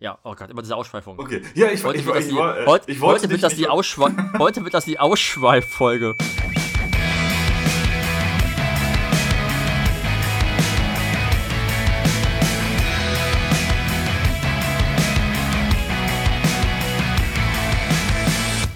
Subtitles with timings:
[0.00, 1.18] Ja, oh Gott, immer diese Ausschweifung.
[1.18, 3.20] Okay, ja, ich, Heute ich, wird ich, das ich, die- war, äh, heute- ich wollte
[3.24, 6.16] heute wird das nicht- die Ausschweif Heute wird das die Ausschweiffolge.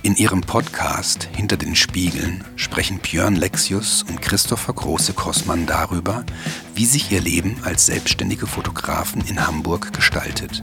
[0.03, 6.25] In ihrem Podcast Hinter den Spiegeln sprechen Björn Lexius und Christopher Große-Kossmann darüber,
[6.75, 10.63] wie sich ihr Leben als selbstständige Fotografen in Hamburg gestaltet.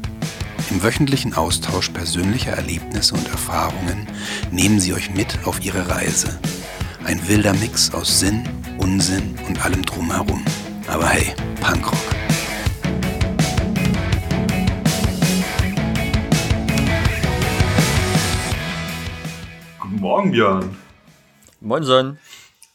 [0.72, 4.07] Im wöchentlichen Austausch persönlicher Erlebnisse und Erfahrungen
[4.52, 6.39] nehmen sie euch mit auf ihre Reise.
[7.04, 10.46] Ein wilder Mix aus Sinn, Unsinn und allem drumherum.
[10.88, 12.00] Aber hey, Punkrock.
[19.78, 20.78] Guten Morgen, Björn.
[21.60, 22.18] Moin Son.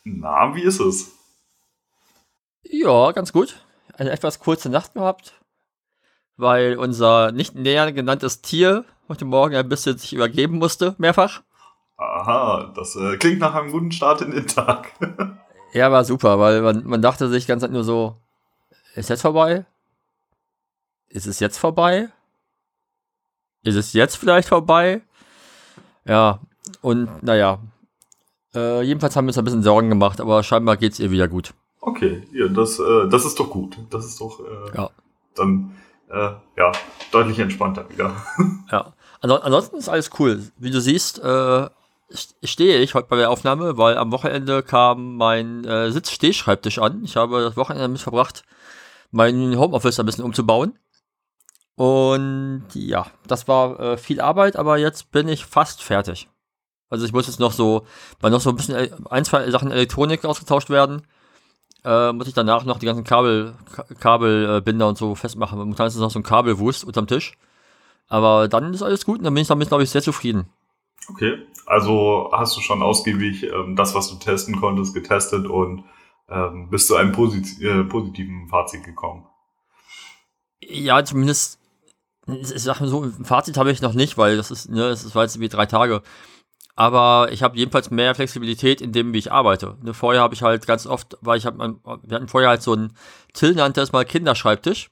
[0.04, 1.12] Na, wie ist es?
[2.62, 3.64] Ja, ganz gut.
[3.94, 5.35] Eine etwas kurze Nacht gehabt,
[6.36, 11.42] weil unser nicht näher genanntes Tier heute Morgen ein bisschen sich übergeben musste, mehrfach.
[11.96, 14.92] Aha, das äh, klingt nach einem guten Start in den Tag.
[15.72, 18.16] Ja, war super, weil man, man dachte sich ganz nur so,
[18.94, 19.64] ist jetzt vorbei?
[21.08, 22.08] Ist es jetzt vorbei?
[23.62, 25.02] Ist es jetzt vielleicht vorbei?
[26.04, 26.40] Ja,
[26.82, 27.58] und naja.
[28.54, 31.28] Äh, jedenfalls haben wir uns ein bisschen Sorgen gemacht, aber scheinbar geht es ihr wieder
[31.28, 31.52] gut.
[31.80, 33.76] Okay, ja, das, äh, das ist doch gut.
[33.90, 34.90] Das ist doch äh, Ja.
[35.34, 35.76] dann
[36.10, 36.72] äh, ja,
[37.12, 38.14] deutlich entspannter wieder.
[38.72, 38.92] Ja.
[39.20, 40.42] Anson ansonsten ist alles cool.
[40.58, 41.22] Wie du siehst, äh,
[42.12, 47.02] st- stehe ich heute bei der Aufnahme, weil am Wochenende kam mein äh, Sitzstehschreibtisch an.
[47.04, 48.42] Ich habe das Wochenende damit verbracht,
[49.12, 50.78] mein Homeoffice ein bisschen umzubauen.
[51.76, 56.28] Und ja, das war äh, viel Arbeit, aber jetzt bin ich fast fertig.
[56.88, 57.86] Also ich muss jetzt noch so,
[58.20, 61.02] weil noch so ein bisschen el- ein, zwei Sachen Elektronik ausgetauscht werden,
[61.86, 65.58] äh, muss ich danach noch die ganzen Kabel, Ka Kabelbinder äh, und so festmachen.
[65.58, 67.38] Momentan ist es noch so ein Kabelwust unterm Tisch.
[68.08, 70.46] Aber dann ist alles gut und dann bin ich damit, glaube ich, sehr zufrieden.
[71.08, 75.84] Okay, also hast du schon ausgiebig ähm, das, was du testen konntest, getestet und
[76.28, 79.24] ähm, bist zu einem posit äh, positiven Fazit gekommen.
[80.60, 81.60] Ja, zumindest,
[82.26, 85.14] ich sag mal so, ein Fazit habe ich noch nicht, weil das ist, ne, das
[85.14, 86.02] war jetzt irgendwie drei Tage.
[86.76, 89.76] Aber ich habe jedenfalls mehr Flexibilität in dem, wie ich arbeite.
[89.82, 92.74] Ne, vorher habe ich halt ganz oft, weil ich habe, wir hatten vorher halt so
[92.74, 92.92] einen,
[93.32, 94.90] Till nannte es mal Kinderschreibtisch,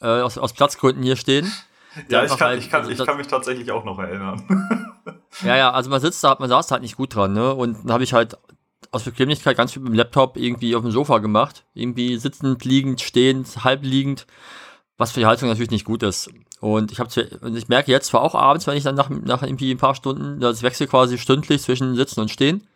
[0.00, 1.52] äh, aus, aus Platzgründen hier stehen.
[2.10, 4.42] Ja, ich kann, halt- ich, kann, also ich kann mich tatsächlich auch noch erinnern.
[5.42, 7.54] Ja, ja, also man sitzt da, man saß da halt nicht gut dran, ne?
[7.54, 8.36] Und dann habe ich halt
[8.90, 11.64] aus Bequemlichkeit ganz viel mit dem Laptop irgendwie auf dem Sofa gemacht.
[11.74, 14.26] Irgendwie sitzend, liegend, stehend, halb liegend,
[14.98, 16.30] was für die Haltung natürlich nicht gut ist.
[16.60, 19.70] Und ich und ich merke jetzt zwar auch abends, wenn ich dann nach, nach irgendwie
[19.70, 22.66] ein paar Stunden, das wechselt quasi stündlich zwischen Sitzen und Stehen.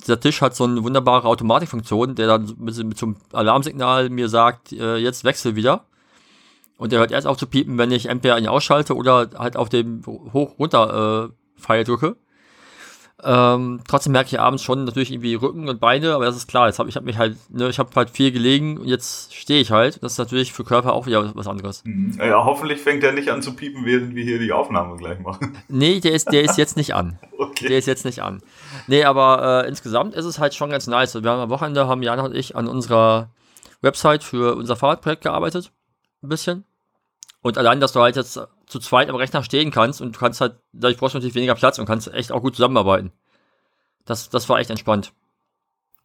[0.00, 4.72] Dieser Tisch hat so eine wunderbare Automatikfunktion, der dann mit, mit so Alarmsignal mir sagt,
[4.72, 5.84] äh, jetzt wechsel wieder.
[6.76, 9.68] Und der hört erst auf zu piepen, wenn ich entweder ihn ausschalte oder halt auf
[9.68, 11.30] dem Hoch-Runter
[11.68, 12.16] äh, drücke.
[13.22, 16.66] Ähm, trotzdem merke ich abends schon natürlich irgendwie Rücken und Beine, aber das ist klar.
[16.66, 19.60] Jetzt habe ich hab mich halt, ne, ich habe halt viel gelegen und jetzt stehe
[19.60, 20.02] ich halt.
[20.02, 21.82] Das ist natürlich für Körper auch wieder was anderes.
[21.84, 22.18] Mhm.
[22.18, 25.56] ja, hoffentlich fängt er nicht an zu piepen, während wir hier die Aufnahme gleich machen.
[25.68, 27.18] Nee, der ist, der ist jetzt nicht an.
[27.36, 27.68] Okay.
[27.68, 28.42] Der ist jetzt nicht an.
[28.86, 31.14] Nee, aber äh, insgesamt ist es halt schon ganz nice.
[31.14, 33.28] Wir haben am Wochenende, haben Jana und ich an unserer
[33.80, 35.70] Website für unser Fahrradprojekt gearbeitet.
[36.22, 36.64] Ein bisschen.
[37.42, 40.40] Und allein, dass du halt jetzt zu zweit am Rechner stehen kannst und du kannst
[40.40, 43.12] halt, dadurch brauchst du natürlich weniger Platz und kannst echt auch gut zusammenarbeiten.
[44.04, 45.12] Das, das war echt entspannt.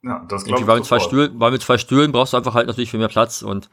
[0.04, 0.68] Ja, das glaube ich.
[0.68, 1.00] weil, mit zwei.
[1.00, 3.70] Stühlen, weil mit zwei Stühlen brauchst du einfach halt natürlich viel mehr Platz und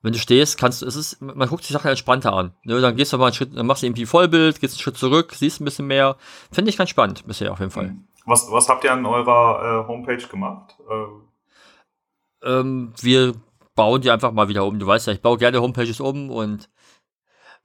[0.00, 2.52] wenn du stehst, kannst du, es ist, man guckt die Sache entspannter an.
[2.62, 4.96] Ne, dann gehst du mal einen Schritt, dann machst du irgendwie Vollbild, gehst einen Schritt
[4.96, 6.16] zurück, siehst ein bisschen mehr.
[6.52, 7.96] Finde ich ganz spannend bisher auf jeden Fall.
[8.24, 10.76] Was, was habt ihr an eurer äh, Homepage gemacht?
[10.88, 13.34] Äh, Ähm, wir
[13.74, 14.78] bauen die einfach mal wieder um.
[14.78, 16.68] Du weißt ja, ich baue gerne Homepages um und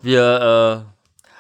[0.04, 0.86] wir,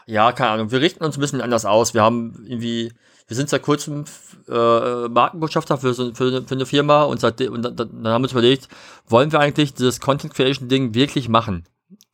[0.07, 1.93] äh, ja, keine Ahnung, wir richten uns ein bisschen anders aus.
[1.93, 2.91] Wir haben irgendwie,
[3.27, 4.05] wir sind seit kurzem
[4.49, 8.25] äh, Markenbotschafter für, so, für, für eine Firma und, seit, und dann, dann haben wir
[8.25, 8.67] uns überlegt,
[9.07, 11.65] wollen wir eigentlich dieses Content Creation Ding wirklich machen?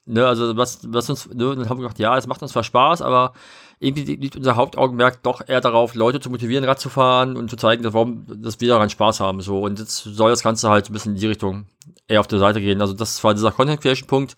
[0.06, 2.64] Ne, also was, was uns, ne, dann haben wir gedacht, ja, es macht uns zwar
[2.64, 3.34] Spaß, aber
[3.80, 7.56] irgendwie liegt unser Hauptaugenmerk doch eher darauf, Leute zu motivieren, Rad zu fahren und zu
[7.56, 9.40] zeigen, dass, warum, dass wir daran Spaß haben.
[9.42, 9.62] So.
[9.62, 11.68] Und jetzt soll das Ganze halt ein bisschen in die Richtung
[12.08, 12.82] eher auf der Seite gehen.
[12.82, 14.36] Also das war dieser Content Creation Punkt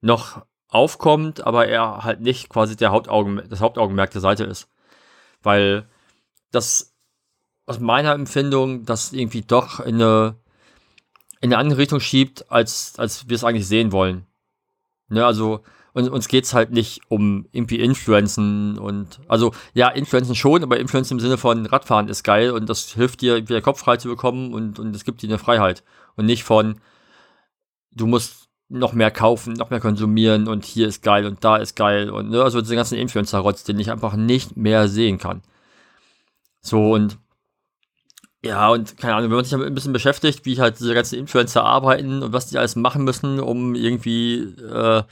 [0.00, 4.68] noch aufkommt, aber er halt nicht quasi der Hauptaugenmerk, das Hauptaugenmerk der Seite ist.
[5.42, 5.88] Weil
[6.50, 6.94] das
[7.66, 10.36] aus meiner Empfindung das irgendwie doch in eine,
[11.40, 14.26] in eine andere Richtung schiebt, als, als wir es eigentlich sehen wollen.
[15.08, 15.62] Ne, also
[15.94, 21.14] und uns geht's halt nicht um irgendwie Influenzen und also ja, Influenzen schon, aber Influenzen
[21.14, 24.52] im Sinne von Radfahren ist geil und das hilft dir, wieder Kopf frei zu bekommen
[24.52, 25.82] und, und es gibt dir eine Freiheit.
[26.14, 26.80] Und nicht von,
[27.90, 31.74] du musst noch mehr kaufen, noch mehr konsumieren und hier ist geil und da ist
[31.74, 35.42] geil und ne, also diese ganzen Influencer-Rotz, den ich einfach nicht mehr sehen kann.
[36.60, 37.18] So und
[38.44, 41.18] ja, und keine Ahnung, wenn man sich damit ein bisschen beschäftigt, wie halt diese ganzen
[41.18, 45.02] Influencer arbeiten und was die alles machen müssen, um irgendwie äh,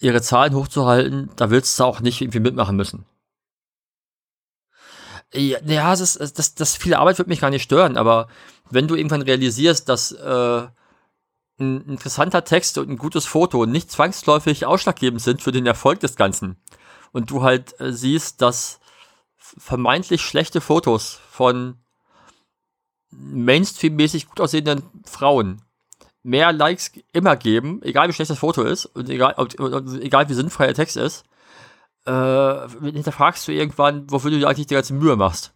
[0.00, 3.04] ihre Zahlen hochzuhalten, da willst du auch nicht irgendwie mitmachen müssen.
[5.34, 5.58] Ja,
[5.90, 8.28] das, ist, das, das viele Arbeit wird mich gar nicht stören, aber
[8.70, 10.66] wenn du irgendwann realisierst, dass äh,
[11.58, 16.16] ein interessanter Text und ein gutes Foto nicht zwangsläufig ausschlaggebend sind für den Erfolg des
[16.16, 16.56] Ganzen
[17.12, 18.80] und du halt äh, siehst, dass
[19.36, 21.78] vermeintlich schlechte Fotos von
[23.10, 25.62] Mainstream-mäßig gut aussehenden Frauen
[26.24, 29.52] mehr Likes immer geben, egal wie schlecht das Foto ist und egal, ob,
[30.00, 31.24] egal wie sinnfrei der Text ist,
[32.06, 35.54] äh, hinterfragst du irgendwann, wofür du dir eigentlich die ganze Mühe machst.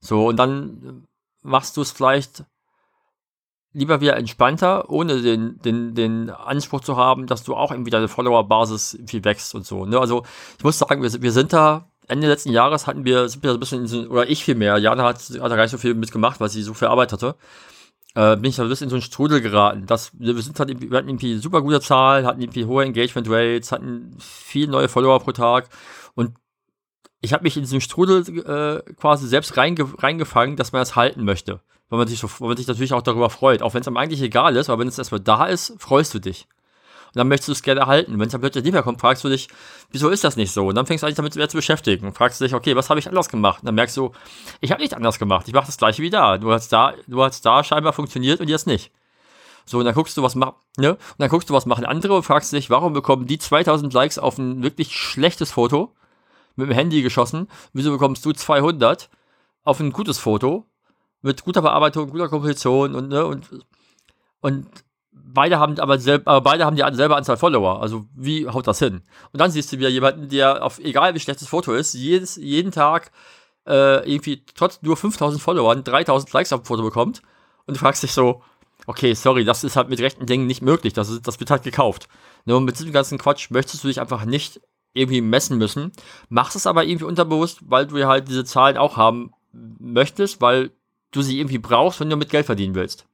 [0.00, 1.06] So, und dann
[1.42, 2.44] machst du es vielleicht
[3.76, 8.08] lieber wieder entspannter, ohne den, den, den Anspruch zu haben, dass du auch irgendwie deine
[8.08, 9.84] Follower-Basis irgendwie wächst und so.
[9.84, 9.98] Ne?
[10.00, 10.24] Also
[10.58, 13.56] ich muss sagen, wir, wir sind da Ende letzten Jahres hatten wir, sind wir so
[13.56, 15.94] ein bisschen, so, oder ich viel mehr, Jana hat, hat da gar nicht so viel
[15.94, 17.34] mitgemacht, weil sie so viel Arbeit hatte,
[18.14, 19.86] äh, bin ich da ein bisschen in so einen Strudel geraten.
[19.86, 23.72] Das, wir, sind halt, wir hatten irgendwie super gute Zahlen, hatten irgendwie hohe Engagement Rates,
[23.72, 25.68] hatten viel neue Follower pro Tag
[26.14, 26.36] und
[27.20, 31.24] ich habe mich in diesen Strudel äh, quasi selbst reinge reingefangen, dass man das halten
[31.24, 31.60] möchte.
[31.88, 33.62] Weil man sich so, weil man sich natürlich auch darüber freut.
[33.62, 36.18] Auch wenn es einem eigentlich egal ist, aber wenn es erstmal da ist, freust du
[36.18, 36.48] dich
[37.16, 38.18] und dann möchtest du es gerne erhalten.
[38.18, 39.48] Wenn es dann plötzlich nicht mehr kommt, fragst du dich,
[39.90, 40.66] wieso ist das nicht so?
[40.66, 42.06] Und dann fängst du eigentlich damit mehr zu beschäftigen.
[42.06, 43.62] Und fragst du dich, okay, was habe ich anders gemacht?
[43.62, 44.12] Und dann merkst du,
[44.60, 45.48] ich habe nichts anders gemacht.
[45.48, 46.36] Ich mache das gleiche wie da.
[46.36, 48.92] Du hast da, du hast da scheinbar funktioniert und jetzt nicht.
[49.64, 50.90] So, und dann guckst du, was machen, ne?
[50.90, 54.18] Und dann guckst du, was machen andere und fragst dich, warum bekommen die 2000 Likes
[54.18, 55.94] auf ein wirklich schlechtes Foto
[56.54, 57.48] mit dem Handy geschossen?
[57.72, 59.08] Wieso bekommst du 200
[59.64, 60.66] auf ein gutes Foto
[61.26, 63.26] mit guter Bearbeitung, guter Komposition und, ne?
[63.26, 63.48] Und,
[64.40, 64.66] und
[65.10, 67.82] beide haben aber, selb, aber beide haben dieselbe Anzahl Follower.
[67.82, 69.02] Also wie haut das hin?
[69.32, 72.36] Und dann siehst du wieder jemanden, der auf egal wie schlecht das Foto ist, jedes,
[72.36, 73.10] jeden Tag
[73.66, 77.22] äh, irgendwie trotz nur 5000 Followern 3000 Likes auf dem Foto bekommt.
[77.66, 78.42] Und du fragst dich so,
[78.86, 80.92] okay, sorry, das ist halt mit rechten Dingen nicht möglich.
[80.92, 82.08] Das, ist, das wird halt gekauft.
[82.44, 84.60] Nur mit diesem ganzen Quatsch möchtest du dich einfach nicht
[84.92, 85.92] irgendwie messen müssen.
[86.28, 90.70] Machst es aber irgendwie unterbewusst, weil du halt diese Zahlen auch haben möchtest, weil
[91.10, 93.06] du sie irgendwie brauchst, wenn du mit Geld verdienen willst.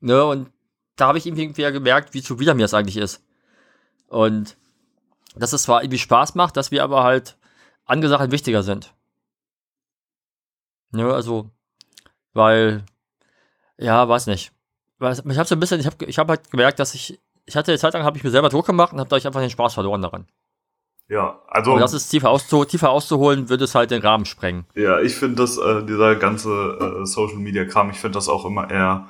[0.00, 0.50] Ne, und
[0.96, 3.24] da habe ich irgendwie gemerkt, wie zu wieder mir das eigentlich ist.
[4.08, 4.56] Und
[5.36, 7.36] dass es zwar irgendwie Spaß macht, dass wir aber halt
[8.08, 8.94] Sachen wichtiger sind.
[10.92, 11.50] Ja, also,
[12.32, 12.84] weil,
[13.78, 14.52] ja, weiß nicht.
[15.00, 17.72] Ich habe so ein bisschen, ich habe ich hab halt gemerkt, dass ich, ich hatte
[17.72, 19.74] eine Zeit lang, habe ich mir selber Druck gemacht und habe dadurch einfach den Spaß
[19.74, 20.26] verloren daran.
[21.10, 21.72] Ja, also.
[21.72, 24.64] Und das ist tiefer, auszu, tiefer auszuholen, würde es halt den Rahmen sprengen.
[24.76, 28.44] Ja, ich finde das, äh, dieser ganze äh, Social Media Kram, ich finde das auch
[28.44, 29.08] immer eher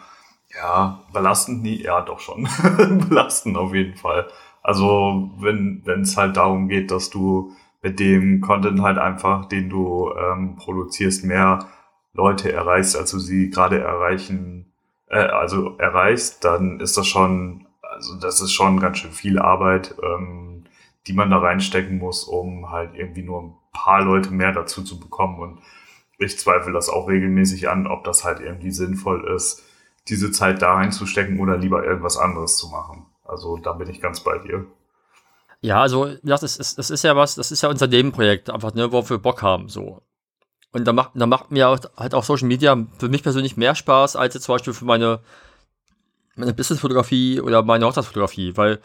[0.54, 2.48] ja, belastend nie, ja doch schon.
[3.08, 4.28] belastend auf jeden Fall.
[4.62, 7.52] Also wenn wenn es halt darum geht, dass du
[7.82, 11.66] mit dem Content halt einfach, den du ähm, produzierst, mehr
[12.14, 14.72] Leute erreichst, als du sie gerade erreichen,
[15.06, 19.94] äh, also erreichst, dann ist das schon, also das ist schon ganz schön viel Arbeit,
[20.02, 20.49] ähm,
[21.10, 25.00] die man da reinstecken muss, um halt irgendwie nur ein paar Leute mehr dazu zu
[25.00, 25.40] bekommen.
[25.40, 25.58] Und
[26.18, 29.64] ich zweifle das auch regelmäßig an, ob das halt irgendwie sinnvoll ist
[30.08, 33.06] diese Zeit da reinzustecken oder lieber irgendwas anderes zu machen.
[33.24, 34.66] Also da bin ich ganz bei dir.
[35.60, 38.90] Ja, also das ist, das ist ja was, das ist ja unser Nebenprojekt, einfach, ne,
[38.90, 40.02] worauf wir Bock haben, so.
[40.72, 44.16] Und da macht, da macht mir halt auch Social Media für mich persönlich mehr Spaß,
[44.16, 45.20] als jetzt zum Beispiel für meine,
[46.34, 48.80] meine Businessfotografie oder meine Hochzeitsfotografie, weil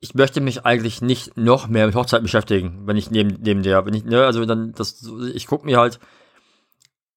[0.00, 3.84] ich möchte mich eigentlich nicht noch mehr mit Hochzeiten beschäftigen, wenn ich neben, neben der,
[3.84, 5.98] wenn ich, ne, also dann, das, ich gucke mir halt,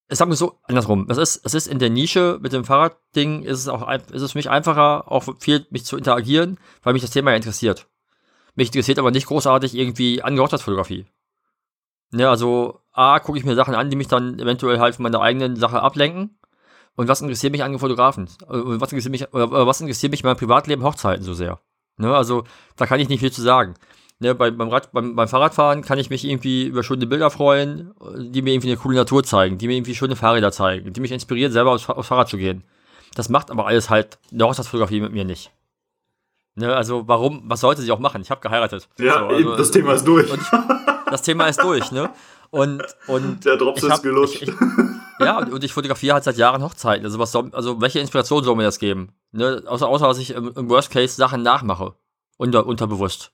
[0.09, 1.07] sag mal so, andersrum.
[1.09, 4.31] Es ist, es ist in der Nische mit dem Fahrradding, ist es auch, ist es
[4.33, 7.87] für mich einfacher, auch viel mich zu interagieren, weil mich das Thema ja interessiert.
[8.55, 11.05] Mich interessiert aber nicht großartig irgendwie Fotografie.
[12.11, 15.21] Ne, also, A, gucke ich mir Sachen an, die mich dann eventuell halt von meiner
[15.21, 16.37] eigenen Sache ablenken.
[16.97, 18.27] Und was interessiert mich an Fotografen?
[18.47, 21.61] Und was interessiert mich, oder was interessiert mich in meinem Privatleben Hochzeiten so sehr?
[21.97, 22.43] Ne, also,
[22.77, 23.75] da kann ich nicht viel zu sagen.
[24.19, 27.91] Ne, beim, beim, Rad, beim, beim Fahrradfahren kann ich mich irgendwie über schöne Bilder freuen,
[28.17, 31.11] die mir irgendwie eine coole Natur zeigen, die mir irgendwie schöne Fahrräder zeigen, die mich
[31.11, 32.63] inspirieren, selber aufs, aufs Fahrrad zu gehen.
[33.15, 35.51] Das macht aber alles halt eine Hochzeitsfotografie mit mir nicht.
[36.55, 38.21] Ne, also warum, was sollte sie auch machen?
[38.21, 38.87] Ich habe geheiratet.
[38.99, 40.31] Ja, so, also, das Thema ist durch.
[40.31, 40.39] Ich,
[41.09, 42.09] das Thema ist durch, ne?
[42.51, 44.41] Und, und der Drops ist gelutscht.
[44.41, 44.55] Ich, ich,
[45.19, 47.05] ja, und ich fotografiere halt seit Jahren Hochzeiten.
[47.05, 49.13] Also, was soll, also welche Inspiration soll mir das geben?
[49.31, 49.63] Ne?
[49.65, 51.95] Außer, außer dass ich im, im Worst Case Sachen nachmache.
[52.37, 53.31] Unter, unterbewusst.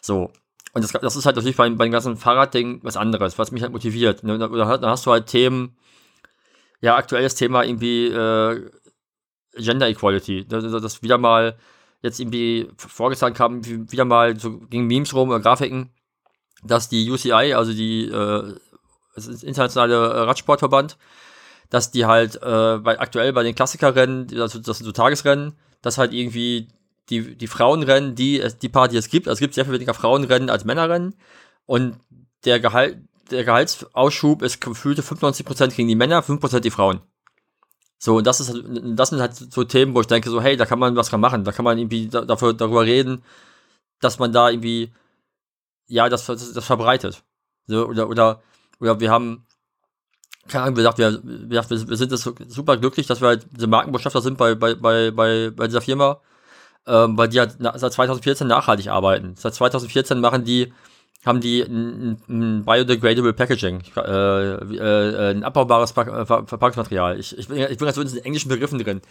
[0.00, 0.32] So.
[0.72, 3.72] Und das, das ist halt natürlich beim, beim ganzen Fahrradding was anderes, was mich halt
[3.72, 4.22] motiviert.
[4.22, 4.38] Ne?
[4.38, 5.76] Da, da hast du halt Themen,
[6.80, 8.70] ja, aktuelles Thema irgendwie, äh,
[9.56, 10.46] Gender Equality.
[10.46, 11.58] Dass, dass wieder mal
[12.02, 15.90] jetzt irgendwie vorgezeigt haben, wieder mal so gegen Memes rum oder Grafiken,
[16.62, 18.54] dass die UCI, also die äh,
[19.14, 20.96] das internationale Radsportverband,
[21.70, 25.98] dass die halt äh, bei, aktuell bei den Klassikerrennen, also das sind so Tagesrennen, dass
[25.98, 26.68] halt irgendwie
[27.10, 29.94] die, die Frauenrennen, die, die paar, die es gibt, also es gibt sehr viel weniger
[29.94, 31.14] Frauenrennen als Männerrennen
[31.66, 31.96] und
[32.44, 32.98] der Gehalt,
[33.30, 37.00] der Gehaltsausschub ist gefühlte 95% gegen die Männer, 5% die Frauen.
[37.98, 40.66] So, und das ist das sind halt so Themen, wo ich denke, so, hey, da
[40.66, 43.22] kann man was dran machen, da kann man irgendwie da, dafür, darüber reden,
[44.00, 44.92] dass man da irgendwie,
[45.88, 47.24] ja, das, das, das verbreitet.
[47.66, 48.42] So, oder, oder,
[48.80, 49.46] oder wir haben,
[50.48, 53.66] keine Ahnung, wie gesagt, wir, wir, wir sind das super glücklich, dass wir halt diese
[53.66, 56.20] Markenbotschafter sind bei, bei, bei, bei, dieser Firma,
[56.86, 59.34] ähm, weil die halt seit 2014 nachhaltig arbeiten.
[59.36, 60.72] Seit 2014 machen die
[61.26, 67.18] haben die ein, ein biodegradable Packaging, äh, äh, ein abbaubares äh, Verpackungsmaterial.
[67.18, 69.02] Ich, ich, bin, ich bin ganz so in den englischen Begriffen drin.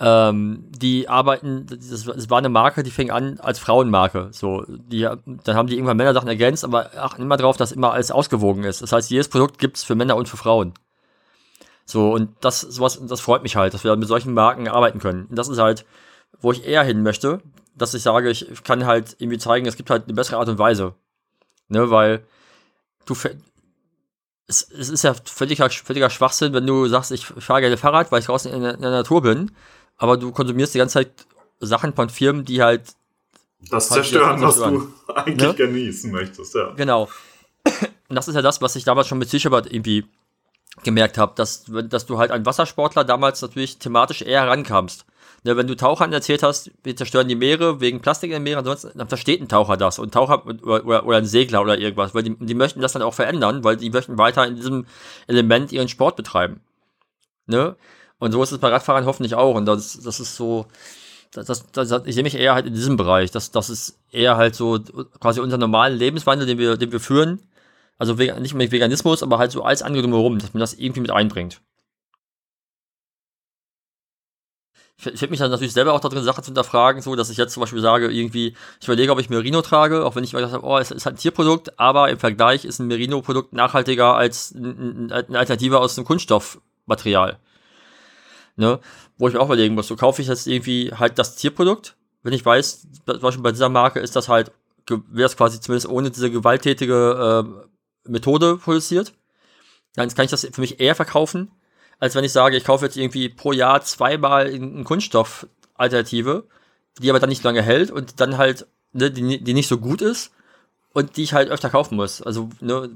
[0.00, 4.28] Ähm, die arbeiten, das, das, war eine Marke, die fing an als Frauenmarke.
[4.30, 8.12] So, die, dann haben die irgendwann Männersachen ergänzt, aber achten immer darauf, dass immer alles
[8.12, 8.80] ausgewogen ist.
[8.80, 10.72] Das heißt, jedes Produkt gibt's für Männer und für Frauen.
[11.84, 15.26] So, und das, sowas, das freut mich halt, dass wir mit solchen Marken arbeiten können.
[15.26, 15.84] Und das ist halt,
[16.40, 17.40] wo ich eher hin möchte,
[17.74, 20.58] dass ich sage, ich kann halt irgendwie zeigen, es gibt halt eine bessere Art und
[20.58, 20.94] Weise.
[21.68, 22.24] Ne, weil
[23.04, 23.14] du
[24.48, 28.20] es, es ist ja völliger, völliger Schwachsinn, wenn du sagst, ich fahre gerne Fahrrad, weil
[28.20, 29.52] ich draußen in der, in der Natur bin,
[29.98, 31.10] aber du konsumierst die ganze Zeit
[31.60, 32.94] Sachen von Firmen, die halt
[33.70, 35.54] das halt zerstören, was du eigentlich ne?
[35.54, 36.72] genießen möchtest, ja.
[36.76, 37.08] Genau.
[38.08, 40.06] Und das ist ja das, was ich damals schon mit Sicherbad irgendwie
[40.84, 45.04] gemerkt habe, dass, dass du halt an Wassersportler damals natürlich thematisch eher rankamst.
[45.44, 48.58] Ne, wenn du Tauchern erzählt hast, wir zerstören die Meere wegen Plastik in den Meeren,
[48.58, 52.12] ansonsten dann versteht ein Taucher das und Taucher oder, oder, oder ein Segler oder irgendwas,
[52.12, 54.86] weil die, die möchten das dann auch verändern, weil die möchten weiter in diesem
[55.28, 56.60] Element ihren Sport betreiben.
[57.46, 57.76] Ne?
[58.18, 59.54] Und so ist es bei Radfahrern hoffentlich auch.
[59.54, 60.66] Und das, das ist so,
[61.32, 63.30] das, das, das, ich sehe mich eher halt in diesem Bereich.
[63.30, 64.80] Das, das ist eher halt so
[65.20, 67.40] quasi unser normalen Lebenswandel, den wir, den wir führen.
[67.98, 71.10] Also nicht mit Veganismus, aber halt so alles andere drumherum, dass man das irgendwie mit
[71.10, 71.60] einbringt.
[74.98, 77.30] ich, ich hätte mich dann natürlich selber auch da drin, Sachen zu hinterfragen, so, dass
[77.30, 80.32] ich jetzt zum Beispiel sage, irgendwie, ich überlege, ob ich Merino trage, auch wenn ich
[80.32, 83.52] mir gedacht habe, oh, es ist halt ein Tierprodukt, aber im Vergleich ist ein Merino-Produkt
[83.52, 85.08] nachhaltiger als eine
[85.38, 87.38] Alternative aus einem Kunststoffmaterial.
[88.58, 88.80] Ne?
[89.18, 92.32] Wo ich mir auch überlegen muss, so kaufe ich jetzt irgendwie halt das Tierprodukt, wenn
[92.32, 94.50] ich weiß, zum Beispiel bei dieser Marke ist das halt,
[94.88, 99.12] wäre es quasi zumindest ohne diese gewalttätige äh, Methode produziert,
[99.94, 101.52] dann kann ich das für mich eher verkaufen,
[102.00, 106.48] als wenn ich sage, ich kaufe jetzt irgendwie pro Jahr zweimal eine Kunststoff-Alternative,
[106.98, 110.02] die aber dann nicht lange hält und dann halt, ne, die, die nicht so gut
[110.02, 110.32] ist
[110.94, 112.22] und die ich halt öfter kaufen muss.
[112.22, 112.90] Also, ne,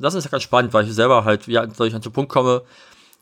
[0.00, 2.64] das ist ja ganz spannend, weil ich selber halt, soll ich an den Punkt komme,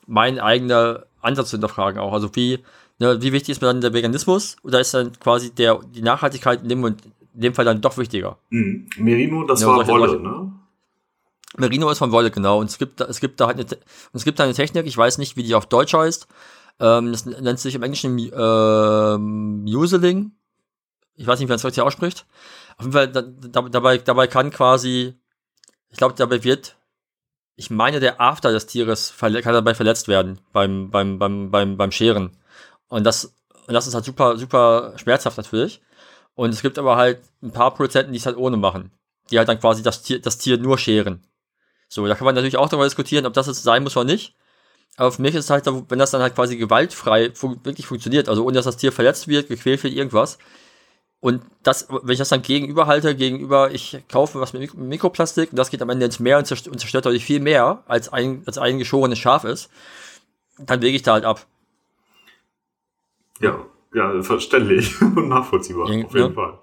[0.06, 2.12] mein eigener Ansatz zu hinterfragen auch.
[2.12, 2.60] Also, wie,
[2.98, 6.62] ne, wie wichtig ist mir dann der Veganismus oder ist dann quasi der, die Nachhaltigkeit
[6.62, 6.96] in dem, in
[7.32, 8.38] dem Fall dann doch wichtiger?
[8.50, 8.88] Mhm.
[8.98, 10.52] Merino, das ja, war Wolle, ne?
[11.56, 12.60] Merino ist von Wolle, genau.
[12.60, 13.66] Und es gibt, es gibt da halt eine,
[14.12, 16.26] es gibt da eine Technik, ich weiß nicht, wie die auf Deutsch heißt.
[16.80, 20.32] Ähm, das nennt sich im Englischen äh, Museling.
[21.14, 22.26] Ich weiß nicht, wie man es richtig ausspricht.
[22.76, 25.14] Auf jeden Fall, da, dabei, dabei kann quasi,
[25.90, 26.76] ich glaube, dabei wird,
[27.56, 31.92] ich meine, der After des Tieres kann dabei verletzt werden beim, beim, beim, beim, beim
[31.92, 32.36] Scheren.
[32.88, 33.34] Und das,
[33.66, 35.80] und das ist halt super, super schmerzhaft natürlich.
[36.34, 38.90] Und es gibt aber halt ein paar Produzenten, die es halt ohne machen.
[39.30, 41.22] Die halt dann quasi das Tier, das Tier nur scheren.
[41.88, 44.34] So, da kann man natürlich auch darüber diskutieren, ob das jetzt sein muss oder nicht.
[44.96, 47.32] Aber für mich ist es halt, wenn das dann halt quasi gewaltfrei
[47.62, 50.38] wirklich funktioniert, also ohne dass das Tier verletzt wird, gequält wird, irgendwas.
[51.24, 55.58] Und das, wenn ich das dann gegenüberhalte, gegenüber, ich kaufe was mit Mik Mikroplastik und
[55.58, 58.42] das geht am Ende ins Meer und zerstört, und zerstört deutlich viel mehr, als ein,
[58.44, 59.70] als ein geschorenes Schaf ist,
[60.58, 61.46] dann wege ich da halt ab.
[63.40, 63.58] Ja,
[63.94, 66.34] ja, verständlich und nachvollziehbar, ja, auf jeden ja.
[66.34, 66.58] Fall.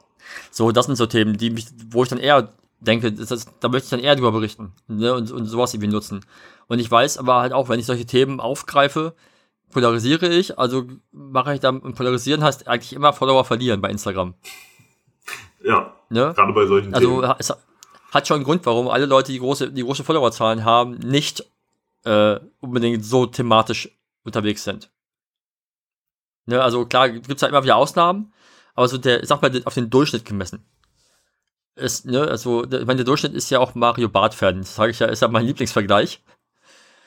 [0.51, 3.67] So, das sind so Themen, die mich, wo ich dann eher denke, das, das, da
[3.67, 6.23] möchte ich dann eher drüber berichten ne, und, und sowas irgendwie nutzen.
[6.67, 9.15] Und ich weiß aber halt auch, wenn ich solche Themen aufgreife,
[9.71, 14.33] polarisiere ich, also mache ich dann, und polarisieren heißt eigentlich immer Follower verlieren bei Instagram.
[15.63, 16.33] Ja, ne?
[16.35, 17.25] gerade bei solchen also, Themen.
[17.25, 20.95] Also es hat schon einen Grund, warum alle Leute, die große, die große Followerzahlen haben,
[20.95, 21.45] nicht
[22.03, 23.89] äh, unbedingt so thematisch
[24.23, 24.91] unterwegs sind.
[26.45, 28.33] Ne, also klar, gibt es halt immer wieder Ausnahmen,
[28.73, 30.65] aber so der, ich sag mal, auf den Durchschnitt gemessen
[31.75, 34.59] ist, ne, also, ich meine, der Durchschnitt ist ja auch Mario Bart-Fan.
[34.59, 36.21] Das sage ich ja, ist ja mein Lieblingsvergleich.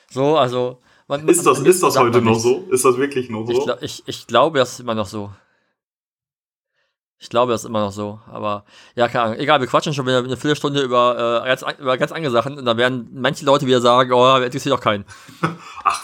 [0.09, 0.81] So, also.
[1.07, 2.67] Man, ist das, ist das heute noch so?
[2.71, 3.77] Ist das wirklich noch so?
[3.81, 5.31] Ich, ich, ich glaube, das ist immer noch so.
[7.17, 8.19] Ich glaube, das ist immer noch so.
[8.27, 9.37] Aber ja, keine Ahnung.
[9.37, 12.65] Egal, wir quatschen schon wieder eine Viertelstunde über, äh, ganz, über ganz andere Sachen und
[12.65, 15.05] dann werden manche Leute wieder sagen, oh, interessiert doch keinen.
[15.83, 16.03] Ach,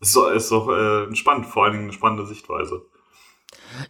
[0.00, 2.82] Ist doch, ist doch äh, spannend, vor allen Dingen eine spannende Sichtweise.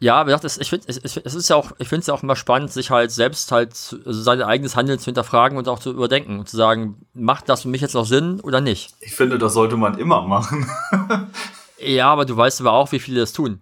[0.01, 2.37] Ja, wie gesagt, ich finde, es, ist ja auch, ich finde es ja auch immer
[2.37, 3.73] spannend, sich halt selbst halt
[4.05, 7.63] also sein eigenes Handeln zu hinterfragen und auch zu überdenken und zu sagen, macht das
[7.63, 8.95] für mich jetzt noch Sinn oder nicht?
[9.01, 10.69] Ich finde, das sollte man immer machen.
[11.79, 13.61] ja, aber du weißt aber auch, wie viele das tun.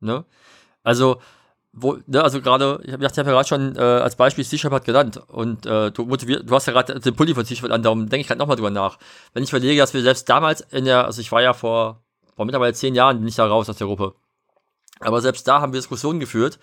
[0.00, 0.24] Ne?
[0.82, 1.20] Also,
[1.72, 5.22] wo, ne, also gerade, ich habe hab ja gerade schon äh, als Beispiel C-Sharp genannt
[5.28, 8.22] und äh, du, motivier, du hast ja gerade den Pulli von C-Sharp an, darum denke
[8.22, 8.98] ich gerade nochmal drüber nach.
[9.34, 12.02] Wenn ich überlege, dass wir selbst damals in der, also ich war ja vor,
[12.34, 14.14] vor mittlerweile zehn Jahren nicht da raus aus der Gruppe,
[15.00, 16.58] aber selbst da haben wir Diskussionen geführt,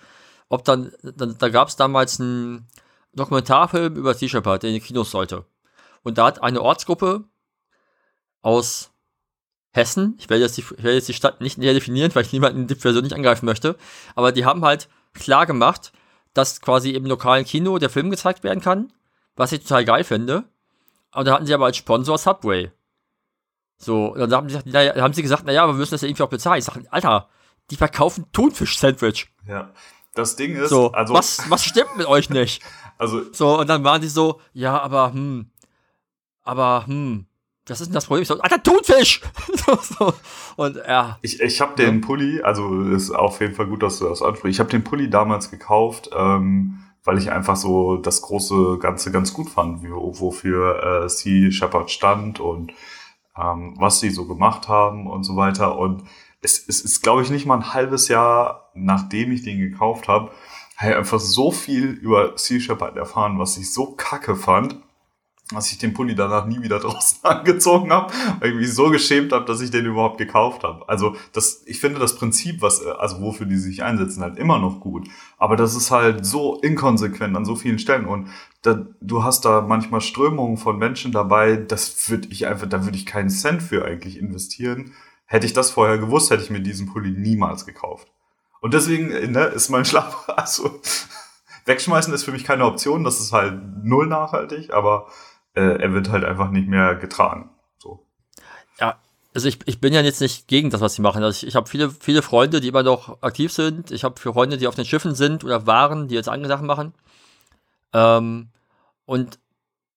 [0.48, 2.68] ob dann, dann da gab es damals einen
[3.12, 5.44] Dokumentarfilm über C-Sharp, der in die Kinos sollte.
[6.02, 7.24] Und da hat eine Ortsgruppe
[8.40, 8.90] aus
[9.72, 12.66] Hessen, ich werde jetzt die, werde jetzt die Stadt nicht näher definieren, weil ich niemanden
[12.66, 13.76] nicht angreifen möchte,
[14.14, 15.92] aber die haben halt klar gemacht,
[16.32, 18.92] dass quasi im lokalen Kino der Film gezeigt werden kann,
[19.36, 20.44] was ich total geil finde.
[21.14, 22.70] Und da hatten sie aber als Sponsor Subway.
[23.76, 26.58] So, dann haben sie gesagt, naja, haben sie wir müssen das ja irgendwie auch bezahlen.
[26.58, 27.28] Ich sage, Alter,
[27.70, 29.28] die verkaufen Thunfisch-Sandwich.
[29.46, 29.70] Ja.
[30.14, 31.14] Das Ding ist, so, also.
[31.14, 32.62] Was, was stimmt mit euch nicht?
[33.00, 33.32] Also.
[33.32, 35.52] So, und dann waren die so, ja, aber, hm,
[36.42, 37.26] aber, hm,
[37.68, 38.22] was ist denn das Problem?
[38.22, 39.20] Ich so, Alter, Thunfisch!
[39.54, 40.14] so, so.
[40.56, 41.16] Und ja.
[41.22, 44.56] Ich, ich habe den Pulli, also ist auf jeden Fall gut, dass du das ansprichst.
[44.56, 49.32] Ich habe den Pulli damals gekauft, ähm, weil ich einfach so das große Ganze ganz
[49.32, 52.72] gut fand, wie, wofür äh, Sea Shepherd stand und
[53.36, 55.78] ähm, was sie so gemacht haben und so weiter.
[55.78, 56.02] Und
[56.40, 60.30] es, es ist, glaube ich, nicht mal ein halbes Jahr, nachdem ich den gekauft habe,
[60.76, 64.80] habe ich einfach so viel über Sea Shepherd erfahren, was ich so kacke fand
[65.52, 69.32] dass ich den Pulli danach nie wieder draußen angezogen habe, weil ich mich so geschämt
[69.32, 70.86] habe, dass ich den überhaupt gekauft habe.
[70.88, 74.80] Also das, ich finde das Prinzip, was, also wofür die sich einsetzen, halt immer noch
[74.80, 75.08] gut.
[75.38, 78.28] Aber das ist halt so inkonsequent an so vielen Stellen und
[78.62, 82.96] da, du hast da manchmal Strömungen von Menschen dabei, das würde ich einfach, da würde
[82.96, 84.92] ich keinen Cent für eigentlich investieren.
[85.30, 88.10] Hätte ich das vorher gewusst, hätte ich mir diesen Pulli niemals gekauft.
[88.60, 90.80] Und deswegen ne, ist mein Schlaf, also
[91.66, 95.06] wegschmeißen ist für mich keine Option, das ist halt null nachhaltig, aber
[95.54, 97.50] äh, er wird halt einfach nicht mehr getragen.
[97.76, 98.06] So.
[98.80, 98.98] Ja,
[99.34, 101.22] also ich, ich bin ja jetzt nicht gegen das, was sie machen.
[101.22, 103.90] Also ich, ich habe viele, viele Freunde, die immer noch aktiv sind.
[103.90, 106.94] Ich habe Freunde, die auf den Schiffen sind oder waren, die jetzt andere Sachen machen.
[107.92, 108.48] Ähm,
[109.04, 109.38] und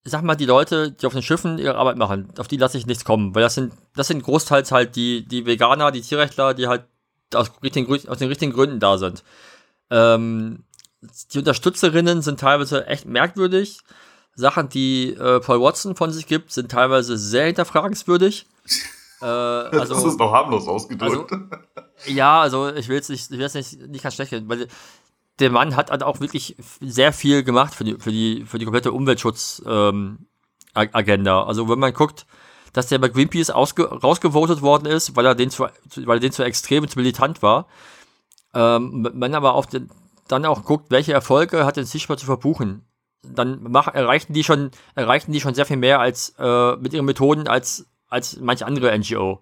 [0.03, 2.87] sag mal, die Leute, die auf den Schiffen ihre Arbeit machen, auf die lasse ich
[2.87, 6.67] nichts kommen, weil das sind, das sind großteils halt die, die Veganer, die Tierrechtler, die
[6.67, 6.85] halt
[7.33, 9.23] aus, richtigen, aus den richtigen Gründen da sind.
[9.89, 10.63] Ähm,
[11.33, 13.79] die Unterstützerinnen sind teilweise echt merkwürdig.
[14.35, 18.47] Sachen, die äh, Paul Watson von sich gibt, sind teilweise sehr hinterfragenswürdig.
[19.21, 21.31] äh, also, das ist noch harmlos ausgedrückt.
[21.31, 21.47] Also,
[22.07, 24.67] ja, also ich will es nicht, ich will es nicht, nicht ganz schlecht weil
[25.41, 28.65] der Mann hat halt auch wirklich sehr viel gemacht für die, für die, für die
[28.65, 31.41] komplette Umweltschutz-Agenda.
[31.41, 32.27] Ähm, also wenn man guckt,
[32.73, 36.43] dass der bei Greenpeace rausgevotet worden ist, weil er den zu, weil er den zu
[36.43, 37.67] extrem und zu militant war.
[38.53, 39.89] Ähm, man aber auch den,
[40.27, 42.85] dann auch guckt, welche Erfolge hat denn Sichtbar zu verbuchen
[43.23, 47.05] dann mach, erreichten die schon, erreichten die schon sehr viel mehr als äh, mit ihren
[47.05, 49.41] Methoden als, als manche andere NGO.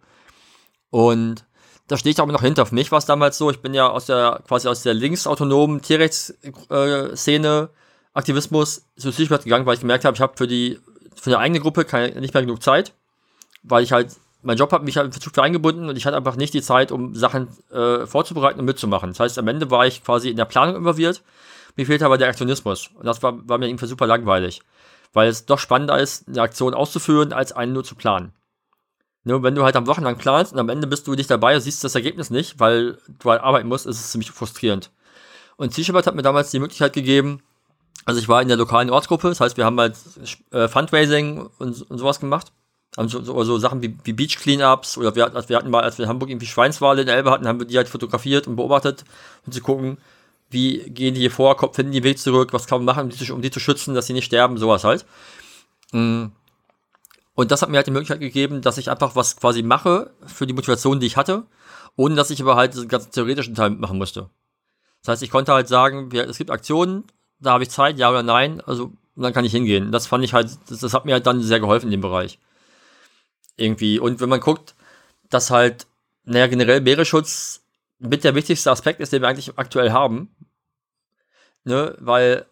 [0.90, 1.46] Und
[1.90, 2.66] da stehe ich auch noch hinter.
[2.66, 5.82] Für mich war es damals so, ich bin ja aus der, quasi aus der linksautonomen
[5.82, 7.70] Tierrechtsszene,
[8.14, 10.80] Aktivismus zu Sicherheit gegangen, weil ich gemerkt habe, ich habe für die,
[11.16, 12.94] für eine eigene Gruppe keine, nicht mehr genug Zeit,
[13.64, 16.38] weil ich halt, mein Job hat mich halt zu viel eingebunden und ich hatte einfach
[16.38, 19.10] nicht die Zeit, um Sachen äh, vorzubereiten und mitzumachen.
[19.10, 21.22] Das heißt, am Ende war ich quasi in der Planung involviert
[21.80, 22.90] mir fehlt aber der Aktionismus.
[22.94, 24.62] Und das war, war mir irgendwie super langweilig.
[25.14, 28.34] Weil es doch spannender ist, eine Aktion auszuführen, als einen nur zu planen.
[29.26, 31.62] Ne, wenn du halt am Wochenlang planst und am Ende bist du nicht dabei und
[31.62, 34.92] siehst das Ergebnis nicht, weil du halt arbeiten musst, ist es ziemlich frustrierend.
[35.58, 37.42] Und T-Shirt hat mir damals die Möglichkeit gegeben,
[38.06, 39.96] also ich war in der lokalen Ortsgruppe, das heißt, wir haben halt
[40.52, 42.52] äh, Fundraising und, und sowas gemacht.
[42.98, 45.98] Haben so, so, so Sachen wie, wie Beach Cleanups oder wir, wir hatten mal, als
[45.98, 48.56] wir in Hamburg irgendwie Schweinswale in der Elbe hatten, haben wir die halt fotografiert und
[48.56, 49.04] beobachtet
[49.46, 49.98] und zu gucken,
[50.50, 53.32] wie gehen die hier vor, finden die Weg zurück, was kann man machen, um die,
[53.32, 55.06] um die zu schützen, dass sie nicht sterben, sowas halt.
[55.92, 56.28] Mm.
[57.40, 60.46] Und das hat mir halt die Möglichkeit gegeben, dass ich einfach was quasi mache für
[60.46, 61.46] die Motivation, die ich hatte,
[61.96, 64.30] ohne dass ich aber halt diesen ganzen theoretischen Teil machen musste.
[65.02, 67.06] Das heißt, ich konnte halt sagen, es gibt Aktionen,
[67.40, 69.90] da habe ich Zeit, ja oder nein, also dann kann ich hingehen.
[69.94, 72.40] Das fand ich halt, das, das hat mir halt dann sehr geholfen in dem Bereich.
[73.56, 74.00] Irgendwie.
[74.00, 74.76] Und wenn man guckt,
[75.30, 75.88] dass halt,
[76.26, 77.62] naja, generell Meeresschutz
[78.00, 80.36] mit der wichtigste Aspekt ist, den wir eigentlich aktuell haben.
[81.64, 82.48] Ne, weil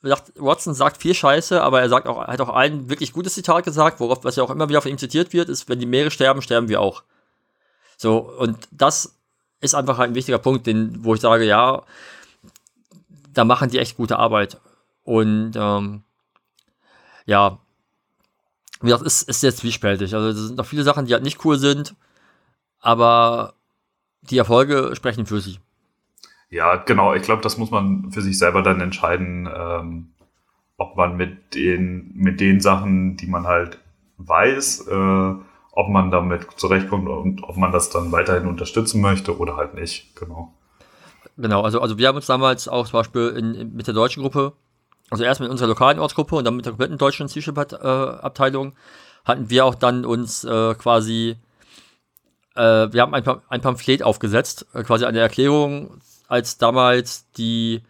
[0.00, 3.98] Watson sagt viel Scheiße, aber er sagt auch, hat auch ein wirklich gutes Zitat gesagt,
[3.98, 6.40] worauf, was ja auch immer wieder von ihm zitiert wird, ist, wenn die Meere sterben,
[6.40, 7.02] sterben wir auch.
[7.96, 9.18] So, und das
[9.60, 11.82] ist einfach ein wichtiger Punkt, den, wo ich sage, ja,
[13.32, 14.60] da machen die echt gute Arbeit.
[15.02, 16.02] Und ähm,
[17.26, 17.58] ja,
[18.80, 20.14] wie gesagt, ist, ist jetzt zwiespältig.
[20.14, 21.94] Also, es sind noch viele Sachen, die halt nicht cool sind,
[22.80, 23.54] aber
[24.22, 25.58] die Erfolge sprechen für sie.
[26.50, 27.14] Ja, genau.
[27.14, 30.12] Ich glaube, das muss man für sich selber dann entscheiden, ähm,
[30.78, 33.78] ob man mit den, mit den Sachen, die man halt
[34.18, 35.34] weiß, äh,
[35.72, 40.16] ob man damit zurechtkommt und ob man das dann weiterhin unterstützen möchte oder halt nicht.
[40.16, 40.52] Genau.
[41.36, 44.22] Genau, also, also wir haben uns damals auch zum Beispiel in, in, mit der deutschen
[44.22, 44.54] Gruppe,
[45.10, 48.72] also erst mit unserer lokalen Ortsgruppe und dann mit der kompletten deutschen C-Ship-Abteilung,
[49.24, 51.36] hatten wir auch dann uns äh, quasi,
[52.56, 57.82] äh, wir haben ein, ein Pamphlet aufgesetzt, äh, quasi eine Erklärung, als damals die,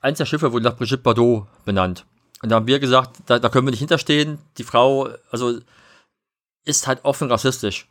[0.00, 2.04] eins der Schiffe wurde nach Brigitte Bardot benannt.
[2.42, 4.38] Und da haben wir gesagt, da, da können wir nicht hinterstehen.
[4.58, 5.58] Die Frau, also
[6.64, 7.88] ist halt offen rassistisch.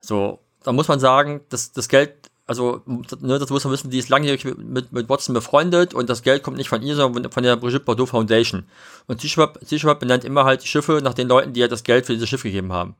[0.00, 2.14] So, da muss man sagen, dass das Geld,
[2.46, 6.22] also, ne, das muss man wissen, die ist langjährig mit, mit Watson befreundet und das
[6.22, 8.64] Geld kommt nicht von ihr, sondern von der Brigitte Bardot Foundation.
[9.06, 12.14] Und T-Schwab benennt immer halt die Schiffe nach den Leuten, die halt das Geld für
[12.14, 12.96] dieses Schiff gegeben haben.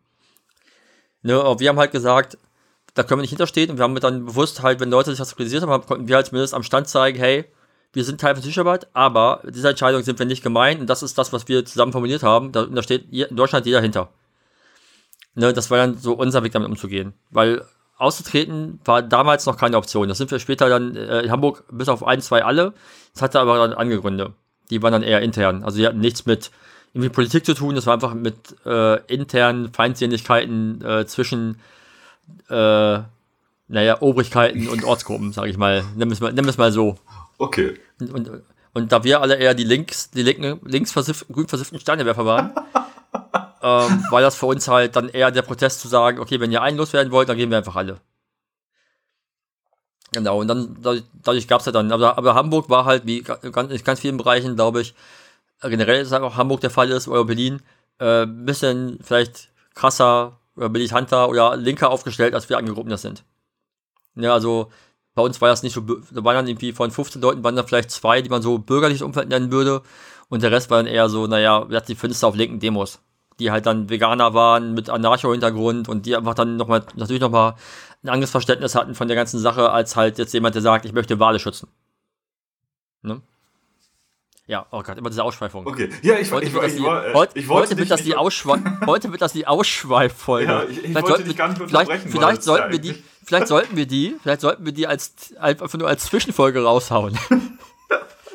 [1.22, 2.36] Ne, aber wir haben halt gesagt,
[2.98, 5.36] da können wir nicht hinterstehen und wir haben dann bewusst halt, wenn Leute sich das
[5.36, 7.44] kritisiert haben, konnten wir halt zumindest am Stand zeigen, hey,
[7.92, 11.16] wir sind Teil von Tischarbeit, aber dieser Entscheidung sind wir nicht gemeint und das ist
[11.16, 12.50] das, was wir zusammen formuliert haben.
[12.50, 14.08] Da, da steht in Deutschland jeder hinter.
[15.36, 17.14] Ne, das war dann so unser Weg, damit umzugehen.
[17.30, 17.64] Weil
[17.98, 20.08] auszutreten war damals noch keine Option.
[20.08, 22.74] Das sind wir später dann äh, in Hamburg bis auf ein, zwei alle.
[23.14, 24.34] Das hatte aber dann andere Gründe.
[24.70, 25.62] Die waren dann eher intern.
[25.62, 26.50] Also die hatten nichts mit
[26.94, 27.76] irgendwie Politik zu tun.
[27.76, 28.34] Das war einfach mit
[28.66, 31.60] äh, internen Feindseligkeiten äh, zwischen
[32.48, 32.98] äh,
[33.68, 35.84] naja, Obrigkeiten und Ortsgruppen, sage ich mal.
[35.96, 36.96] Nimm es mal, nimm es mal so.
[37.36, 37.78] Okay.
[38.00, 41.78] Und, und, und da wir alle eher die links, die linken, links versiff, grün versifften
[41.78, 42.52] Steinewerfer waren,
[43.62, 46.62] ähm, war das für uns halt dann eher der Protest zu sagen, okay, wenn ihr
[46.62, 48.00] einen loswerden wollt, dann gehen wir einfach alle.
[50.12, 53.20] Genau, und dann dadurch, dadurch gab es ja dann, aber, aber Hamburg war halt, wie
[53.20, 54.94] ganz, in ganz vielen Bereichen, glaube ich,
[55.60, 57.60] generell ist auch Hamburg der Fall ist, oder Berlin,
[57.98, 63.24] äh, ein bisschen vielleicht krasser oder militanter oder linker aufgestellt, als wir angerufen das sind.
[64.14, 64.70] Ja, also
[65.14, 67.62] bei uns war das nicht so, da waren dann irgendwie von 15 Leuten waren da
[67.62, 69.82] vielleicht zwei, die man so bürgerliches Umfeld nennen würde.
[70.28, 73.00] Und der Rest war dann eher so, naja, die findest auf linken Demos.
[73.40, 77.54] Die halt dann Veganer waren mit Anarcho-Hintergrund und die einfach dann nochmal, natürlich nochmal
[78.02, 80.92] ein anderes Verständnis hatten von der ganzen Sache, als halt jetzt jemand, der sagt, ich
[80.92, 81.68] möchte Wale schützen.
[83.02, 83.22] Ne?
[84.48, 85.66] Ja, oh Gott, immer diese Ausschweifung.
[85.66, 88.16] Okay, ja, ich, heute ich, wird ich, die, heute, ich wollte heute wird das die
[88.16, 90.50] Ausschweif heute wird das die Ausschweiffolge.
[90.50, 92.10] Ja, ich, ich Vielleicht wollte sollten dich wir- gar nicht vielleicht, unterbrechen.
[92.10, 95.86] vielleicht sollten wir die, vielleicht sollten wir die, vielleicht sollten wir die als einfach nur
[95.86, 97.16] als Zwischenfolge raushauen.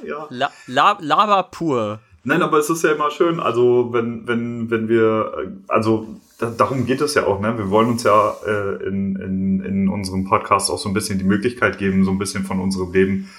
[0.06, 0.28] Ja.
[0.30, 2.00] La, la, Lava pur.
[2.26, 6.86] Nein, aber es ist ja immer schön, also wenn, wenn, wenn wir, also da, darum
[6.86, 7.58] geht es ja auch, ne?
[7.58, 11.24] Wir wollen uns ja äh, in, in, in unserem Podcast auch so ein bisschen die
[11.26, 13.30] Möglichkeit geben, so ein bisschen von unserem Leben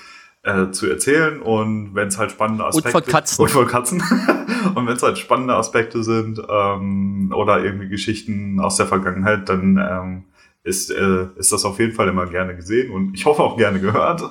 [0.45, 3.43] äh, zu erzählen und wenn es halt spannende Aspekte von Katzen.
[3.43, 4.03] und von Katzen
[4.75, 9.79] und wenn es halt spannende Aspekte sind ähm, oder irgendwie Geschichten aus der Vergangenheit, dann
[9.79, 10.25] ähm,
[10.63, 13.81] ist, äh, ist das auf jeden Fall immer gerne gesehen und ich hoffe auch gerne
[13.81, 14.23] gehört.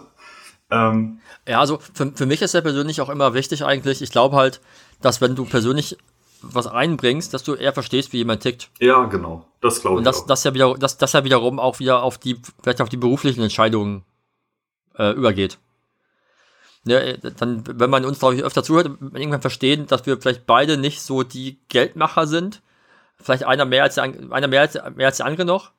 [0.70, 4.36] Ähm, Ja, also für, für mich ist ja persönlich auch immer wichtig eigentlich, ich glaube
[4.36, 4.62] halt,
[5.02, 5.98] dass wenn du persönlich
[6.44, 8.70] was einbringst, dass du eher verstehst, wie jemand tickt.
[8.80, 10.28] ja, genau, das glaube Und ich das, auch.
[10.28, 13.42] das ja wieder, das, das ja wiederum auch wieder auf die, vielleicht auf die beruflichen
[13.42, 14.04] Entscheidungen
[14.98, 15.58] äh, übergeht.
[16.88, 20.20] Äh, dann, wenn man uns, glaube ich, öfter zuhört, wird man irgendwann verstehen, dass wir
[20.20, 22.62] vielleicht beide nicht so die Geldmacher sind.
[23.18, 25.72] Vielleicht einer mehr als der, einer mehr als, mehr als der andere noch.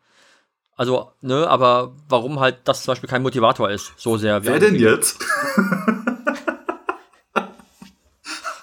[0.76, 4.44] Also, ne, aber warum halt das zum Beispiel kein Motivator ist, so sehr.
[4.44, 5.24] Wer denn jetzt?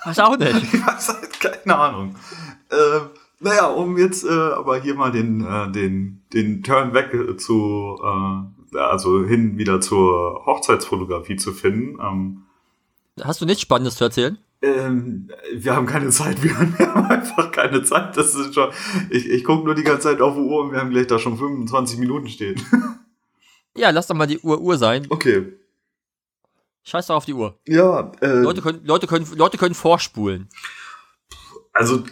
[0.04, 0.74] Weiß auch nicht.
[0.74, 2.16] Ich weiß halt keine Ahnung.
[2.70, 3.02] Äh,
[3.40, 8.00] naja, um jetzt äh, aber hier mal den, äh, den, den Turn weg äh, zu,
[8.04, 8.42] äh,
[8.74, 12.00] also hin wieder zur Hochzeitsfotografie zu finden.
[12.02, 12.44] Ähm,
[13.22, 14.38] Hast du nichts Spannendes zu erzählen?
[14.64, 18.16] ähm, wir haben keine Zeit, wir haben, wir haben einfach keine Zeit.
[18.16, 18.70] Das ist schon,
[19.10, 21.18] ich, ich gucke nur die ganze Zeit auf die Uhr und wir haben gleich da
[21.20, 22.62] schon 25 Minuten stehen.
[23.74, 25.08] Ja, lass doch mal die Uhr Uhr sein.
[25.08, 25.54] Okay.
[26.84, 27.58] Scheiß doch auf die Uhr.
[27.66, 30.50] Ja, äh, Leute können, Leute können, Leute können vorspulen.
[31.72, 32.04] Also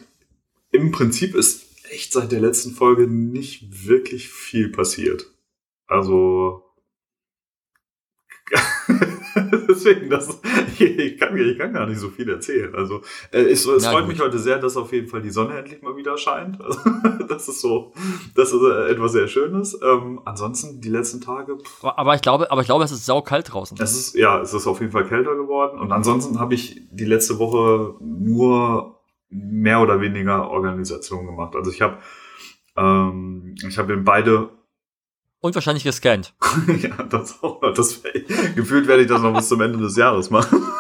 [0.71, 5.25] im Prinzip ist echt seit der letzten Folge nicht wirklich viel passiert.
[5.89, 6.63] Also
[9.67, 10.41] deswegen, das,
[10.79, 12.73] ich, kann, ich kann gar nicht so viel erzählen.
[12.75, 14.13] Also äh, es, es freut gut.
[14.13, 16.57] mich heute sehr, dass auf jeden Fall die Sonne endlich mal wieder scheint.
[16.69, 16.79] Also,
[17.27, 17.93] das ist so,
[18.35, 19.79] das ist äh, etwas sehr Schönes.
[19.81, 23.51] Ähm, ansonsten die letzten Tage, pff, aber ich glaube, aber ich glaube, es ist saukalt
[23.51, 23.77] draußen.
[23.81, 25.79] es ist ja, es ist auf jeden Fall kälter geworden.
[25.79, 28.99] Und ansonsten habe ich die letzte Woche nur
[29.29, 31.55] mehr oder weniger Organisation gemacht.
[31.55, 31.97] Also ich habe
[32.75, 34.49] ähm, ich habe in beide
[35.41, 36.33] Und wahrscheinlich gescannt.
[36.81, 37.73] ja, das auch noch.
[37.73, 38.01] Das,
[38.55, 40.63] gefühlt werde ich das noch bis zum Ende des Jahres machen.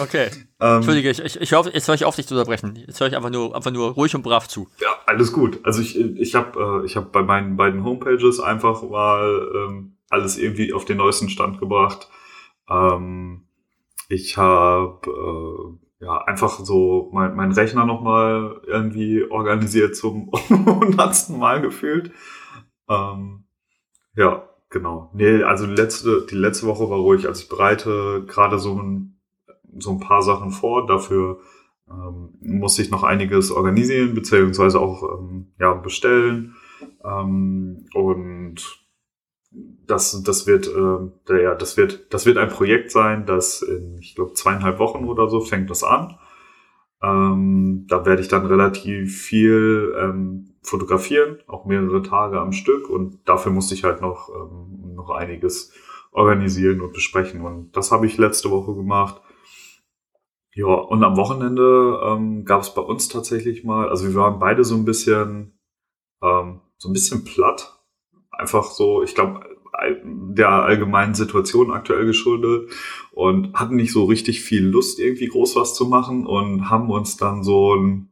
[0.00, 0.30] Okay.
[0.60, 2.76] Ähm, Entschuldige, ich, ich, ich hoffe, jetzt höre ich auf, dich zu unterbrechen.
[2.86, 4.68] Jetzt höre ich einfach nur, einfach nur ruhig und brav zu.
[4.80, 5.58] Ja, alles gut.
[5.64, 10.38] Also ich, ich habe äh, ich hab bei meinen beiden Homepages einfach mal ähm, alles
[10.38, 12.08] irgendwie auf den neuesten Stand gebracht.
[12.70, 13.46] Ähm,
[14.08, 21.60] ich habe äh, ja einfach so mein, mein Rechner nochmal irgendwie organisiert zum hundertsten Mal
[21.60, 22.12] gefühlt.
[22.88, 23.44] Ähm,
[24.14, 25.10] ja, genau.
[25.14, 27.26] Nee, also die letzte, die letzte Woche war ruhig.
[27.26, 29.20] Also ich bereite gerade so ein,
[29.78, 30.86] so ein paar Sachen vor.
[30.86, 31.40] Dafür
[31.90, 36.56] ähm, muss ich noch einiges organisieren, beziehungsweise auch ähm, ja, bestellen.
[37.04, 38.88] Ähm, und
[39.86, 44.14] das, das wird, äh, ja, das wird, das wird ein Projekt sein, das in, ich
[44.14, 46.18] glaube, zweieinhalb Wochen oder so fängt das an.
[47.02, 53.20] Ähm, da werde ich dann relativ viel ähm, fotografieren, auch mehrere Tage am Stück und
[53.28, 55.72] dafür musste ich halt noch, ähm, noch einiges
[56.10, 59.22] organisieren und besprechen und das habe ich letzte Woche gemacht.
[60.54, 64.64] Ja, und am Wochenende ähm, gab es bei uns tatsächlich mal, also wir waren beide
[64.64, 65.56] so ein bisschen,
[66.20, 67.78] ähm, so ein bisschen platt.
[68.32, 69.47] Einfach so, ich glaube,
[70.04, 72.70] der allgemeinen Situation aktuell geschuldet
[73.12, 77.16] und hatten nicht so richtig viel Lust, irgendwie groß was zu machen und haben uns
[77.16, 78.10] dann so ein,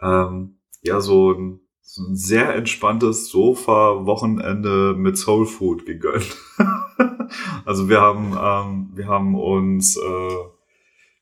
[0.00, 6.36] ähm, ja, so ein, so ein sehr entspanntes Sofa-Wochenende mit Soul Food gegönnt.
[7.64, 10.36] also wir haben, ähm, wir haben uns, äh,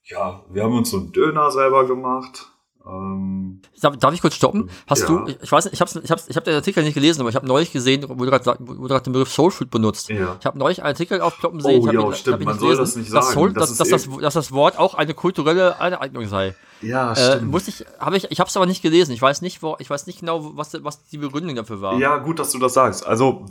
[0.04, 2.53] ja, wir haben uns so einen Döner selber gemacht
[2.86, 4.68] ähm, darf, darf, ich kurz stoppen?
[4.86, 5.06] Hast ja.
[5.08, 7.30] du, ich weiß nicht, ich habe ich hab's, ich hab den Artikel nicht gelesen, aber
[7.30, 10.10] ich habe neulich gesehen, wo du gerade den Begriff Soul Food benutzt.
[10.10, 10.36] Ja.
[10.38, 11.82] Ich habe neulich einen Artikel aufploppen sehen.
[11.82, 13.24] Oh, ich ja, stimmt, man soll das nicht sagen.
[13.24, 16.54] Dass, Soul, das dass, dass, das, dass das Wort auch eine kulturelle Aneignung sei.
[16.82, 17.50] Ja, äh, stimmt.
[17.50, 19.12] Muss ich, habe ich, ich habe es aber nicht gelesen.
[19.12, 21.98] Ich weiß nicht, wo, ich weiß nicht genau, was, was die Begründung dafür war.
[21.98, 23.06] Ja, gut, dass du das sagst.
[23.06, 23.46] Also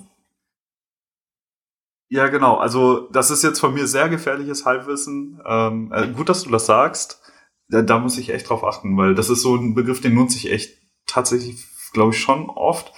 [2.10, 2.58] ja, genau.
[2.58, 5.42] Also das ist jetzt von mir sehr gefährliches Halbwissen.
[5.44, 7.23] Ähm, äh, gut, dass du das sagst
[7.70, 10.38] da, da muss ich echt drauf achten, weil das ist so ein Begriff, den nutze
[10.38, 12.94] ich echt tatsächlich, glaube ich, schon oft.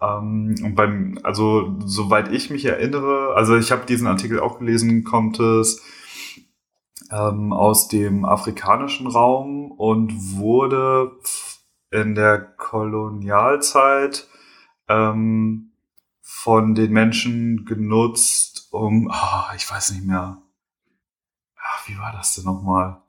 [0.00, 5.04] Ähm, und beim, also soweit ich mich erinnere, also ich habe diesen Artikel auch gelesen,
[5.04, 5.82] kommt es
[7.10, 11.12] ähm, aus dem afrikanischen Raum und wurde
[11.90, 14.28] in der Kolonialzeit
[14.88, 15.72] ähm,
[16.20, 20.40] von den Menschen genutzt, um, oh, ich weiß nicht mehr,
[21.56, 23.02] ach, wie war das denn nochmal?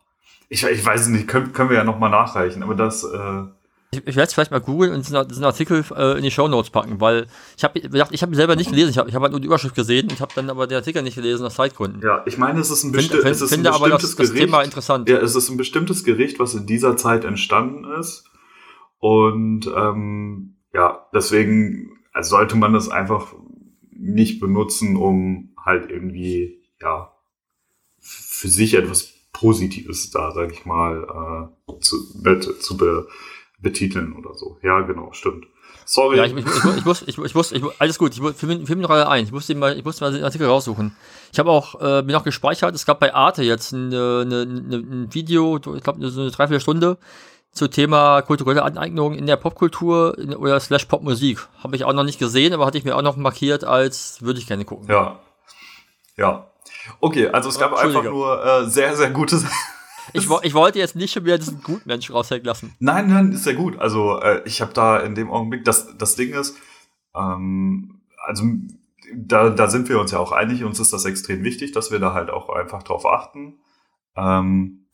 [0.54, 3.06] Ich, ich weiß es nicht, können, können wir ja nochmal nachreichen, aber das.
[3.06, 3.44] Äh
[3.92, 6.70] ich, ich werde es vielleicht mal googeln und diesen Artikel äh, in die Show Notes
[6.70, 9.22] packen, weil ich habe gedacht, ich habe ihn selber nicht gelesen, ich habe ich hab
[9.22, 12.02] halt nur die Überschrift gesehen, ich habe dann aber den Artikel nicht gelesen aus Zeitgründen.
[12.02, 14.16] Ja, ich meine, es ist ein, besti find, find, es ist finde ein aber das,
[14.16, 15.10] das Thema interessant.
[15.10, 18.26] Ja, es ist ein bestimmtes Gericht, was in dieser Zeit entstanden ist.
[19.00, 23.34] Und ähm, ja, deswegen also sollte man das einfach
[23.92, 27.12] nicht benutzen, um halt irgendwie, ja,
[28.00, 29.11] für sich etwas
[29.41, 33.08] Positives da, sag ich mal, äh, zu, mit, zu be,
[33.60, 34.58] betiteln oder so.
[34.62, 35.45] Ja, genau, stimmt.
[35.84, 36.17] Sorry.
[36.17, 38.69] Ja, ich, ich, ich, ich muss, ich, ich muss, ich, alles gut, ich für mich
[38.69, 39.23] noch ein.
[39.23, 40.95] Ich musste mal, ich musste mal den Artikel raussuchen.
[41.34, 45.08] Ich habe auch, äh, mir noch gespeichert, es gab bei Arte jetzt eine, eine, ein
[45.12, 46.99] Video, ich glaube, so eine Dreiviertelstunde
[47.51, 51.39] zu Thema kulturelle Aneignung in der Popkultur oder slash Popmusik.
[51.63, 54.39] Habe ich auch noch nicht gesehen, aber hatte ich mir auch noch markiert, als würde
[54.39, 54.88] ich gerne gucken.
[54.88, 55.19] Ja.
[56.15, 56.51] Ja,
[57.00, 59.36] Okay, also es gab einfach nur äh, sehr, sehr gute
[60.13, 62.76] ich, ich, wollte jetzt nicht schon wieder diesen Gutmensch raushängen lassen.
[62.80, 63.80] Nein, nein, ist ja gut.
[63.80, 66.58] Also äh, ich habe da in dem Augenblick, das, das Ding ist,
[67.15, 68.44] ähm, also
[69.15, 72.00] da, da sind wir uns ja auch einig, uns ist das extrem wichtig, dass wir
[72.00, 73.60] da halt auch einfach drauf achten.
[74.15, 74.88] Ähm,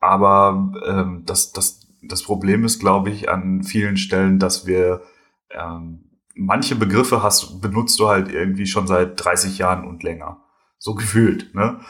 [0.00, 5.02] aber ähm, das, das, das Problem ist, glaube ich, an vielen Stellen, dass wir
[5.50, 10.43] ähm, manche Begriffe hast, benutzt du halt irgendwie schon seit 30 Jahren und länger.
[10.84, 11.80] So gefühlt, ne?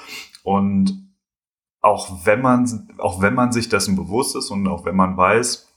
[0.44, 1.12] Und
[1.80, 5.68] auch wenn man, auch wenn man sich dessen bewusst ist und auch wenn man weiß,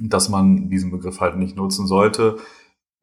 [0.00, 2.38] dass man diesen Begriff halt nicht nutzen sollte,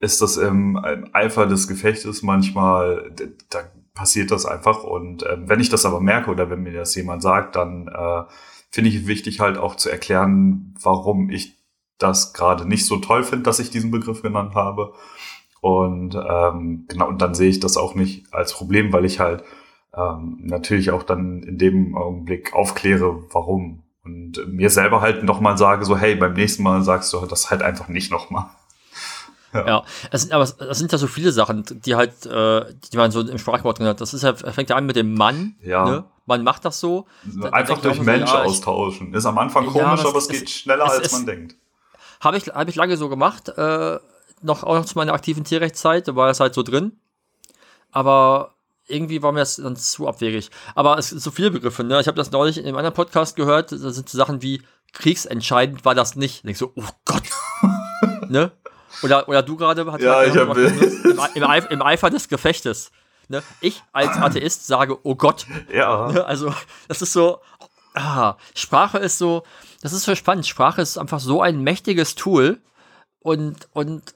[0.01, 0.77] ist das im,
[1.13, 3.13] Eifer des Gefechtes manchmal,
[3.49, 3.59] da
[3.93, 4.83] passiert das einfach.
[4.83, 8.23] Und äh, wenn ich das aber merke oder wenn mir das jemand sagt, dann äh,
[8.71, 11.63] finde ich wichtig halt auch zu erklären, warum ich
[11.97, 14.93] das gerade nicht so toll finde, dass ich diesen Begriff genannt habe
[15.65, 19.43] und ähm, genau, und dann sehe ich das auch nicht als Problem, weil ich halt
[19.95, 23.81] ähm, natürlich auch dann in dem Augenblick aufkläre, warum.
[24.03, 27.63] Und mir selber halt nochmal sage, so, hey, beim nächsten Mal sagst du das halt
[27.63, 28.45] einfach nicht nochmal.
[29.53, 32.97] Ja, ja es sind, aber es sind ja so viele Sachen, die halt, äh, die
[32.97, 34.01] man so im Sprachwort drin hat.
[34.01, 35.55] Das ist ja, fängt ja an mit dem Mann.
[35.63, 35.85] Ja.
[35.85, 36.03] Ne?
[36.25, 37.05] Man macht das so.
[37.53, 39.13] Einfach durch Mensch so, ja, austauschen.
[39.13, 41.55] Ist am Anfang komisch, ja, aber es, es geht schneller, es, als man denkt.
[42.19, 43.47] Habe ich, hab ich lange so gemacht.
[43.47, 43.97] Äh,
[44.41, 46.99] noch auch noch zu meiner aktiven Tierrechtszeit, da war das halt so drin.
[47.91, 48.55] Aber
[48.87, 50.49] irgendwie war mir das dann zu abwegig.
[50.75, 51.99] Aber es sind so viele Begriffe, ne?
[52.01, 54.61] Ich habe das neulich in einem anderen Podcast gehört, da sind so Sachen wie
[54.93, 56.43] kriegsentscheidend war das nicht.
[56.43, 57.23] Und ich so, oh Gott.
[58.29, 58.51] ne?
[59.03, 62.91] Oder, oder du gerade hast Ja, ich hab- im, im, Eif- im Eifer des Gefechtes.
[63.27, 63.43] Ne?
[63.61, 65.45] Ich als Atheist sage, oh Gott.
[65.73, 66.11] Ja.
[66.11, 66.25] Ne?
[66.25, 66.53] Also,
[66.87, 67.39] das ist so,
[67.93, 69.43] ah, Sprache ist so,
[69.81, 70.47] das ist so spannend.
[70.47, 72.61] Sprache ist einfach so ein mächtiges Tool
[73.19, 74.15] und, und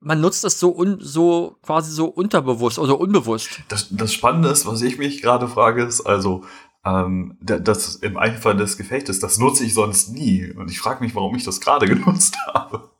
[0.00, 3.60] man nutzt es so, un, so quasi so unterbewusst oder unbewusst.
[3.68, 6.44] Das, das Spannende ist, was ich mich gerade frage, ist, also,
[6.84, 10.52] ähm, da- das im Einfall des Gefechtes, das nutze ich sonst nie.
[10.52, 12.90] Und ich frage mich, warum ich das gerade genutzt habe.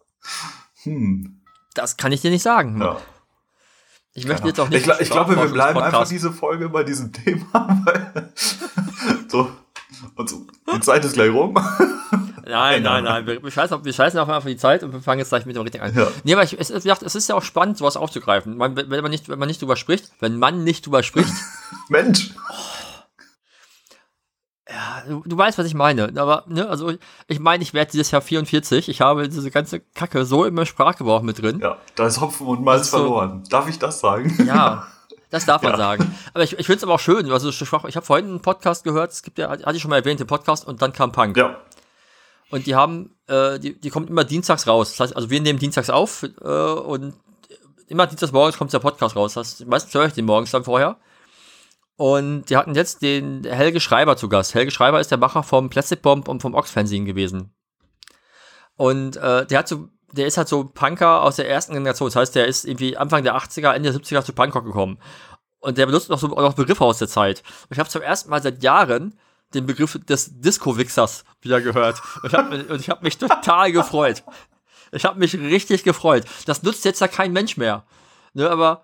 [0.82, 1.40] Hm.
[1.74, 2.80] Das kann ich dir nicht sagen.
[2.80, 2.96] Ja.
[4.14, 4.86] Ich möchte jetzt auch Ich, nicht.
[4.86, 7.46] gla- ich glaube, wir bleiben einfach diese Folge bei diesem Thema.
[7.84, 8.32] Weil
[9.28, 9.48] so,
[10.16, 11.54] und so, die Zeit ist gleich rum.
[12.48, 13.26] Nein, nein, nein.
[13.26, 15.54] Wir, wir, scheißen auf, wir scheißen auf die Zeit und wir fangen jetzt gleich mit
[15.54, 15.94] dem Richtig an.
[15.94, 16.08] Ja.
[16.24, 18.56] Nee, aber ich, es, es ist ja auch spannend, sowas aufzugreifen.
[18.56, 21.32] Man, wenn, man nicht, wenn man nicht drüber spricht, wenn man nicht drüber spricht,
[21.88, 22.30] Mensch.
[24.68, 26.12] ja, du, du weißt, was ich meine.
[26.16, 26.92] Aber, ne, also
[27.26, 28.88] ich meine, ich werde dieses Jahr 44.
[28.88, 31.60] Ich habe diese ganze Kacke so im Sprachgebrauch mit drin.
[31.60, 33.44] Ja, da ist Hopfen und Malz so- verloren.
[33.50, 34.34] Darf ich das sagen?
[34.46, 34.86] Ja,
[35.30, 35.76] das darf man Ja.
[35.78, 36.14] sagen.
[36.34, 37.30] Aber ich, ich finde es aber auch schön.
[37.30, 39.96] Also Sprach, ich habe vorhin einen Podcast gehört, es gibt ja, hatte ich schon mal
[39.96, 41.36] erwähnt, den Podcast und dann kam Punk.
[41.36, 41.56] Ja.
[42.50, 44.90] Und die haben, äh, die, die kommt immer dienstags raus.
[44.90, 47.14] Das heißt, also wir nehmen dienstags auf äh, und
[47.88, 49.34] immer dienstags morgens kommt der Podcast raus.
[49.34, 50.96] Das heißt, meistens höre ich den morgens dann vorher.
[51.96, 54.54] Und die hatten jetzt den Helge Schreiber zu Gast.
[54.54, 57.52] Helge Schreiber ist der Macher vom Plastic Bomb und vom Ox-Fernsehen gewesen.
[58.76, 62.06] Und äh, der hat so, der ist halt so Punker aus der ersten Generation.
[62.06, 64.98] Das heißt, der ist irgendwie Anfang der 80er, Ende der 70er zu Punkrock gekommen.
[65.58, 67.42] Und der benutzt noch so noch Begriffe aus der Zeit.
[67.64, 69.18] Und ich habe zum ersten Mal seit Jahren
[69.54, 72.02] den Begriff des Disco-Wichsers wieder gehört.
[72.22, 74.22] Und ich habe und ich hab mich total gefreut.
[74.92, 76.24] Ich habe mich richtig gefreut.
[76.46, 77.84] Das nutzt jetzt ja kein Mensch mehr.
[78.34, 78.82] Ne, aber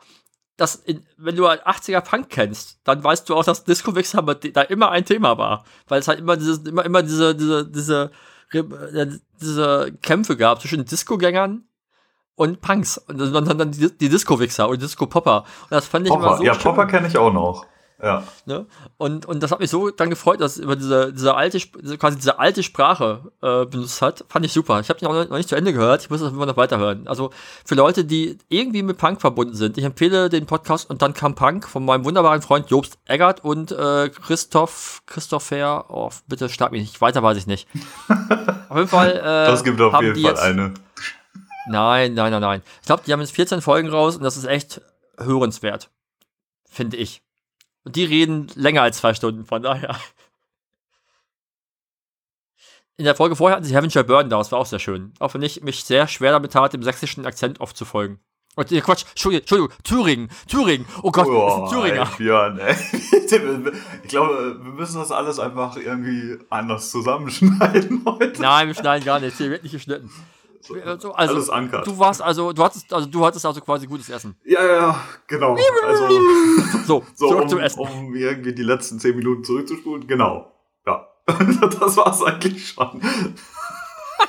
[0.57, 4.63] das in, wenn du halt 80er Punk kennst, dann weißt du auch, dass Disco-Wichser da
[4.63, 5.65] immer ein Thema war.
[5.89, 8.11] Weil es halt immer diese, immer, immer diese, diese, diese,
[8.53, 9.07] äh,
[9.41, 11.65] diese Kämpfe gab zwischen Disco-Gängern
[12.37, 12.99] und Punks.
[12.99, 15.45] Und dann, dann, dann die, die Disco-Wichser und Disco-Popper.
[15.63, 16.37] Und das fand ich immer Popper.
[16.39, 16.63] so ja, schön.
[16.63, 17.67] Popper kenne ich auch noch.
[18.03, 18.25] Ja.
[18.45, 18.67] Ne?
[18.99, 21.59] Und, und das hat mich so dann gefreut, dass über diese, diese alte,
[21.97, 24.25] quasi diese alte Sprache äh, benutzt hat.
[24.29, 24.81] Fand ich super.
[24.81, 26.03] Ich habe den auch noch nicht zu Ende gehört.
[26.03, 27.07] Ich muss das immer noch weiterhören.
[27.07, 27.31] Also
[27.65, 31.35] für Leute, die irgendwie mit Punk verbunden sind, ich empfehle den Podcast und dann kam
[31.35, 36.83] Punk von meinem wunderbaren Freund Jobst Eggert und äh, Christoph, Christopher, oh, bitte schlag mich
[36.83, 37.69] nicht, weiter weiß ich nicht.
[38.69, 39.13] auf jeden Fall.
[39.17, 40.75] Äh, Das gibt auf jeden die Fall jetzt, eine.
[41.67, 42.63] Nein, nein, nein, nein.
[42.81, 44.83] Ich glaube, die haben jetzt 14 Folgen raus und das ist echt
[45.17, 45.91] hörenswert.
[46.69, 47.24] Finde ich.
[47.85, 49.97] Und die reden länger als zwei Stunden, von daher.
[52.97, 55.13] In der Folge vorher hatten sie Heaven Burden da, das war auch sehr schön.
[55.19, 58.21] Auch wenn ich mich sehr schwer damit tat, dem sächsischen Akzent oft zu folgen.
[58.57, 62.03] Und, äh, Quatsch, Entschuldigung, Entschuldigung, Thüringen, Thüringen, oh Gott, das ist ein Thüringer.
[62.03, 62.77] ey, Björn, ey.
[64.05, 68.41] Ich glaube, wir müssen das alles einfach irgendwie anders zusammenschneiden heute.
[68.41, 70.09] Nein, wir schneiden gar nichts, hier wird nicht geschnitten.
[70.67, 71.87] So, also, alles ankert.
[71.87, 74.35] du warst also, du hattest, also du hattest also quasi gutes Essen.
[74.45, 75.57] Ja, ja, genau.
[75.87, 76.09] Also,
[76.87, 77.81] So, so, zurück um, zum Essen.
[77.81, 80.07] um irgendwie die letzten zehn Minuten zurückzuspulen.
[80.07, 80.53] Genau.
[80.87, 81.07] Ja.
[81.81, 83.01] Das war's eigentlich schon.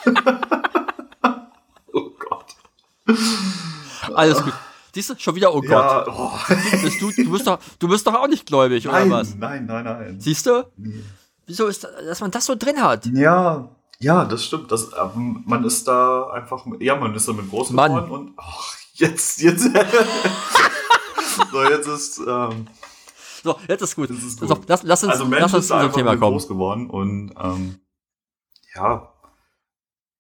[1.94, 2.56] oh Gott.
[4.14, 4.54] Alles gut.
[4.94, 5.70] Siehst du, schon wieder, oh Gott.
[5.70, 6.32] Ja, oh,
[7.00, 9.36] du, du, bist doch, du bist doch auch nicht gläubig, oder nein, was?
[9.36, 10.20] nein, nein, nein.
[10.22, 10.64] Siehst du?
[11.46, 13.06] Wieso ist, das- dass man das so drin hat?
[13.08, 14.72] Ja, ja, das stimmt.
[14.72, 17.92] Das, ähm, man ist da einfach, ja, man ist da mit großen Mann.
[17.92, 19.64] Ohren und ach, jetzt, jetzt.
[21.52, 22.68] so, jetzt ist, ähm,
[23.44, 24.10] So, jetzt ist gut.
[24.10, 24.64] Ist So, gut.
[24.68, 26.32] lass, lass uns, also Mensch lass uns ist zu unserem einfach Thema kommen.
[26.34, 27.80] groß geworden und ähm,
[28.76, 29.12] ja,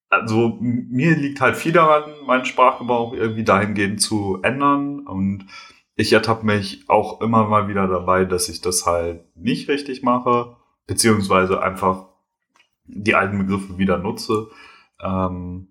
[0.09, 5.47] also mir liegt halt viel daran, meinen Sprachgebrauch irgendwie dahingehend zu ändern und
[5.95, 10.55] ich ertappe mich auch immer mal wieder dabei, dass ich das halt nicht richtig mache,
[10.87, 12.05] beziehungsweise einfach
[12.87, 14.47] die alten Begriffe wieder nutze.
[15.01, 15.67] Ähm,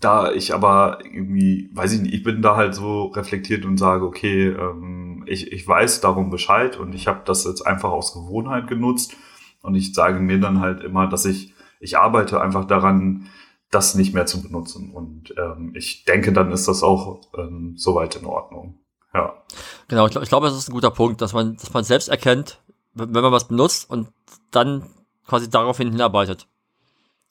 [0.00, 4.04] da ich aber irgendwie, weiß ich nicht, ich bin da halt so reflektiert und sage,
[4.04, 8.66] okay, ähm, ich, ich weiß darum Bescheid und ich habe das jetzt einfach aus Gewohnheit
[8.66, 9.16] genutzt
[9.62, 13.28] und ich sage mir dann halt immer, dass ich, ich arbeite einfach daran,
[13.70, 18.16] das nicht mehr zu benutzen und ähm, ich denke, dann ist das auch ähm, soweit
[18.16, 18.78] in Ordnung.
[19.12, 19.42] Ja.
[19.88, 22.60] Genau, ich, glaub- glaube, das ist ein guter Punkt, dass man, dass man selbst erkennt,
[22.94, 24.08] wenn man was benutzt und
[24.50, 24.88] dann
[25.26, 26.46] quasi daraufhin hinarbeitet.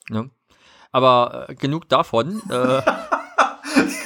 [0.09, 0.29] Ne?
[0.91, 2.41] Aber äh, genug davon.
[2.49, 2.81] Äh,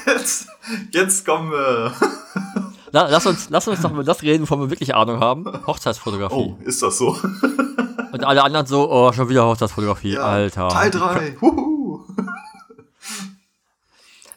[0.05, 0.47] Jetzt,
[0.91, 1.93] jetzt kommen wir.
[2.91, 5.45] la, lass, uns, lass uns doch mal das reden, wovon wir wirklich Ahnung haben.
[5.68, 6.36] Hochzeitsfotografie.
[6.36, 7.10] Oh, ist das so?
[8.12, 10.70] Und alle anderen so, oh, schon wieder Hochzeitsfotografie, Alter.
[10.70, 11.38] Teil 3.
[11.41, 12.05] Huhu.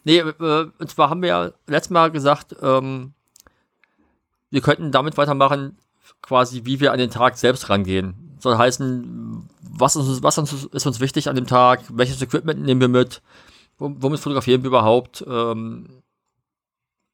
[0.04, 3.14] Nee, äh, und zwar haben wir ja letztes Mal gesagt, ähm,
[4.50, 5.78] wir könnten damit weitermachen,
[6.20, 8.21] quasi, wie wir an den Tag selbst rangehen.
[8.42, 12.88] Soll heißen, was, ist, was ist uns wichtig an dem Tag, welches Equipment nehmen wir
[12.88, 13.22] mit,
[13.78, 16.02] womit fotografieren wir überhaupt, ähm,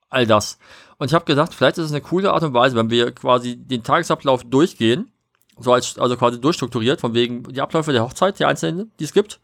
[0.08, 0.58] all das.
[0.96, 3.56] Und ich habe gedacht, vielleicht ist es eine coole Art und Weise, wenn wir quasi
[3.56, 5.12] den Tagesablauf durchgehen,
[5.58, 9.12] so als, also quasi durchstrukturiert, von wegen die Abläufe der Hochzeit, die einzelnen, die es
[9.12, 9.38] gibt,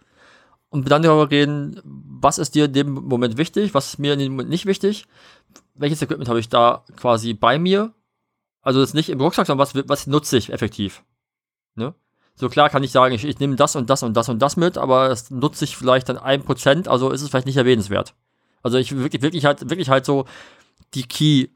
[0.70, 4.20] und dann darüber reden, was ist dir in dem Moment wichtig, was ist mir in
[4.20, 5.05] dem Moment nicht wichtig,
[5.74, 7.93] welches Equipment habe ich da quasi bei mir,
[8.62, 11.03] also das nicht im Rucksack, sondern was, was nutze ich effektiv.
[11.75, 11.95] Ne?
[12.35, 14.57] So klar kann ich sagen, ich, ich nehme das und das und das und das
[14.57, 18.14] mit, aber es nutze ich vielleicht dann ein Prozent, also ist es vielleicht nicht erwähnenswert.
[18.62, 20.25] Also ich wirklich, wirklich halt, wirklich halt so
[20.95, 21.49] die Key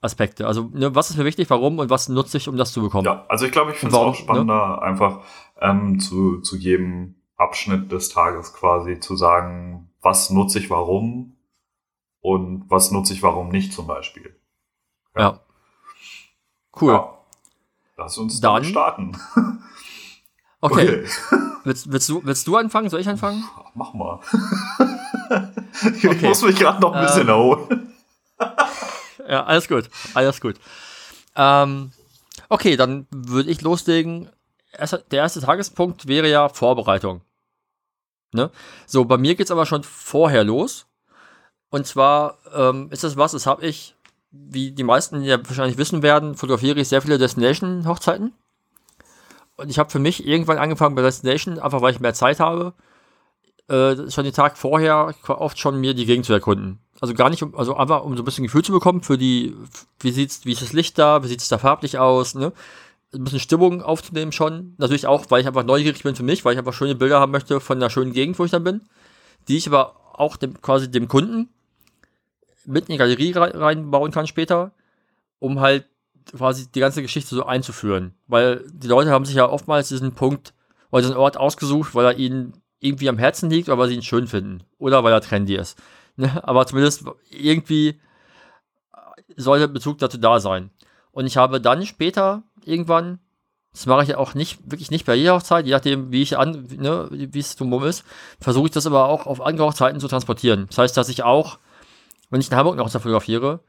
[0.00, 0.46] Aspekte.
[0.46, 3.04] Also, ne, was ist mir wichtig, warum und was nutze ich, um das zu bekommen?
[3.04, 4.82] Ja, also ich glaube, ich finde es auch spannender, ne?
[4.82, 5.24] einfach
[5.60, 11.36] ähm, zu, zu jedem Abschnitt des Tages quasi zu sagen, was nutze ich warum
[12.20, 14.36] und was nutze ich warum nicht zum Beispiel.
[15.16, 15.22] Ja.
[15.22, 15.40] ja.
[16.80, 16.92] Cool.
[16.92, 17.17] Ja.
[17.98, 19.16] Lass uns dann starten.
[20.60, 21.04] Okay.
[21.04, 21.08] okay.
[21.62, 22.90] Willst, willst, du, willst du anfangen?
[22.90, 23.44] Soll ich anfangen?
[23.74, 24.18] Mach mal.
[25.94, 26.26] ich okay.
[26.26, 27.92] muss mich gerade noch ein bisschen ähm, erholen.
[29.28, 29.88] ja, alles gut.
[30.14, 30.56] Alles gut.
[31.36, 31.92] Ähm,
[32.48, 34.30] okay, dann würde ich loslegen.
[35.12, 37.20] Der erste Tagespunkt wäre ja Vorbereitung.
[38.32, 38.50] Ne?
[38.86, 40.86] So, bei mir geht es aber schon vorher los.
[41.70, 43.94] Und zwar ähm, ist das was, das habe ich,
[44.30, 48.32] wie die meisten ja wahrscheinlich wissen werden, fotografiere ich sehr viele Destination-Hochzeiten.
[49.56, 52.74] Und ich habe für mich irgendwann angefangen bei Destination, einfach weil ich mehr Zeit habe,
[53.68, 56.78] äh, schon den Tag vorher oft schon mir die Gegend zu erkunden.
[57.00, 59.54] Also gar nicht, also einfach um so ein bisschen Gefühl zu bekommen für die,
[60.00, 62.52] wie sieht's, wie ist das Licht da, wie sieht es da farblich aus, ne?
[63.14, 64.74] Ein bisschen Stimmung aufzunehmen schon.
[64.76, 67.32] Natürlich auch, weil ich einfach neugierig bin für mich, weil ich einfach schöne Bilder haben
[67.32, 68.82] möchte von der schönen Gegend, wo ich dann bin.
[69.48, 71.48] Die ich aber auch dem, quasi dem Kunden
[72.68, 74.72] mit in die Galerie reinbauen kann später,
[75.38, 75.86] um halt
[76.36, 78.14] quasi die ganze Geschichte so einzuführen.
[78.26, 80.54] Weil die Leute haben sich ja oftmals diesen Punkt
[80.90, 84.02] oder diesen Ort ausgesucht, weil er ihnen irgendwie am Herzen liegt oder weil sie ihn
[84.02, 84.62] schön finden.
[84.78, 85.78] Oder weil er trendy ist.
[86.20, 86.42] Ne?
[86.42, 88.00] Aber zumindest irgendwie
[89.36, 90.70] sollte Bezug dazu da sein.
[91.12, 93.20] Und ich habe dann später irgendwann,
[93.72, 96.66] das mache ich auch nicht, wirklich nicht bei jeder Hochzeit, je nachdem, wie ich an,
[96.76, 98.04] ne, wie es drumherum ist,
[98.40, 100.66] versuche ich das aber auch auf andere Hochzeiten zu transportieren.
[100.66, 101.60] Das heißt, dass ich auch,
[102.30, 103.60] wenn ich in Hamburg noch fotografiere,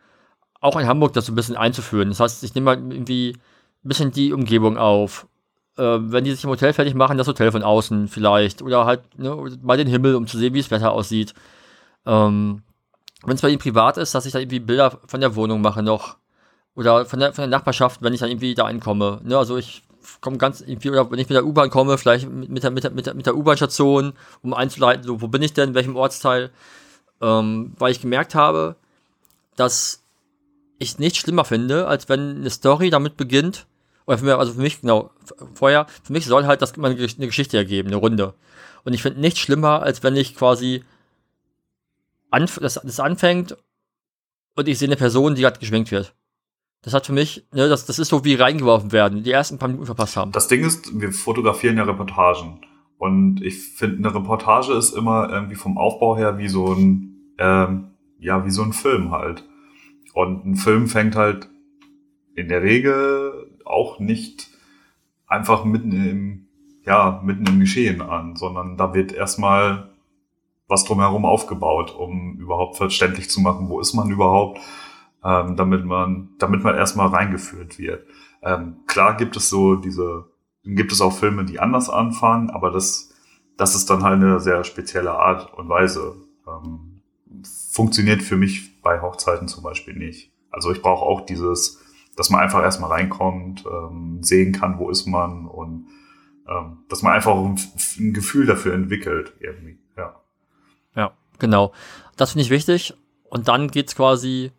[0.62, 2.10] auch in Hamburg das so ein bisschen einzuführen.
[2.10, 3.38] Das heißt, ich nehme halt irgendwie
[3.84, 5.28] ein bisschen die Umgebung auf.
[5.78, 8.62] Äh, wenn die sich im Hotel fertig machen, das Hotel von außen vielleicht.
[8.62, 11.34] Oder halt ne, mal den Himmel, um zu sehen, wie das Wetter aussieht.
[12.06, 12.64] Ähm,
[13.24, 15.84] wenn es bei ihnen privat ist, dass ich dann irgendwie Bilder von der Wohnung mache
[15.84, 16.18] noch.
[16.76, 19.22] Oder von der, von der Nachbarschaft, wenn ich dann irgendwie da einkomme.
[19.24, 19.84] Ne, also ich
[20.22, 22.84] komme ganz irgendwie, oder wenn ich mit der U-Bahn komme, vielleicht mit, mit der, mit
[22.84, 25.96] der, mit der, mit der U-Bahn-Station, um einzuleiten, so, wo bin ich denn, in welchem
[25.96, 26.52] Ortsteil.
[27.22, 28.76] Ähm, weil ich gemerkt habe,
[29.56, 30.04] dass
[30.78, 33.68] ich nicht schlimmer finde, als wenn eine Story damit beginnt,
[34.06, 35.12] oder für mich, also für mich, genau,
[35.54, 38.34] vorher, für mich soll halt das eine Geschichte ergeben, eine Runde.
[38.84, 40.84] Und ich finde nichts schlimmer, als wenn ich quasi
[42.32, 43.56] anf das, das anfängt
[44.56, 46.14] und ich sehe eine Person, die gerade geschwenkt wird.
[46.82, 49.68] Das hat für mich, ne, das, das ist so wie reingeworfen werden, die ersten paar
[49.68, 50.32] Minuten verpasst haben.
[50.32, 52.62] Das Ding ist, wir fotografieren ja Reportagen.
[53.00, 57.92] Und ich finde, eine Reportage ist immer irgendwie vom Aufbau her wie so ein, ähm,
[58.20, 59.46] ja, wie so ein Film halt.
[60.14, 61.50] Und ein Film fängt halt
[62.36, 64.50] in der Regel auch nicht
[65.28, 66.48] einfach mitten im,
[66.86, 69.92] ja, mitten im Geschehen an, sondern da wird erstmal
[70.68, 74.60] was drumherum aufgebaut, um überhaupt verständlich zu machen, wo ist man überhaupt,
[75.24, 78.06] ähm, damit man, damit man erstmal reingeführt wird.
[78.42, 80.26] Ähm, klar gibt es so diese,
[80.76, 83.14] gibt es auch Filme, die anders anfangen, aber das,
[83.58, 86.16] das ist dann halt eine sehr spezielle Art und Weise.
[86.48, 87.02] Ähm,
[87.72, 90.32] funktioniert für mich bei Hochzeiten zum Beispiel nicht.
[90.52, 91.80] Also ich brauche auch dieses,
[92.16, 95.88] dass man einfach erstmal reinkommt, ähm, sehen kann, wo ist man und
[96.48, 97.60] ähm, dass man einfach ein,
[98.00, 99.78] ein, Gefühl dafür entwickelt irgendwie.
[99.96, 100.16] Ja,
[100.96, 101.72] ja genau.
[102.18, 102.96] Das finde ich wichtig.
[103.30, 104.52] Und dann geht's quasi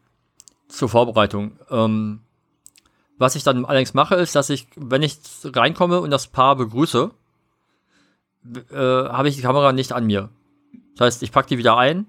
[0.69, 1.59] zur Vorbereitung.
[1.69, 2.21] Ähm,
[3.21, 7.11] was ich dann allerdings mache, ist, dass ich, wenn ich reinkomme und das Paar begrüße,
[8.73, 10.31] äh, habe ich die Kamera nicht an mir.
[10.97, 12.07] Das heißt, ich packe die wieder ein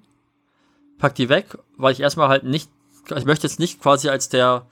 [1.01, 2.69] pack die weg, weil ich erstmal halt nicht,
[3.13, 4.67] ich möchte jetzt nicht quasi als der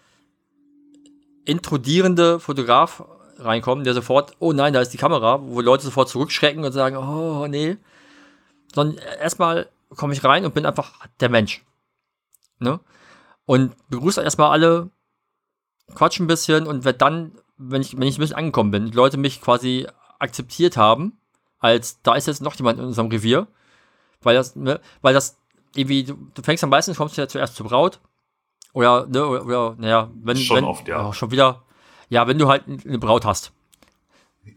[1.44, 3.04] intrudierende Fotograf
[3.40, 6.96] reinkommen, der sofort, oh nein, da ist die Kamera, wo Leute sofort zurückschrecken und sagen,
[6.98, 7.78] oh nee.
[8.74, 11.66] Sondern erstmal komme ich rein und bin einfach der Mensch.
[12.60, 12.80] Ne?
[13.46, 14.92] Und begrüße erstmal alle,
[15.96, 18.96] quatsch ein bisschen und werde dann, wenn ich, wenn ich ein bisschen angekommen bin, die
[18.96, 19.88] Leute mich quasi
[20.20, 21.18] akzeptiert haben,
[21.60, 23.48] als da ist jetzt noch jemand in unserem Revier,
[24.22, 25.38] weil das, ne, weil das
[25.76, 28.00] irgendwie, du, du fängst am meisten, kommst ja zuerst zur Braut
[28.74, 31.08] Oder, ne, oder, oder naja, wenn, Schon wenn, oft, ja.
[31.08, 31.64] oh, schon wieder,
[32.10, 33.52] ja, wenn du halt eine Braut hast.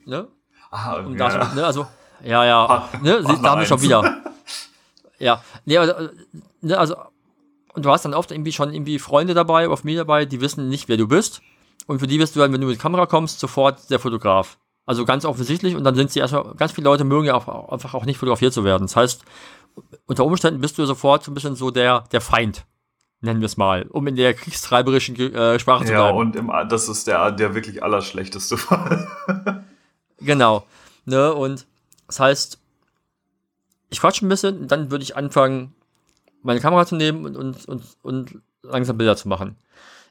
[0.06, 0.28] Ne?
[0.70, 1.28] Ah, Und ja.
[1.28, 1.86] da so, ne, also,
[2.24, 4.22] ja, ja, ne, Mach sie, da haben wir schon wieder.
[5.18, 6.08] Ja, nee, also,
[6.62, 6.96] ne, also,
[7.74, 10.68] und du hast dann oft irgendwie schon irgendwie Freunde dabei, auf mir dabei, die wissen
[10.68, 11.40] nicht, wer du bist.
[11.86, 14.58] Und für die bist du dann, wenn du mit Kamera kommst, sofort der Fotograf.
[14.86, 17.94] Also ganz offensichtlich und dann sind sie erstmal, ganz viele Leute mögen ja auch, einfach
[17.94, 18.82] auch nicht fotografiert zu werden.
[18.84, 19.24] Das heißt,
[20.06, 22.64] unter Umständen bist du sofort so ein bisschen so der, der Feind,
[23.20, 26.18] nennen wir es mal, um in der kriegstreiberischen äh, Sprache zu Ja, bleiben.
[26.18, 29.64] und im, das ist der, der wirklich allerschlechteste Fall.
[30.18, 30.66] Genau.
[31.04, 31.66] Ne, und
[32.06, 32.58] das heißt,
[33.90, 35.74] ich quatsche ein bisschen, dann würde ich anfangen,
[36.42, 39.56] meine Kamera zu nehmen und, und, und, und langsam Bilder zu machen.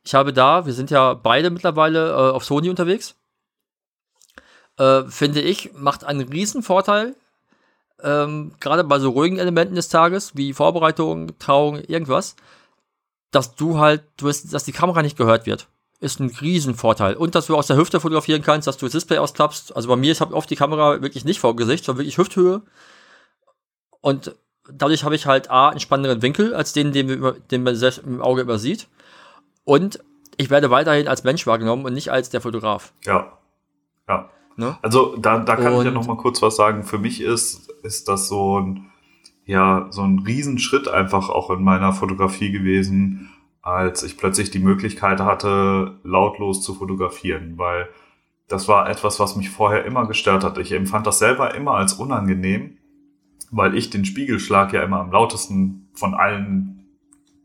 [0.03, 3.15] Ich habe da, wir sind ja beide mittlerweile äh, auf Sony unterwegs.
[4.77, 7.15] Äh, finde ich, macht einen riesen Vorteil,
[8.03, 12.35] ähm, gerade bei so ruhigen Elementen des Tages, wie Vorbereitung, Trauung, irgendwas,
[13.31, 15.67] dass du halt, du wirst, dass die Kamera nicht gehört wird.
[15.99, 17.15] Ist ein Riesenvorteil.
[17.15, 19.75] Und dass du aus der Hüfte fotografieren kannst, dass du das Display ausklappst.
[19.75, 22.63] Also bei mir, ich habe oft die Kamera wirklich nicht vor Gesicht, sondern wirklich Hüfthöhe.
[24.01, 24.35] Und
[24.69, 27.99] dadurch habe ich halt A, einen spannenderen Winkel als den, den, wir den man selbst
[28.05, 28.87] im Auge übersieht.
[29.63, 29.99] Und
[30.37, 32.93] ich werde weiterhin als Mensch wahrgenommen und nicht als der Fotograf.
[33.05, 33.37] Ja.
[34.07, 34.29] Ja.
[34.57, 34.77] Ne?
[34.81, 36.83] Also da, da kann ich ja Und- noch mal kurz was sagen.
[36.83, 38.89] Für mich ist, ist das so ein,
[39.45, 43.29] ja, so ein Riesenschritt einfach auch in meiner Fotografie gewesen,
[43.61, 47.89] als ich plötzlich die Möglichkeit hatte, lautlos zu fotografieren, weil
[48.47, 50.57] das war etwas, was mich vorher immer gestört hat.
[50.57, 52.77] Ich empfand das selber immer als unangenehm,
[53.51, 56.85] weil ich den Spiegelschlag ja immer am lautesten von allen,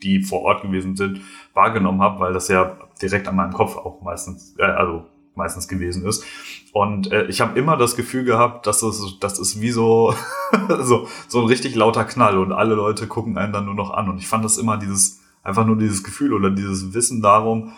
[0.02, 1.20] die vor Ort gewesen sind,
[1.52, 5.04] wahrgenommen habe, weil das ja direkt an meinem Kopf auch meistens, äh, also
[5.34, 6.24] meistens gewesen ist.
[6.72, 10.14] Und äh, ich habe immer das Gefühl gehabt, dass es, das ist wie so,
[10.80, 14.08] so, so ein richtig lauter Knall und alle Leute gucken einen dann nur noch an.
[14.08, 17.72] Und ich fand das immer dieses, einfach nur dieses Gefühl oder dieses Wissen darum,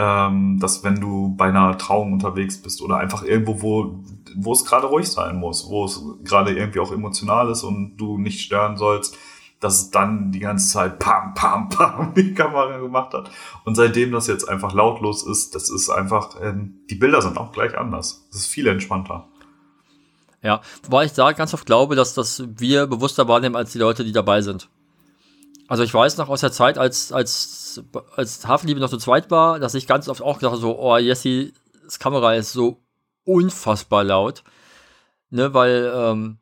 [0.00, 4.02] ähm, dass wenn du bei einer Trauung unterwegs bist oder einfach irgendwo, wo,
[4.34, 8.16] wo es gerade ruhig sein muss, wo es gerade irgendwie auch emotional ist und du
[8.16, 9.18] nicht stören sollst,
[9.60, 13.30] dass es dann die ganze Zeit pam, pam, pam die Kamera gemacht hat.
[13.66, 17.52] Und seitdem das jetzt einfach lautlos ist, das ist einfach, ähm, die Bilder sind auch
[17.52, 18.26] gleich anders.
[18.32, 19.28] Das ist viel entspannter.
[20.42, 24.02] Ja, wobei ich da ganz oft glaube, dass das wir bewusster wahrnehmen als die Leute,
[24.02, 24.70] die dabei sind.
[25.70, 27.80] Also ich weiß noch aus der Zeit, als, als,
[28.16, 30.96] als Hafenliebe noch zu zweit war, dass ich ganz oft auch gedacht habe, so, oh,
[30.96, 31.52] Jessis
[32.00, 32.82] Kamera ist so
[33.24, 34.42] unfassbar laut.
[35.30, 36.38] Ne, weil, ähm,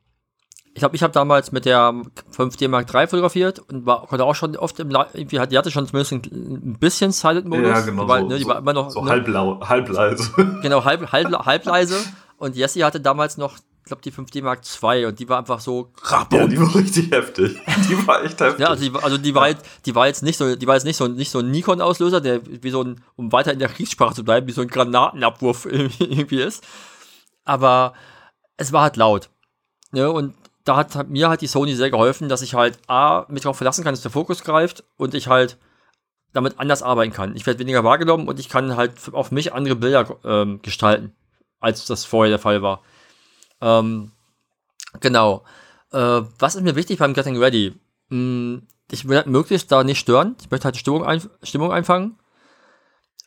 [0.73, 1.93] ich glaube, ich habe damals mit der
[2.35, 5.69] 5D Mark III fotografiert und war, konnte auch schon oft im, irgendwie hat, die hatte
[5.69, 7.67] schon zumindest ein, bisschen Silent-Modus.
[7.67, 10.31] Ja, genau, Die war, so- ne, die war immer noch, So ne, halblau, halbleise.
[10.63, 11.97] Genau, halb, halb, halbleise.
[12.37, 13.57] Und Jessie hatte damals noch,
[13.89, 15.91] glaube, die 5D Mark II und die war einfach so.
[16.31, 17.57] ja, die war richtig heftig.
[17.89, 18.59] Die war echt heftig.
[18.59, 20.75] Ja, also die, war- also die war jetzt, die war jetzt nicht so, die war
[20.75, 23.67] jetzt nicht so, nicht so ein Nikon-Auslöser, der wie so ein, um weiter in der
[23.69, 26.63] Kriegssprache zu bleiben, wie so ein Granatenabwurf irgendwie ist.
[27.45, 27.93] Aber
[28.57, 29.29] es war halt laut.
[29.91, 30.09] Ne?
[30.11, 30.35] Und
[30.65, 33.57] da hat, hat mir halt die Sony sehr geholfen, dass ich halt A, mich darauf
[33.57, 35.57] verlassen kann, dass der Fokus greift und ich halt
[36.31, 37.35] damit anders arbeiten kann.
[37.35, 41.13] Ich werde weniger wahrgenommen und ich kann halt auf mich andere Bilder ähm, gestalten,
[41.59, 42.81] als das vorher der Fall war.
[43.61, 44.11] Ähm,
[44.99, 45.43] genau.
[45.91, 47.75] Äh, was ist mir wichtig beim Getting Ready?
[48.09, 50.35] Hm, ich will halt möglichst da nicht stören.
[50.41, 52.17] Ich möchte halt Stimmung, ein, Stimmung einfangen.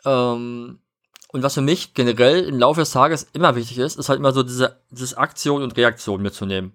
[0.05, 0.79] Ähm,
[1.33, 4.33] und was für mich generell im Laufe des Tages immer wichtig ist, ist halt immer
[4.33, 6.73] so diese, diese Aktion und Reaktion mitzunehmen.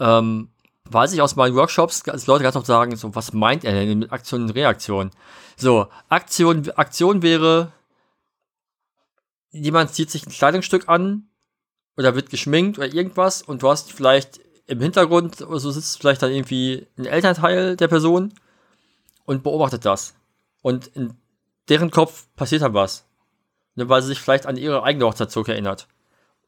[0.00, 0.50] Ähm,
[0.84, 3.98] weiß ich aus meinen Workshops, dass Leute ganz oft sagen, so, was meint er denn
[4.00, 5.10] mit Aktion und Reaktion?
[5.56, 7.72] So, Aktion, Aktion wäre,
[9.50, 11.27] jemand zieht sich ein Kleidungsstück an
[11.98, 16.30] oder wird geschminkt oder irgendwas und du hast vielleicht im Hintergrund so sitzt vielleicht dann
[16.30, 18.32] irgendwie ein Elternteil der Person
[19.24, 20.14] und beobachtet das.
[20.62, 21.14] Und in
[21.68, 23.04] deren Kopf passiert dann was.
[23.74, 25.88] Ne, weil sie sich vielleicht an ihre eigene Hochzeit zurückerinnert.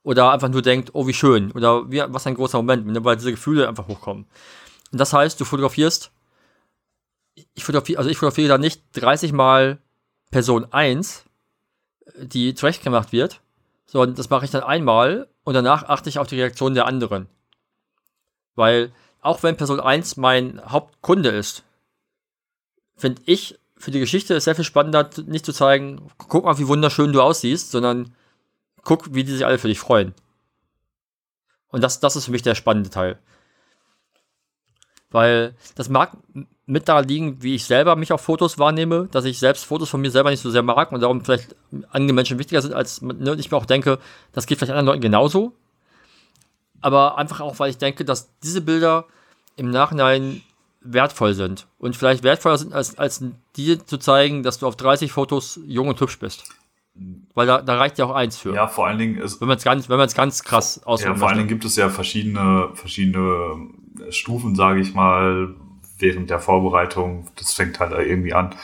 [0.02, 1.52] Oder einfach nur denkt, oh, wie schön.
[1.52, 4.26] Oder wie, was ein großer Moment, ne, weil diese Gefühle einfach hochkommen.
[4.92, 6.10] Und das heißt, du fotografierst,
[7.54, 9.78] ich fotografiere, also ich fotografiere da nicht 30 Mal
[10.30, 11.24] Person 1,
[12.18, 13.40] die zurechtgemacht wird,
[13.90, 17.26] sondern das mache ich dann einmal und danach achte ich auf die Reaktion der anderen.
[18.54, 21.64] Weil, auch wenn Person 1 mein Hauptkunde ist,
[22.96, 27.12] finde ich für die Geschichte sehr viel spannender, nicht zu zeigen, guck mal, wie wunderschön
[27.12, 28.14] du aussiehst, sondern
[28.84, 30.14] guck, wie die sich alle für dich freuen.
[31.70, 33.18] Und das, das ist für mich der spannende Teil.
[35.10, 36.16] Weil das mag
[36.70, 40.00] mit daran liegen, wie ich selber mich auf Fotos wahrnehme, dass ich selbst Fotos von
[40.00, 41.56] mir selber nicht so sehr mag und darum vielleicht
[41.90, 43.98] andere Menschen wichtiger sind, als ne, ich mir auch denke,
[44.32, 45.52] das geht vielleicht anderen Leuten genauso.
[46.80, 49.06] Aber einfach auch, weil ich denke, dass diese Bilder
[49.56, 50.42] im Nachhinein
[50.80, 51.66] wertvoll sind.
[51.78, 53.22] Und vielleicht wertvoller sind, als, als
[53.56, 56.44] dir zu zeigen, dass du auf 30 Fotos jung und hübsch bist.
[57.34, 58.54] Weil da, da reicht ja auch eins für.
[58.54, 59.40] Ja, vor allen Dingen ist.
[59.40, 61.64] Wenn man es ganz, wenn man es ganz krass ausdrücken Ja, vor allen Dingen gibt
[61.64, 63.68] es ja verschiedene, verschiedene
[64.10, 65.54] Stufen, sage ich mal,
[66.00, 67.28] während der Vorbereitung.
[67.36, 68.54] Das fängt halt irgendwie an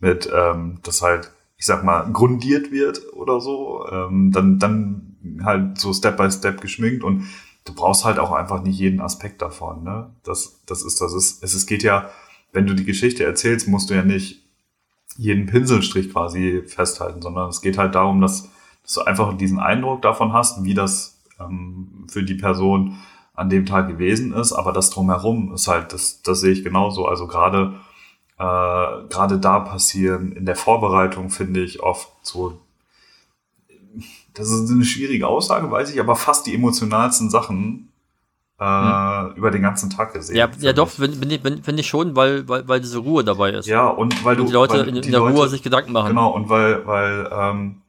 [0.00, 3.86] mit, ähm, dass halt, ich sag mal, grundiert wird oder so.
[3.90, 7.26] Ähm, dann, dann halt so Step by Step geschminkt und
[7.64, 9.84] du brauchst halt auch einfach nicht jeden Aspekt davon.
[9.84, 10.10] Ne?
[10.22, 12.10] Das, das ist, das ist, es, es geht ja,
[12.52, 14.42] wenn du die Geschichte erzählst, musst du ja nicht
[15.16, 18.48] jeden Pinselstrich quasi festhalten, sondern es geht halt darum, dass,
[18.82, 22.98] dass du einfach diesen Eindruck davon hast, wie das ähm, für die Person
[23.36, 27.06] an dem Tag gewesen ist, aber das drumherum ist halt, das, das sehe ich genauso.
[27.06, 27.74] Also gerade
[28.38, 32.58] äh, gerade da passieren in der Vorbereitung, finde ich, oft so
[34.34, 37.88] das ist eine schwierige Aussage, weiß ich, aber fast die emotionalsten Sachen
[38.58, 39.34] äh, hm.
[39.36, 40.36] über den ganzen Tag gesehen.
[40.36, 43.66] Ja, ja doch, finde ich, find ich schon, weil, weil, weil diese Ruhe dabei ist.
[43.66, 44.42] Ja, und weil du.
[44.42, 46.08] Und die Leute weil in, in der Leute, Ruhe sich Gedanken machen.
[46.08, 47.82] Genau, und weil, weil, ähm,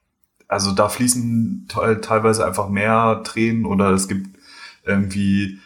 [0.48, 1.68] also da fließen
[2.02, 4.37] teilweise einfach mehr Tränen oder es gibt
[4.88, 5.60] irgendwie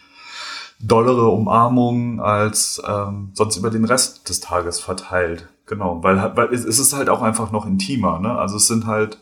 [0.80, 5.48] dollere Umarmungen als ähm, sonst über den Rest des Tages verteilt.
[5.68, 8.38] Genau, weil, weil es ist halt auch einfach noch intimer, ne?
[8.38, 9.20] Also es sind halt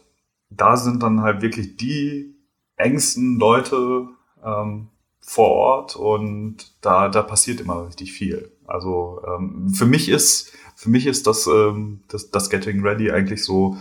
[0.50, 2.36] da sind dann halt wirklich die
[2.76, 4.08] engsten Leute
[4.44, 4.90] ähm,
[5.20, 8.52] vor Ort und da, da passiert immer richtig viel.
[8.66, 13.44] Also ähm, für mich ist für mich ist das, ähm, das, das Getting Ready eigentlich
[13.44, 13.78] so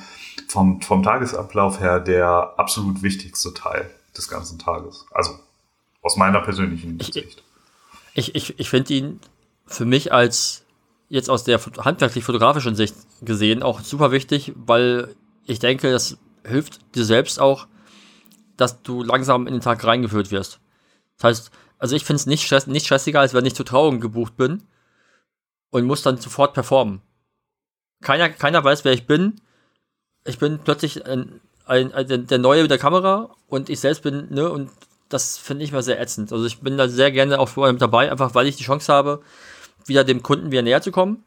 [0.48, 5.06] vom, vom Tagesablauf her der absolut wichtigste Teil des ganzen Tages.
[5.12, 5.38] Also
[6.02, 7.42] aus meiner persönlichen Sicht.
[8.14, 9.20] Ich, ich, ich finde ihn
[9.66, 10.64] für mich als
[11.08, 17.04] jetzt aus der handwerklich-fotografischen Sicht gesehen auch super wichtig, weil ich denke, dass hilft dir
[17.04, 17.66] selbst auch,
[18.56, 20.60] dass du langsam in den Tag reingeführt wirst.
[21.16, 24.00] Das heißt, also ich finde es nicht, stress nicht stressiger, als wenn ich zur Trauung
[24.00, 24.62] gebucht bin
[25.70, 27.02] und muss dann sofort performen.
[28.00, 29.40] Keiner, keiner weiß, wer ich bin.
[30.24, 34.32] Ich bin plötzlich ein, ein, ein, der Neue mit der Kamera und ich selbst bin,
[34.32, 34.70] ne, und
[35.08, 36.32] das finde ich mal sehr ätzend.
[36.32, 38.92] Also ich bin da sehr gerne auch vorher mit dabei, einfach weil ich die Chance
[38.92, 39.20] habe,
[39.86, 41.24] wieder dem Kunden wieder näher zu kommen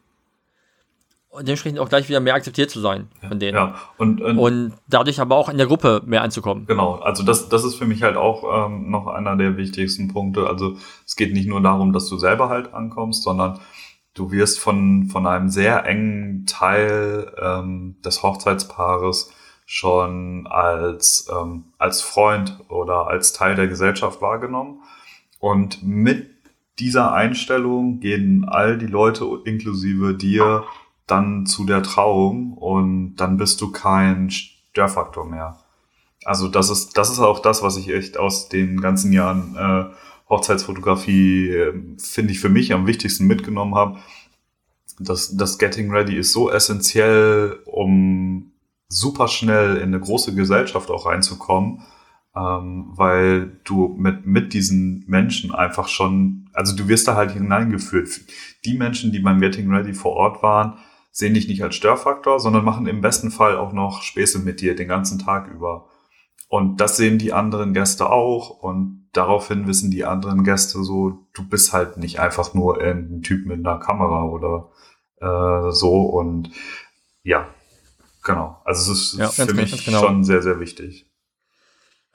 [1.31, 3.55] und dementsprechend auch gleich wieder mehr akzeptiert zu sein von denen.
[3.55, 6.65] Ja, und, und, und dadurch aber auch in der Gruppe mehr anzukommen.
[6.67, 10.47] Genau, also das, das ist für mich halt auch ähm, noch einer der wichtigsten Punkte.
[10.47, 10.75] Also
[11.05, 13.59] es geht nicht nur darum, dass du selber halt ankommst, sondern
[14.13, 19.31] du wirst von, von einem sehr engen Teil ähm, des Hochzeitspaares
[19.73, 24.81] schon als, ähm, als Freund oder als Teil der Gesellschaft wahrgenommen.
[25.39, 26.27] Und mit
[26.77, 30.65] dieser Einstellung gehen all die Leute inklusive dir
[31.07, 35.57] dann zu der Trauung und dann bist du kein Störfaktor mehr.
[36.25, 39.85] Also das ist, das ist auch das, was ich echt aus den ganzen Jahren äh,
[40.29, 43.99] Hochzeitsfotografie, äh, finde ich, für mich am wichtigsten mitgenommen habe.
[44.99, 48.50] Das, das Getting Ready ist so essentiell, um
[48.91, 51.83] super schnell in eine große Gesellschaft auch reinzukommen,
[52.35, 58.21] ähm, weil du mit, mit diesen Menschen einfach schon, also du wirst da halt hineingeführt.
[58.65, 60.77] Die Menschen, die beim Getting Ready vor Ort waren,
[61.11, 64.75] sehen dich nicht als Störfaktor, sondern machen im besten Fall auch noch Späße mit dir
[64.75, 65.87] den ganzen Tag über.
[66.47, 71.47] Und das sehen die anderen Gäste auch und daraufhin wissen die anderen Gäste so, du
[71.47, 74.69] bist halt nicht einfach nur ein Typ mit einer Kamera oder
[75.21, 76.51] äh, so und
[77.23, 77.47] ja,
[78.23, 78.61] genau.
[78.65, 80.01] Also es ist ja, für mich genau.
[80.01, 81.07] schon sehr, sehr wichtig.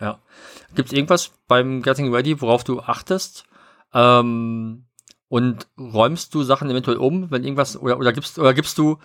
[0.00, 0.20] Ja.
[0.74, 3.44] Gibt es irgendwas beim Getting Ready, worauf du achtest?
[3.94, 4.86] Ähm,
[5.28, 8.98] und räumst du Sachen eventuell um, wenn irgendwas, oder, oder gibst, oder gibst du,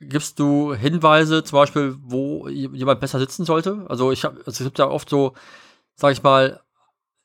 [0.00, 3.86] gibst du Hinweise, zum Beispiel, wo jemand besser sitzen sollte?
[3.88, 5.34] Also ich habe, also es gibt ja oft so,
[5.94, 6.60] sag ich mal,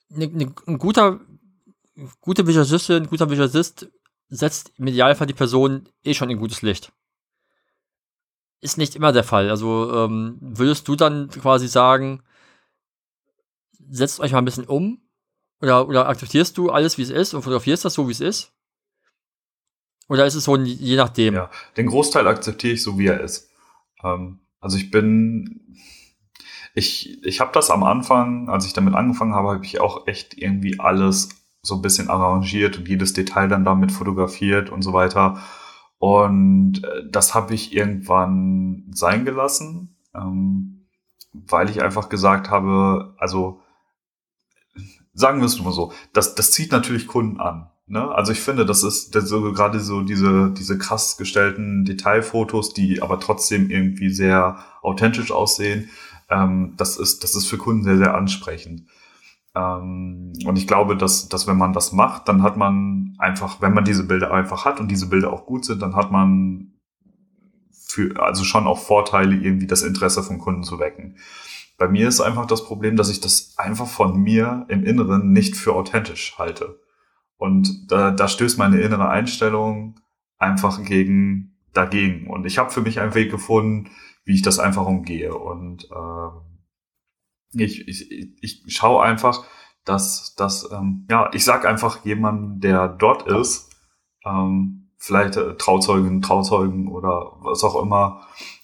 [0.10, 1.20] ne, ne, ein guter,
[2.22, 3.90] gute Visagistin, ein guter Visagist
[4.28, 6.92] setzt im Idealfall die Person eh schon in gutes Licht.
[8.66, 9.52] Ist nicht immer der Fall.
[9.52, 12.24] Also ähm, würdest du dann quasi sagen,
[13.88, 15.02] setzt euch mal ein bisschen um
[15.62, 18.54] oder, oder akzeptierst du alles, wie es ist und fotografierst das so, wie es ist?
[20.10, 21.36] Oder ist es so je nachdem?
[21.36, 23.52] Ja, den Großteil akzeptiere ich so, wie er ist.
[24.04, 25.78] Ähm, also ich bin,
[26.74, 30.36] ich, ich habe das am Anfang, als ich damit angefangen habe, habe ich auch echt
[30.40, 31.30] irgendwie alles
[31.62, 35.40] so ein bisschen arrangiert und jedes Detail dann damit fotografiert und so weiter.
[36.06, 40.86] Und äh, das habe ich irgendwann sein gelassen, ähm,
[41.34, 43.60] weil ich einfach gesagt habe, also
[45.16, 47.72] sagen wir es nur so, das, das zieht natürlich Kunden an.
[47.88, 48.08] Ne?
[48.08, 53.02] Also ich finde, das ist das so, gerade so diese, diese krass gestellten Detailfotos, die
[53.02, 55.90] aber trotzdem irgendwie sehr authentisch aussehen.
[56.30, 58.84] Ähm, das, ist, das ist für Kunden sehr, sehr ansprechend.
[59.56, 63.74] Ähm, und ich glaube, dass, dass wenn man das macht, dann hat man einfach, wenn
[63.74, 66.74] man diese Bilder einfach hat und diese Bilder auch gut sind, dann hat man
[67.72, 71.18] für, also schon auch Vorteile, irgendwie das Interesse von Kunden zu wecken.
[71.78, 75.56] Bei mir ist einfach das Problem, dass ich das einfach von mir im Inneren nicht
[75.56, 76.80] für authentisch halte.
[77.38, 80.00] Und da, da stößt meine innere Einstellung
[80.38, 82.28] einfach gegen dagegen.
[82.28, 83.90] Und ich habe für mich einen Weg gefunden,
[84.24, 85.36] wie ich das einfach umgehe.
[85.36, 86.55] Und äh,
[87.56, 89.44] ich, ich, ich schaue einfach,
[89.84, 93.70] dass, dass ähm, ja, ich sag einfach jemand, der dort ist,
[94.26, 98.22] ähm, vielleicht äh, Trauzeugen, Trauzeugen oder was auch immer,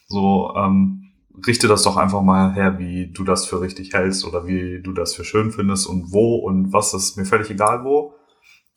[0.08, 1.12] so ähm,
[1.46, 4.94] richte das doch einfach mal her, wie du das für richtig hältst oder wie du
[4.94, 8.16] das für schön findest und wo und was ist mir völlig egal wo.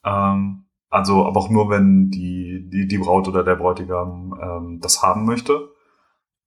[0.05, 5.03] Ähm, also, aber auch nur, wenn die, die, die Braut oder der Bräutigam ähm, das
[5.03, 5.71] haben möchte.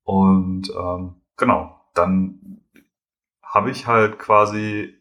[0.04, 2.47] Und ähm, genau, dann
[3.48, 4.94] habe ich halt quasi,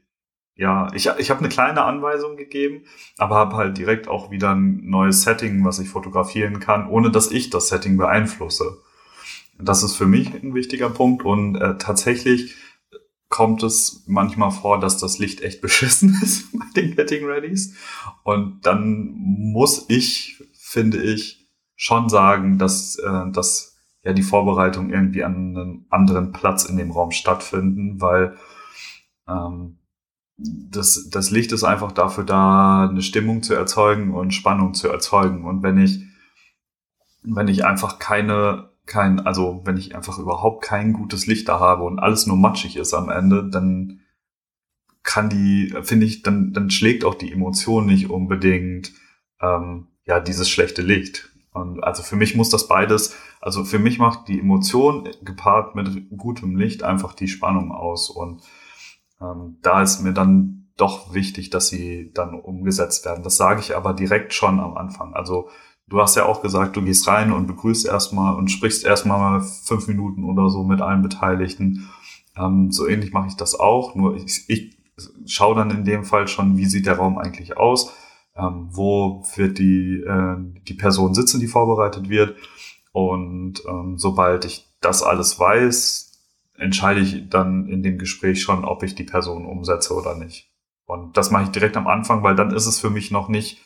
[0.56, 2.84] ja, ich, ich habe eine kleine Anweisung gegeben,
[3.18, 7.32] aber habe halt direkt auch wieder ein neues Setting, was ich fotografieren kann, ohne dass
[7.32, 8.78] ich das Setting beeinflusse.
[9.60, 12.56] Das ist für mich ein wichtiger Punkt und äh, tatsächlich
[13.30, 17.76] kommt es manchmal vor, dass das Licht echt beschissen ist bei den Getting Readys.
[18.24, 21.46] Und dann muss ich, finde ich,
[21.76, 23.67] schon sagen, dass, äh, dass
[24.08, 28.38] ja die Vorbereitung irgendwie an einem anderen Platz in dem Raum stattfinden, weil
[29.28, 29.80] ähm,
[30.38, 35.44] das, das Licht ist einfach dafür da, eine Stimmung zu erzeugen und Spannung zu erzeugen.
[35.44, 36.04] Und wenn ich,
[37.24, 41.84] wenn ich einfach keine kein, also wenn ich einfach überhaupt kein gutes Licht da habe
[41.84, 44.00] und alles nur matschig ist am Ende, dann
[45.04, 48.94] kann die, finde ich, dann, dann schlägt auch die Emotion nicht unbedingt
[49.42, 51.30] ähm, ja dieses schlechte Licht.
[51.58, 56.10] Und also für mich muss das beides, also für mich macht die Emotion gepaart mit
[56.18, 58.10] gutem Licht einfach die Spannung aus.
[58.10, 58.42] Und
[59.22, 63.24] ähm, da ist mir dann doch wichtig, dass sie dann umgesetzt werden.
[63.24, 65.14] Das sage ich aber direkt schon am Anfang.
[65.14, 65.50] Also
[65.88, 69.88] du hast ja auch gesagt, du gehst rein und begrüßt erstmal und sprichst erstmal fünf
[69.88, 71.90] Minuten oder so mit allen Beteiligten.
[72.36, 74.78] Ähm, so ähnlich mache ich das auch, nur ich, ich
[75.26, 77.94] schaue dann in dem Fall schon, wie sieht der Raum eigentlich aus,
[78.38, 82.36] ähm, wo wird die, äh, die Person sitzen, die vorbereitet wird.
[82.92, 86.12] Und ähm, sobald ich das alles weiß,
[86.58, 90.52] entscheide ich dann in dem Gespräch schon, ob ich die Person umsetze oder nicht.
[90.86, 93.62] Und das mache ich direkt am Anfang, weil dann ist es für mich noch nicht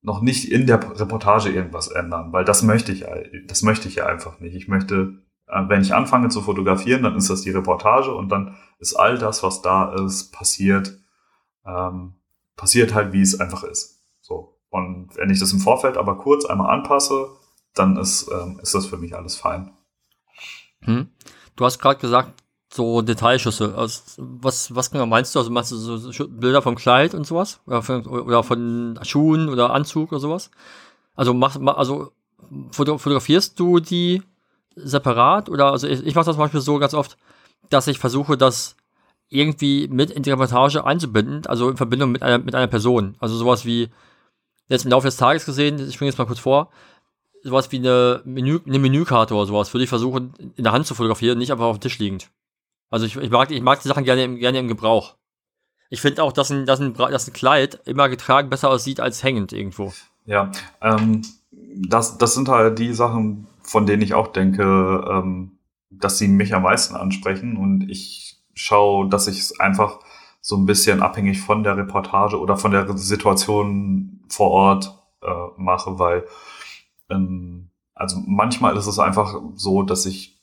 [0.00, 3.04] noch nicht in der Reportage irgendwas ändern, weil das möchte ich,
[3.46, 4.54] das möchte ich ja einfach nicht.
[4.54, 8.56] Ich möchte, äh, wenn ich anfange zu fotografieren, dann ist das die Reportage und dann
[8.78, 10.98] ist all das, was da ist, passiert,
[11.66, 12.14] ähm,
[12.58, 14.02] passiert halt, wie es einfach ist.
[14.20, 14.58] So.
[14.68, 17.30] Und wenn ich das im Vorfeld aber kurz einmal anpasse,
[17.74, 19.72] dann ist, ähm, ist das für mich alles fein.
[20.82, 21.08] Hm.
[21.56, 23.74] Du hast gerade gesagt, so Detailschüsse.
[23.76, 25.38] Also, was, was genau meinst du?
[25.38, 27.60] Also meinst du so Bilder vom Kleid und sowas?
[27.66, 30.50] Oder von, oder von Schuhen oder Anzug oder sowas?
[31.14, 32.12] Also mach, also
[32.70, 34.22] fotografierst du die
[34.76, 35.48] separat?
[35.48, 37.16] Oder also ich, ich mache das zum Beispiel so ganz oft,
[37.70, 38.76] dass ich versuche, das
[39.28, 43.16] irgendwie mit in die Reportage einzubinden, also in Verbindung mit einer, mit einer Person.
[43.18, 43.90] Also sowas wie,
[44.68, 46.70] jetzt im Laufe des Tages gesehen, ich springe jetzt mal kurz vor,
[47.42, 50.94] sowas wie eine, Menü, eine Menükarte oder sowas würde ich versuchen, in der Hand zu
[50.94, 52.30] fotografieren, nicht einfach auf dem Tisch liegend.
[52.90, 55.16] Also ich, ich, mag, ich mag die Sachen gerne im, gerne im Gebrauch.
[55.90, 59.22] Ich finde auch, dass ein, dass, ein, dass ein Kleid immer getragen besser aussieht als
[59.22, 59.92] hängend irgendwo.
[60.26, 60.50] Ja,
[60.82, 64.62] ähm, das, das sind halt die Sachen, von denen ich auch denke,
[65.10, 65.58] ähm,
[65.90, 67.56] dass sie mich am meisten ansprechen.
[67.56, 68.27] Und ich
[68.58, 70.00] schaue, dass ich es einfach
[70.40, 75.98] so ein bisschen abhängig von der Reportage oder von der Situation vor Ort äh, mache,
[75.98, 76.24] weil
[77.10, 80.38] ähm, also manchmal ist es einfach so, dass ich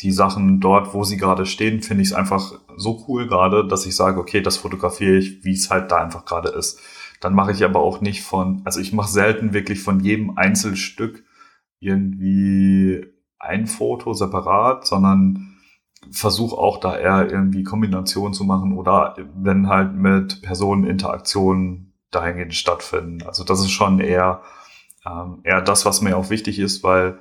[0.00, 3.86] die Sachen dort, wo sie gerade stehen, finde ich es einfach so cool gerade, dass
[3.86, 6.80] ich sage, okay, das fotografiere ich, wie es halt da einfach gerade ist.
[7.20, 11.24] Dann mache ich aber auch nicht von, also ich mache selten wirklich von jedem Einzelstück
[11.78, 13.06] irgendwie
[13.38, 15.53] ein Foto separat, sondern
[16.10, 22.54] versuche auch da eher irgendwie Kombinationen zu machen oder wenn halt mit Personen Interaktionen dahingehend
[22.54, 23.26] stattfinden.
[23.26, 24.42] Also das ist schon eher,
[25.06, 27.18] ähm, eher das, was mir auch wichtig ist, weil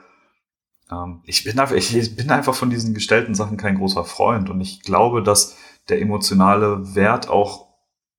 [0.91, 4.61] ähm, ich, bin einfach, ich bin einfach von diesen gestellten Sachen kein großer Freund und
[4.61, 5.57] ich glaube, dass
[5.89, 7.73] der emotionale Wert auch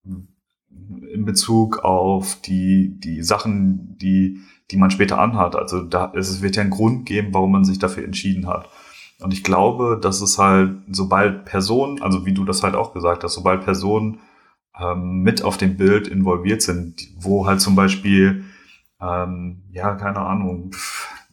[0.04, 4.40] in Bezug auf die, die Sachen, die,
[4.70, 5.56] die man später anhat.
[5.56, 8.68] Also da, es wird ja einen Grund geben, warum man sich dafür entschieden hat.
[9.24, 13.24] Und ich glaube, dass es halt, sobald Personen, also wie du das halt auch gesagt
[13.24, 14.20] hast, sobald Personen
[14.78, 18.44] ähm, mit auf dem Bild involviert sind, wo halt zum Beispiel,
[19.00, 20.72] ähm, ja, keine Ahnung,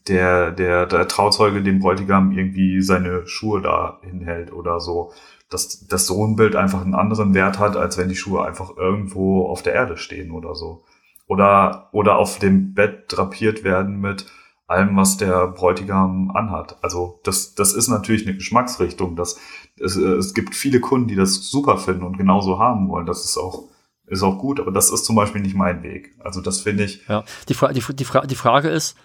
[0.07, 5.11] der, der, der Trauzeuge dem Bräutigam irgendwie seine Schuhe da hinhält oder so.
[5.49, 5.85] Dass,
[6.23, 9.73] ein Bild einfach einen anderen Wert hat, als wenn die Schuhe einfach irgendwo auf der
[9.73, 10.85] Erde stehen oder so.
[11.27, 14.27] Oder, oder auf dem Bett drapiert werden mit
[14.71, 16.77] allem, was der Bräutigam anhat.
[16.81, 19.15] Also das, das ist natürlich eine Geschmacksrichtung.
[19.15, 19.37] Das,
[19.79, 23.05] es, es gibt viele Kunden, die das super finden und genauso haben wollen.
[23.05, 23.69] Das ist auch,
[24.07, 26.15] ist auch gut, aber das ist zum Beispiel nicht mein Weg.
[26.19, 27.07] Also das finde ich.
[27.07, 28.97] Ja, die, Fra die, die, Fra die Frage ist,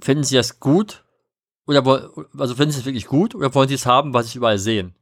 [0.00, 1.04] finden Sie das gut?
[1.66, 1.84] Oder
[2.36, 4.94] also finden Sie es wirklich gut oder wollen Sie es haben, was Sie überall sehen?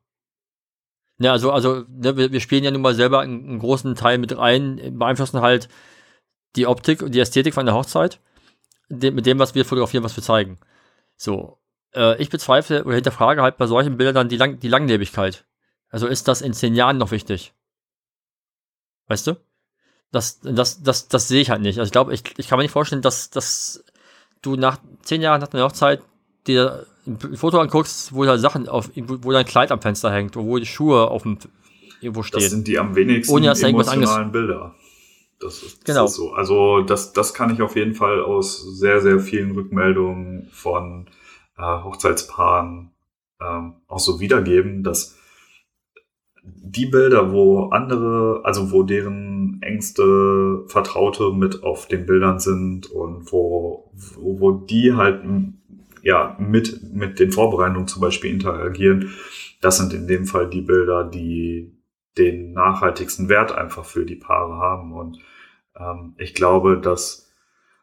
[1.19, 4.19] Ja, also, also ne, wir, wir, spielen ja nun mal selber einen, einen, großen Teil
[4.19, 5.69] mit rein, beeinflussen halt
[6.55, 8.21] die Optik und die Ästhetik von der Hochzeit
[8.89, 10.59] de, mit dem, was wir fotografieren, was wir zeigen.
[11.17, 11.59] So.
[11.95, 15.47] Äh, ich bezweifle oder hinterfrage halt bei solchen Bildern die, Lang die Langlebigkeit.
[15.91, 17.55] Also ist das in zehn Jahren noch wichtig?
[19.07, 19.37] Weißt du?
[20.11, 21.79] Das, das, das, das sehe ich halt nicht.
[21.79, 23.85] Also ich glaube, ich, ich kann mir nicht vorstellen, dass, dass
[24.43, 26.03] du nach zehn Jahren nach einer Hochzeit
[26.47, 30.59] dir ein Foto anguckst, wo da Sachen auf, wo dein Kleid am Fenster hängt, wo
[30.59, 31.39] die Schuhe auf dem
[32.01, 32.41] irgendwo stehen.
[32.41, 34.75] Das sind die am wenigsten Ohne, dass emotionalen Bilder.
[35.41, 36.05] Das ist, das genau.
[36.07, 36.33] ist so.
[36.33, 41.07] Also das, das kann ich auf jeden Fall aus sehr, sehr vielen Rückmeldungen von
[41.57, 42.91] äh, Hochzeitspaaren
[43.41, 45.17] ähm, auch so wiedergeben, dass
[46.43, 53.31] die Bilder, wo andere, also wo deren engste Vertraute mit auf den Bildern sind und
[53.33, 55.23] wo, wo, wo die halt
[56.03, 59.13] ja mit, mit den Vorbereitungen zum Beispiel interagieren,
[59.61, 61.78] das sind in dem Fall die Bilder, die
[62.17, 64.93] den nachhaltigsten Wert einfach für die Paare haben.
[64.93, 65.19] Und
[65.79, 67.29] ähm, ich glaube, dass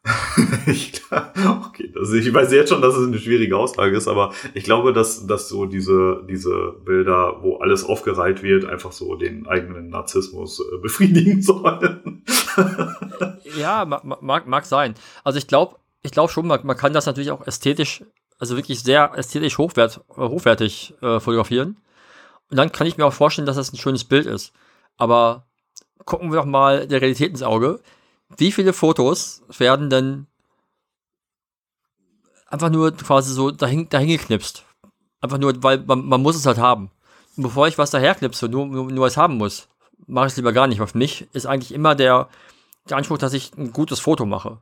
[0.67, 4.63] ich, okay, das, ich weiß jetzt schon, dass es eine schwierige Aussage ist, aber ich
[4.63, 9.89] glaube, dass, dass so diese, diese Bilder, wo alles aufgereiht wird, einfach so den eigenen
[9.89, 12.23] Narzissmus äh, befriedigen sollen.
[13.57, 14.93] ja, mag, mag sein.
[15.23, 18.03] Also ich glaube, ich glaube schon, man, man kann das natürlich auch ästhetisch,
[18.37, 21.77] also wirklich sehr ästhetisch hochwert, hochwertig äh, fotografieren.
[22.49, 24.53] Und dann kann ich mir auch vorstellen, dass das ein schönes Bild ist.
[24.97, 25.47] Aber
[26.05, 27.81] gucken wir doch mal der Realität ins Auge.
[28.37, 30.27] Wie viele Fotos werden denn
[32.47, 34.63] einfach nur quasi so dahin, dahin geknipst?
[35.21, 36.91] Einfach nur, weil man, man muss es halt haben.
[37.35, 39.67] Und bevor ich was daherknipse, nur, nur, nur es haben muss,
[40.07, 40.79] mache ich es lieber gar nicht.
[40.79, 42.29] Weil für mich ist eigentlich immer der,
[42.89, 44.61] der Anspruch, dass ich ein gutes Foto mache.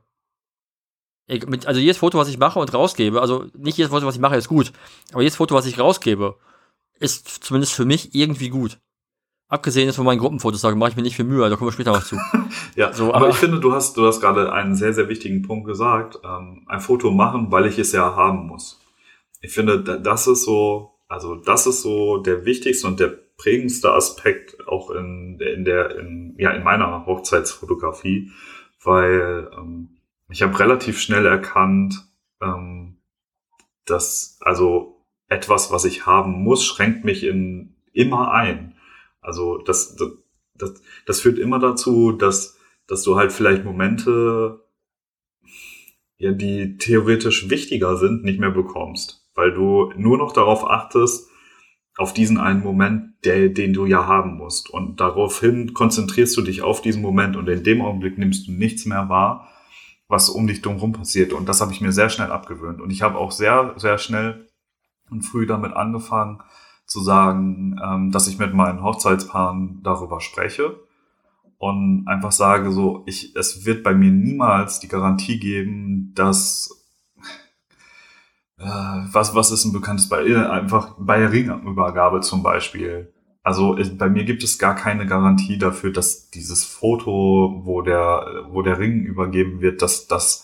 [1.26, 4.14] Ich, mit, also jedes Foto, was ich mache und rausgebe, also nicht jedes Foto, was
[4.14, 4.72] ich mache, ist gut,
[5.12, 6.36] aber jedes Foto, was ich rausgebe,
[6.98, 8.78] ist zumindest für mich irgendwie gut.
[9.48, 11.72] Abgesehen ist von meinen Gruppenfotos, da mache ich mir nicht viel Mühe, da kommen wir
[11.72, 12.16] später noch zu.
[12.76, 15.42] ja, so, aber, aber, ich finde, du hast, du hast gerade einen sehr, sehr wichtigen
[15.42, 16.18] Punkt gesagt.
[16.24, 18.80] Ähm, ein Foto machen, weil ich es ja haben muss.
[19.42, 24.66] Ich finde, das ist so, also das ist so der wichtigste und der prägendste Aspekt
[24.66, 28.30] auch in, in der, in, ja, in meiner Hochzeitsfotografie,
[28.82, 29.90] weil ähm,
[30.30, 31.94] ich habe relativ schnell erkannt,
[32.40, 32.96] ähm,
[33.84, 34.93] dass also
[35.28, 38.74] etwas, was ich haben muss, schränkt mich in immer ein.
[39.20, 40.10] Also das, das,
[40.54, 44.60] das, das führt immer dazu, dass, dass du halt vielleicht Momente,
[46.18, 49.28] ja, die theoretisch wichtiger sind, nicht mehr bekommst.
[49.34, 51.28] Weil du nur noch darauf achtest,
[51.96, 54.68] auf diesen einen Moment, der, den du ja haben musst.
[54.68, 58.84] Und daraufhin konzentrierst du dich auf diesen Moment und in dem Augenblick nimmst du nichts
[58.84, 59.48] mehr wahr,
[60.08, 61.32] was um dich drumherum passiert.
[61.32, 62.80] Und das habe ich mir sehr schnell abgewöhnt.
[62.80, 64.48] Und ich habe auch sehr, sehr schnell
[65.10, 66.40] und früh damit angefangen,
[66.86, 70.76] zu sagen, ähm, dass ich mit meinen Hochzeitspaaren darüber spreche
[71.58, 76.84] und einfach sage so, ich, es wird bei mir niemals die Garantie geben, dass
[78.58, 80.36] äh, was, was ist ein bekanntes Beispiel?
[80.36, 83.12] Einfach bei Ringübergabe zum Beispiel.
[83.42, 88.62] Also bei mir gibt es gar keine Garantie dafür, dass dieses Foto, wo der, wo
[88.62, 90.43] der Ring übergeben wird, dass das,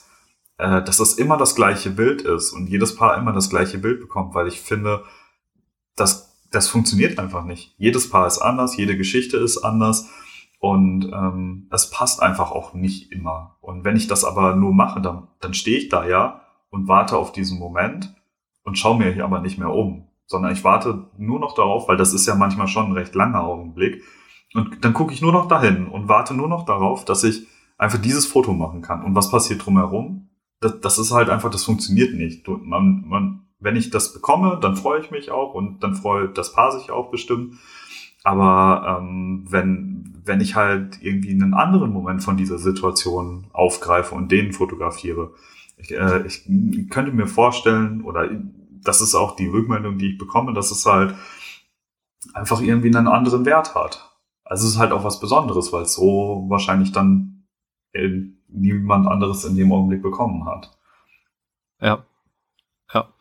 [0.60, 4.00] äh, dass das immer das gleiche Bild ist und jedes Paar immer das gleiche Bild
[4.00, 5.04] bekommt, weil ich finde,
[5.96, 7.74] dass das funktioniert einfach nicht.
[7.78, 10.08] Jedes Paar ist anders, jede Geschichte ist anders
[10.58, 13.56] und ähm, es passt einfach auch nicht immer.
[13.60, 17.16] Und wenn ich das aber nur mache, dann, dann stehe ich da ja und warte
[17.16, 18.14] auf diesen Moment
[18.64, 21.96] und schaue mir hier aber nicht mehr um, sondern ich warte nur noch darauf, weil
[21.96, 24.02] das ist ja manchmal schon ein recht langer Augenblick.
[24.54, 27.46] Und dann gucke ich nur noch dahin und warte nur noch darauf, dass ich
[27.78, 29.04] einfach dieses Foto machen kann.
[29.04, 30.29] Und was passiert drumherum?
[30.60, 32.46] Das, das ist halt einfach, das funktioniert nicht.
[32.48, 36.52] Man, man, wenn ich das bekomme, dann freue ich mich auch und dann freut das
[36.52, 37.54] Paar sich auch bestimmt.
[38.22, 44.30] Aber ähm, wenn, wenn ich halt irgendwie einen anderen Moment von dieser Situation aufgreife und
[44.30, 45.32] den fotografiere,
[45.78, 46.44] ich, äh, ich
[46.90, 48.28] könnte mir vorstellen, oder
[48.82, 51.14] das ist auch die Rückmeldung, die ich bekomme, dass es halt
[52.34, 54.14] einfach irgendwie einen anderen Wert hat.
[54.44, 57.46] Also es ist halt auch was Besonderes, weil es so wahrscheinlich dann
[57.92, 58.22] äh,
[58.52, 60.70] niemand anderes in dem Augenblick bekommen hat.
[61.80, 62.04] Ja,
[62.92, 63.12] Ja.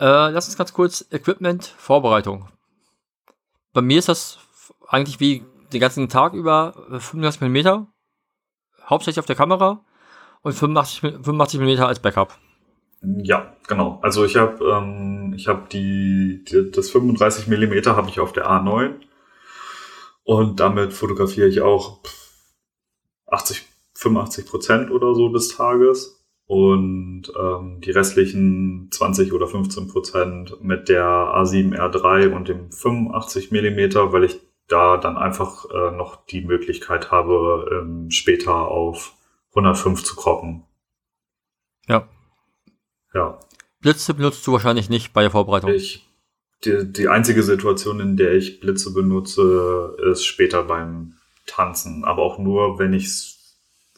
[0.00, 2.48] Äh, lass uns ganz kurz Equipment, Vorbereitung.
[3.72, 4.38] Bei mir ist das
[4.86, 7.86] eigentlich wie den ganzen Tag über 35 mm,
[8.86, 9.84] hauptsächlich auf der Kamera
[10.42, 12.38] und 85, 85 mm als Backup.
[13.00, 13.98] Ja, genau.
[14.02, 18.50] Also ich habe ähm, ich habe die, die das 35 mm habe ich auf der
[18.50, 18.94] A9
[20.24, 22.00] und damit fotografiere ich auch
[23.26, 23.67] 80
[23.98, 30.88] 85 Prozent oder so des Tages und ähm, die restlichen 20 oder 15 Prozent mit
[30.88, 37.10] der A7R3 und dem 85 Millimeter, weil ich da dann einfach äh, noch die Möglichkeit
[37.10, 39.14] habe, ähm, später auf
[39.50, 40.62] 105 zu kroppen.
[41.88, 42.08] Ja.
[43.12, 43.40] Ja.
[43.80, 45.70] Blitze benutzt du wahrscheinlich nicht bei der Vorbereitung.
[45.70, 46.06] Ich,
[46.64, 51.14] die, die einzige Situation, in der ich Blitze benutze, ist später beim
[51.46, 53.37] Tanzen, aber auch nur, wenn ich es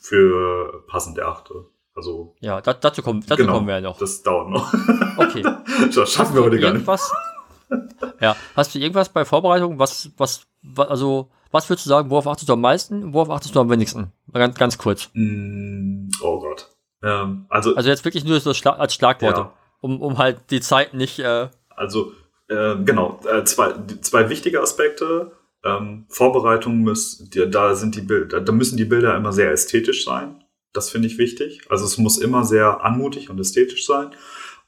[0.00, 1.66] für passend erachte.
[1.94, 2.34] Also.
[2.40, 3.98] Ja, da, dazu, kommen, dazu genau, kommen wir ja noch.
[3.98, 4.72] Das dauert noch.
[5.16, 5.42] Okay.
[5.94, 6.86] das schaffen wir heute gar nicht.
[8.20, 12.26] Ja, hast du irgendwas bei Vorbereitung, was, was, was, also, was würdest du sagen, worauf
[12.26, 14.12] achtest du am meisten, worauf achtest du am wenigsten?
[14.32, 15.10] Ganz, ganz kurz.
[15.14, 16.68] Mm, oh Gott.
[17.02, 19.52] Ähm, also, also jetzt wirklich nur so Schla als Schlagworte, ja.
[19.80, 21.18] um, um halt die Zeit nicht.
[21.18, 22.12] Äh also,
[22.48, 25.32] äh, genau, äh, zwei, zwei wichtige Aspekte.
[25.64, 30.42] Ähm, Vorbereitung muss, da sind die Bilder, da müssen die Bilder immer sehr ästhetisch sein.
[30.72, 31.62] Das finde ich wichtig.
[31.68, 34.12] Also es muss immer sehr anmutig und ästhetisch sein.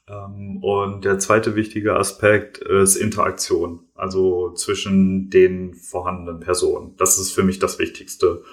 [0.07, 6.95] Ähm, und der zweite wichtige Aspekt ist Interaktion, also zwischen den vorhandenen Personen.
[6.97, 8.43] Das ist für mich das Wichtigste.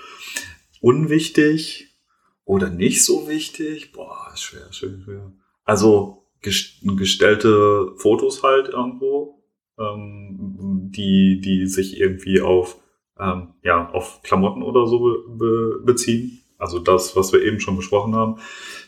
[0.81, 1.97] Unwichtig
[2.45, 5.33] oder nicht so wichtig, boah, schwer, schwer, schwer.
[5.65, 9.40] Also gestellte Fotos halt irgendwo,
[9.81, 12.79] ähm, die, die sich irgendwie auf,
[13.19, 16.41] ähm, ja, auf Klamotten oder so be beziehen.
[16.59, 18.37] Also das, was wir eben schon besprochen haben,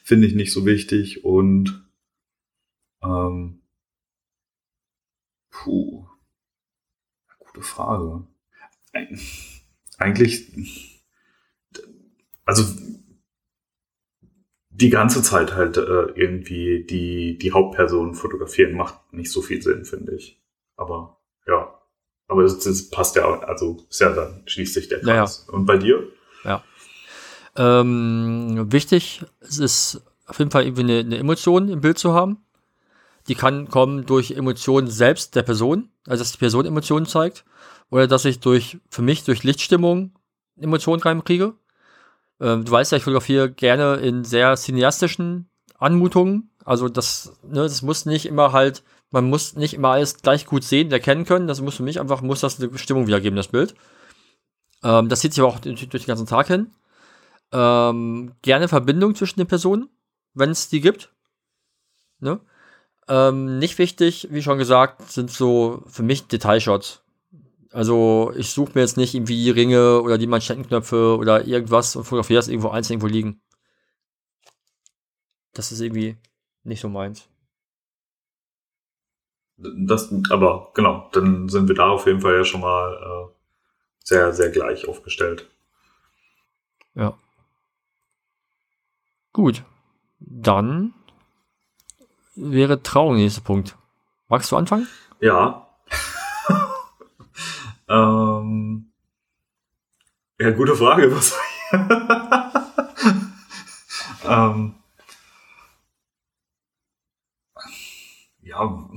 [0.04, 1.88] finde ich nicht so wichtig und
[3.02, 3.62] ähm,
[5.50, 6.06] puh,
[7.38, 8.26] gute Frage.
[9.98, 10.52] Eigentlich,
[12.44, 12.64] also
[14.68, 15.80] die ganze Zeit halt äh,
[16.14, 20.41] irgendwie die, die Hauptperson fotografieren macht nicht so viel Sinn, finde ich.
[20.82, 21.72] Aber ja,
[22.28, 25.44] aber es, passt ja, also ist ja dann schließt sich der Kreis.
[25.46, 25.58] Ja, ja.
[25.58, 26.02] Und bei dir?
[26.44, 26.62] Ja.
[27.56, 32.38] Ähm, wichtig es ist auf jeden Fall irgendwie eine, eine, Emotion im Bild zu haben.
[33.28, 37.44] Die kann kommen durch Emotionen selbst der Person, also dass die Person Emotionen zeigt,
[37.90, 40.12] oder dass ich durch, für mich durch Lichtstimmung
[40.58, 41.54] Emotionen reinkriege.
[42.40, 46.50] Ähm, du weißt ja, ich fotografiere gerne in sehr cineastischen Anmutungen.
[46.64, 48.82] Also das, ne, das muss nicht immer halt,
[49.12, 51.46] man muss nicht immer alles gleich gut sehen, erkennen können.
[51.46, 53.74] Das muss für mich einfach, muss das eine Stimmung wiedergeben, das Bild.
[54.82, 56.70] Ähm, das zieht sich aber auch durch den ganzen Tag hin.
[57.52, 59.90] Ähm, gerne Verbindung zwischen den Personen,
[60.34, 61.12] wenn es die gibt.
[62.18, 62.40] Ne?
[63.06, 67.02] Ähm, nicht wichtig, wie schon gesagt, sind so für mich Detailshots.
[67.70, 72.04] Also ich suche mir jetzt nicht irgendwie die Ringe oder die Manschettenknöpfe oder irgendwas und
[72.04, 73.42] fotografiere das irgendwo einzeln irgendwo liegen.
[75.52, 76.16] Das ist irgendwie
[76.64, 77.28] nicht so meins.
[79.56, 83.32] Das, aber genau, dann sind wir da auf jeden Fall ja schon mal äh,
[84.04, 85.48] sehr, sehr gleich aufgestellt.
[86.94, 87.14] Ja.
[89.32, 89.62] Gut.
[90.18, 90.94] Dann
[92.34, 93.76] wäre Trauung der nächste Punkt.
[94.28, 94.88] Magst du anfangen?
[95.20, 95.68] Ja.
[97.88, 98.92] ähm,
[100.38, 101.10] ja, gute Frage.
[101.16, 101.38] Was
[104.24, 104.74] ähm,
[108.42, 108.88] ja,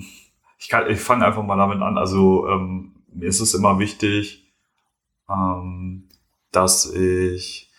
[0.88, 1.98] ich, fange einfach mal damit an.
[1.98, 4.52] Also ähm, mir ist es immer wichtig,
[5.30, 6.10] ähm,
[6.52, 7.72] dass ich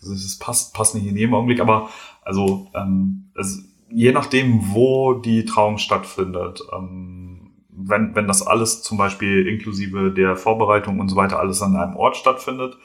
[0.00, 1.88] das passt, passt nicht in jedem Augenblick, aber
[2.22, 8.98] also, ähm, also je nachdem, wo die Trauung stattfindet, ähm, wenn, wenn das alles zum
[8.98, 12.76] Beispiel inklusive der Vorbereitung und so weiter alles an einem Ort stattfindet,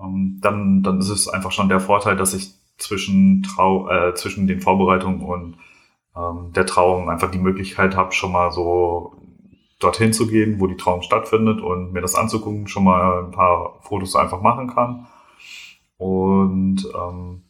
[0.00, 4.46] ähm, dann, dann ist es einfach schon der Vorteil, dass ich zwischen, Trau äh, zwischen
[4.46, 5.56] den Vorbereitungen und
[6.18, 9.16] ähm, der Trauung einfach die Möglichkeit habe, schon mal so
[9.78, 13.80] dorthin zu gehen, wo die Trauung stattfindet und mir das anzugucken, schon mal ein paar
[13.82, 15.06] Fotos einfach machen kann.
[15.96, 17.44] Und ähm,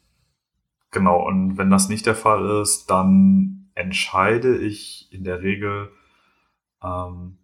[0.90, 5.90] genau, und wenn das nicht der Fall ist, dann entscheide ich in der Regel
[6.82, 7.38] ähm,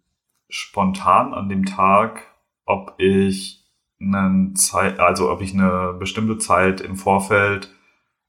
[0.49, 2.23] spontan an dem Tag,
[2.65, 3.63] ob ich
[3.99, 7.73] einen Zeit, also ob ich eine bestimmte Zeit im Vorfeld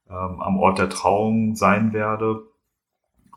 [0.08, 2.44] ähm, am Ort der Trauung sein werde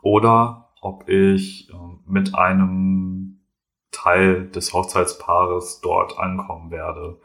[0.01, 3.39] oder ob ich ähm, mit einem
[3.91, 7.19] Teil des Hochzeitspaares dort ankommen werde.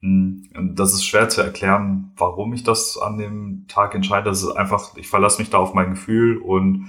[0.00, 4.30] Hm, das ist schwer zu erklären, warum ich das an dem Tag entscheide.
[4.30, 6.88] Das ist einfach, ich verlasse mich da auf mein Gefühl und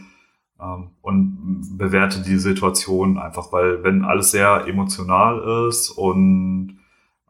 [0.60, 6.80] ähm, und bewerte die Situation einfach, weil wenn alles sehr emotional ist und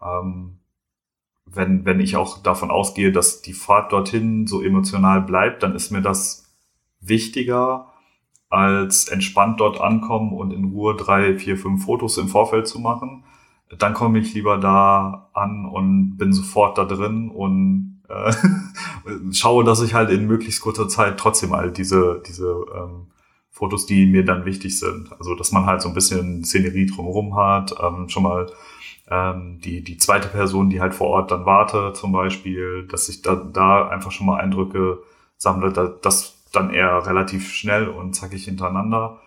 [0.01, 0.59] ähm,
[1.45, 5.91] wenn, wenn ich auch davon ausgehe, dass die Fahrt dorthin so emotional bleibt, dann ist
[5.91, 6.42] mir das
[7.07, 7.87] wichtiger,
[8.49, 13.23] als entspannt dort ankommen und in Ruhe drei, vier, fünf Fotos im Vorfeld zu machen.
[13.79, 18.31] Dann komme ich lieber da an und bin sofort da drin und äh,
[19.31, 23.07] schaue, dass ich halt in möglichst kurzer Zeit trotzdem halt diese, diese ähm,
[23.49, 25.11] Fotos, die mir dann wichtig sind.
[25.13, 28.51] Also, dass man halt so ein bisschen Szenerie drumherum hat, ähm, schon mal
[29.09, 33.21] ähm, die, die zweite Person, die halt vor Ort dann wartet, zum Beispiel, dass ich
[33.21, 34.99] da, da einfach schon mal Eindrücke
[35.37, 39.21] sammle, da, das dann eher relativ schnell und zackig hintereinander.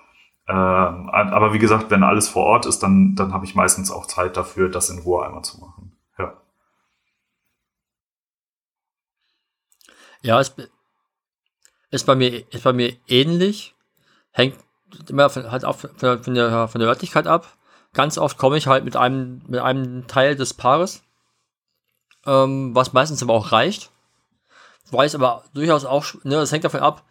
[0.49, 4.07] Ähm, aber wie gesagt, wenn alles vor Ort ist, dann, dann habe ich meistens auch
[4.07, 5.97] Zeit dafür, das in Ruhe einmal zu machen.
[6.18, 6.41] Ja.
[10.22, 10.55] Ja, es
[11.91, 13.74] ist bei mir, ist bei mir ähnlich.
[14.31, 14.57] Hängt
[15.09, 17.57] immer von, halt auch von der, von der, von der Örtlichkeit ab.
[17.93, 21.03] Ganz oft komme ich halt mit einem, mit einem Teil des Paares,
[22.27, 23.91] ähm, was meistens aber auch reicht.
[24.91, 27.03] Weiß aber durchaus auch, ne, das hängt davon ab,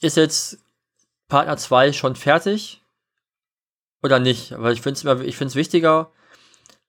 [0.00, 0.58] ist jetzt
[1.28, 2.82] Partner 2 schon fertig
[4.02, 4.52] oder nicht?
[4.58, 6.10] Weil ich finde es wichtiger,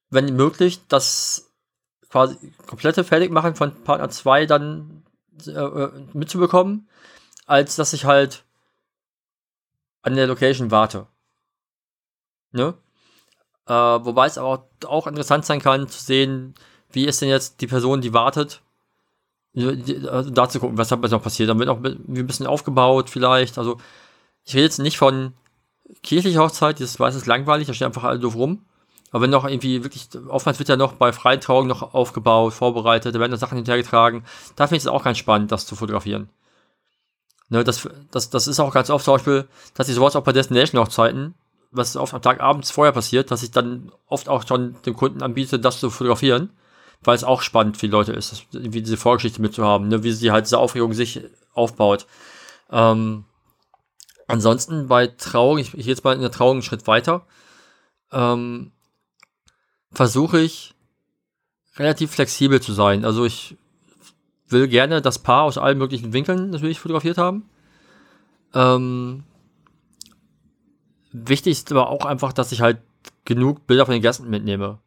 [0.10, 1.52] wenn möglich, das
[2.10, 5.04] quasi komplette Fertigmachen von Partner 2 dann
[5.48, 6.90] äh, äh, mitzubekommen,
[7.46, 8.44] als dass ich halt
[10.02, 11.08] an der Location warte.
[12.52, 12.74] Ne?
[13.68, 16.56] Äh, wobei es aber auch interessant sein kann, zu sehen,
[16.92, 18.64] wie ist denn jetzt die Person, die wartet,
[19.56, 21.50] also da zu gucken, was hat noch passiert.
[21.50, 23.58] Dann wird auch ein bisschen aufgebaut, vielleicht.
[23.58, 23.78] Also,
[24.46, 25.34] ich rede jetzt nicht von
[26.04, 28.66] kirchlicher Hochzeit, das weiß ist langweilig, da steht einfach alle doof rum.
[29.12, 33.16] Aber wenn noch irgendwie wirklich, oftmals wird ja noch bei freien Trauungen noch aufgebaut, vorbereitet,
[33.16, 34.24] da werden noch Sachen hinterhergetragen.
[34.56, 36.30] Da finde ich es auch ganz spannend, das zu fotografieren.
[37.50, 40.32] Ne, das, das, das ist auch ganz oft zum Beispiel, dass ich sowas auch bei
[40.32, 41.34] Destination-Hochzeiten,
[41.72, 45.24] was oft am Tag abends vorher passiert, dass ich dann oft auch schon dem Kunden
[45.24, 46.52] anbiete, das zu fotografieren,
[47.02, 50.32] weil es auch spannend für die Leute ist, wie diese Vorgeschichte mitzuhaben, ne, wie sie
[50.32, 51.22] halt diese Aufregung sich
[51.54, 52.06] aufbaut.
[52.72, 53.26] Ähm,
[54.28, 57.26] ansonsten bei Trauung, ich, ich gehe jetzt mal in der Trauung einen Schritt weiter,
[58.12, 58.72] ähm,
[59.92, 60.76] versuche ich
[61.78, 63.06] relativ flexibel zu sein.
[63.06, 63.58] Also ich
[64.48, 67.50] will gerne das Paar aus allen möglichen Winkeln natürlich fotografiert haben.
[68.54, 69.24] Ähm,
[71.12, 72.80] wichtig ist aber auch einfach, dass ich halt
[73.26, 74.80] genug Bilder von den Gästen mitnehme.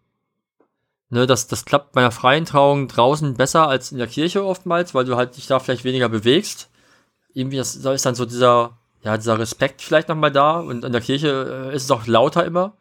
[1.13, 4.95] Ne, das, das klappt bei einer freien Trauung draußen besser als in der Kirche oftmals,
[4.95, 6.71] weil du halt dich da vielleicht weniger bewegst.
[7.35, 10.93] Irgendwie das, da ist dann so dieser, ja, dieser Respekt vielleicht nochmal da und in
[10.93, 12.79] der Kirche äh, ist es auch lauter immer.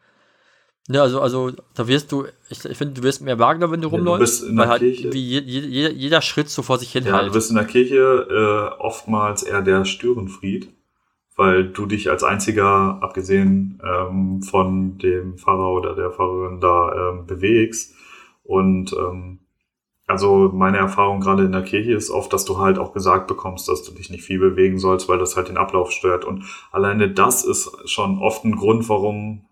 [0.88, 3.88] Ja, also, also da wirst du, ich, ich finde, du wirst mehr Wagner, wenn du
[3.88, 4.40] ja, rumläufst.
[4.40, 5.12] Du bist in der halt Kirche.
[5.12, 7.28] Wie je, je, jeder Schritt so vor sich hin ja, halt.
[7.28, 7.98] Du bist in der Kirche
[8.78, 10.72] äh, oftmals eher der Störenfried,
[11.36, 17.26] weil du dich als einziger, abgesehen ähm, von dem Pfarrer oder der Pfarrerin, da ähm,
[17.26, 17.94] bewegst.
[18.42, 19.40] Und ähm,
[20.06, 23.68] also meine Erfahrung gerade in der Kirche ist oft, dass du halt auch gesagt bekommst,
[23.68, 26.24] dass du dich nicht viel bewegen sollst, weil das halt den Ablauf stört.
[26.24, 29.46] Und alleine das ist schon oft ein Grund, warum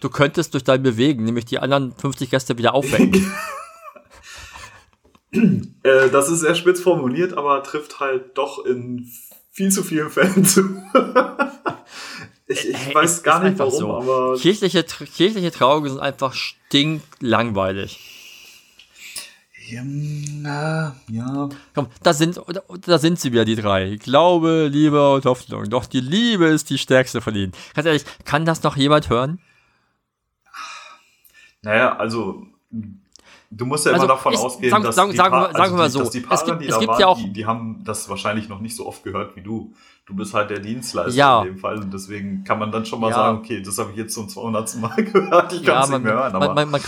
[0.00, 3.32] du könntest durch dein Bewegen nämlich die anderen 50 Gäste wieder aufwecken.
[5.82, 9.10] äh, das ist sehr spitz formuliert, aber trifft halt doch in
[9.50, 10.62] viel zu vielen Fällen zu.
[12.46, 13.92] ich, ich hey, weiß gar nicht warum, so.
[13.92, 14.36] aber.
[14.38, 18.15] Kirchliche, kirchliche Trauungen sind einfach stinklangweilig.
[19.68, 21.48] Ja, ja.
[21.74, 22.40] Komm, da sind,
[22.86, 23.96] da sind sie wieder, die drei.
[23.96, 25.68] Glaube, Liebe und Hoffnung.
[25.68, 27.52] Doch die Liebe ist die stärkste von ihnen.
[27.74, 29.40] Ganz ehrlich, kann das noch jemand hören?
[31.62, 32.46] Naja, also
[33.50, 35.78] du musst ja also immer davon ich, ausgehen, sagen, dass, sagen, die sagen, also wir
[35.78, 35.98] mal so.
[36.00, 38.08] dass die Paare, es gibt, die es gibt waren, ja auch, die, die, haben das
[38.08, 39.74] wahrscheinlich noch nicht so oft gehört wie du.
[40.06, 41.42] Du bist halt der Dienstleister ja.
[41.42, 43.16] in dem Fall und deswegen kann man dann schon mal ja.
[43.16, 44.76] sagen, okay, das habe ich jetzt zum 200.
[44.76, 46.34] Mal gehört, ich kann es ja, nicht mehr hören.
[46.36, 46.80] Aber man, man,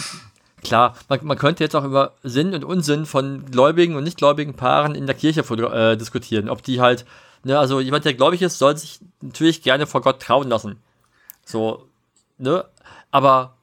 [0.63, 4.95] klar, man, man, könnte jetzt auch über Sinn und Unsinn von gläubigen und nichtgläubigen Paaren
[4.95, 6.49] in der Kirche äh, diskutieren.
[6.49, 7.05] Ob die halt,
[7.45, 10.77] ne, also jemand, der gläubig ist, soll sich natürlich gerne vor Gott trauen lassen.
[11.45, 11.87] So,
[12.39, 12.65] ne,
[13.11, 13.55] aber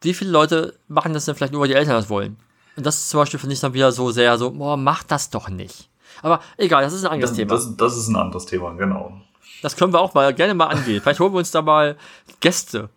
[0.00, 2.36] wie viele Leute machen das denn vielleicht nur, weil die Eltern das wollen?
[2.76, 5.30] Und das ist zum Beispiel, finde ich, dann wieder so sehr so, boah, mach das
[5.30, 5.88] doch nicht.
[6.22, 7.54] Aber egal, das ist ein anderes das, Thema.
[7.54, 9.20] Das, das ist ein anderes Thema, genau.
[9.62, 11.00] Das können wir auch mal gerne mal angehen.
[11.00, 11.96] Vielleicht holen wir uns da mal
[12.40, 12.88] Gäste.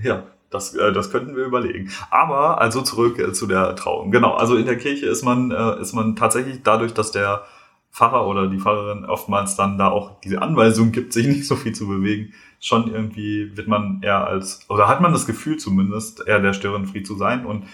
[0.00, 1.90] Ja, das, äh, das könnten wir überlegen.
[2.10, 4.10] Aber also zurück äh, zu der Trauung.
[4.10, 7.44] Genau, also in der Kirche ist man, äh, ist man tatsächlich dadurch, dass der
[7.92, 11.74] Pfarrer oder die Pfarrerin oftmals dann da auch diese Anweisung gibt, sich nicht so viel
[11.74, 16.40] zu bewegen, schon irgendwie wird man eher als, oder hat man das Gefühl zumindest, eher
[16.40, 17.64] der Störenfried zu sein und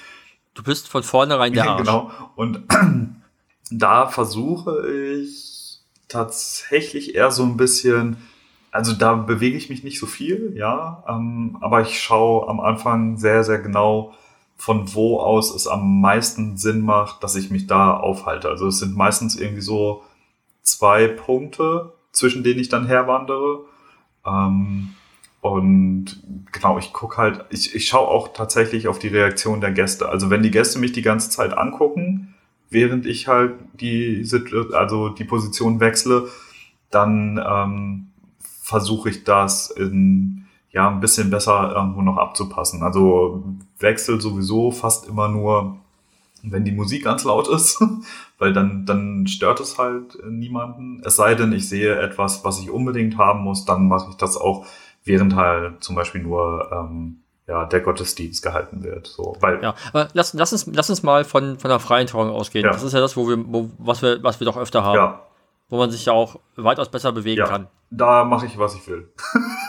[0.54, 1.80] Du bist von vornherein der Arsch.
[1.80, 2.12] genau.
[2.36, 2.62] Und
[3.70, 8.18] da versuche ich tatsächlich eher so ein bisschen
[8.74, 13.16] also da bewege ich mich nicht so viel, ja, ähm, aber ich schaue am Anfang
[13.18, 14.14] sehr, sehr genau,
[14.56, 18.48] von wo aus es am meisten Sinn macht, dass ich mich da aufhalte.
[18.48, 20.02] Also es sind meistens irgendwie so
[20.62, 23.60] zwei Punkte, zwischen denen ich dann herwandere.
[24.26, 24.94] Ähm,
[25.40, 26.20] und
[26.50, 30.08] genau, ich gucke halt, ich, ich schaue auch tatsächlich auf die Reaktion der Gäste.
[30.08, 32.34] Also wenn die Gäste mich die ganze Zeit angucken,
[32.70, 34.28] während ich halt die,
[34.72, 36.26] also die Position wechsle,
[36.90, 38.10] dann ähm,
[38.64, 42.82] versuche ich das in, ja, ein bisschen besser irgendwo noch abzupassen.
[42.82, 43.44] Also
[43.78, 45.76] wechsel sowieso fast immer nur,
[46.42, 47.84] wenn die Musik ganz laut ist,
[48.38, 51.02] weil dann, dann stört es halt niemanden.
[51.04, 54.38] Es sei denn, ich sehe etwas, was ich unbedingt haben muss, dann mache ich das
[54.38, 54.64] auch,
[55.04, 59.08] während halt zum Beispiel nur ähm, ja, der Gottesdienst gehalten wird.
[59.08, 62.30] So, weil ja, aber lass, lass, uns, lass uns mal von, von der freien Trauung
[62.30, 62.64] ausgehen.
[62.64, 62.72] Ja.
[62.72, 64.96] Das ist ja das, wo wir, wo, was, wir, was wir doch öfter haben.
[64.96, 65.20] Ja.
[65.68, 67.46] Wo man sich ja auch weitaus besser bewegen ja.
[67.46, 69.08] kann da mache ich, was ich will.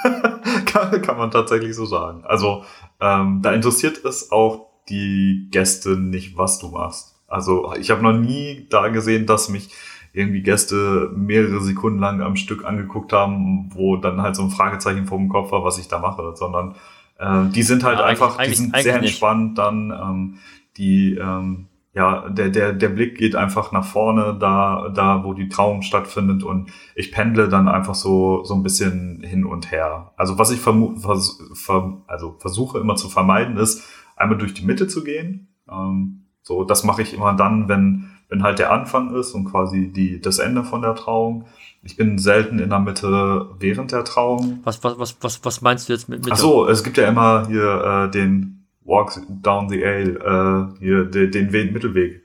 [0.65, 2.23] kann, kann, man tatsächlich so sagen.
[2.25, 2.63] Also
[2.99, 7.15] ähm, da interessiert es auch die Gäste nicht, was du machst.
[7.27, 9.69] Also ich habe noch nie da gesehen, dass mich
[10.13, 15.07] irgendwie Gäste mehrere Sekunden lang am Stück angeguckt haben, wo dann halt so ein Fragezeichen
[15.07, 16.75] vor dem Kopf war, was ich da mache, sondern
[17.17, 19.57] äh, die sind halt ja, einfach, die sind sehr entspannt nicht.
[19.57, 20.39] dann, ähm,
[20.77, 25.47] die ähm, ja, der, der, der Blick geht einfach nach vorne, da, da, wo die
[25.47, 30.11] Trauung stattfindet und ich pendle dann einfach so, so ein bisschen hin und her.
[30.17, 34.65] Also was ich vermu vers ver also versuche immer zu vermeiden, ist, einmal durch die
[34.65, 35.47] Mitte zu gehen.
[35.71, 39.89] Ähm, so, das mache ich immer dann, wenn, wenn halt der Anfang ist und quasi
[39.91, 41.45] die, das Ende von der Trauung.
[41.81, 44.59] Ich bin selten in der Mitte während der Trauung.
[44.65, 46.33] Was, was, was, was, was meinst du jetzt mit Mitte?
[46.33, 48.54] Ach so, es gibt ja immer hier äh, den
[48.85, 52.23] Walk Down the Ale, äh, hier den, den Mittelweg.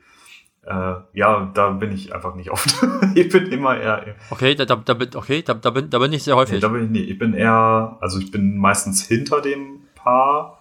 [0.62, 2.74] Äh, ja, da bin ich einfach nicht oft.
[3.14, 4.14] ich bin immer eher.
[4.30, 6.54] Okay, da, da, da, bin, okay da, da, bin, da bin ich sehr häufig.
[6.54, 7.10] Nee, da bin ich nicht.
[7.10, 10.58] Ich bin eher, also ich bin meistens hinter dem Paar,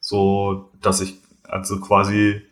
[0.00, 2.42] so dass ich, also quasi,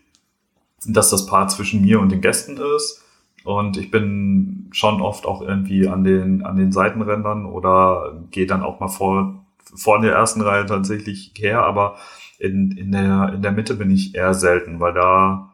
[0.86, 3.02] dass das Paar zwischen mir und den Gästen ist.
[3.44, 8.62] Und ich bin schon oft auch irgendwie an den, an den Seitenrändern oder gehe dann
[8.62, 9.43] auch mal vor,
[9.74, 11.97] vor der ersten Reihe tatsächlich her, aber
[12.39, 15.53] in, in, der, in der Mitte bin ich eher selten, weil da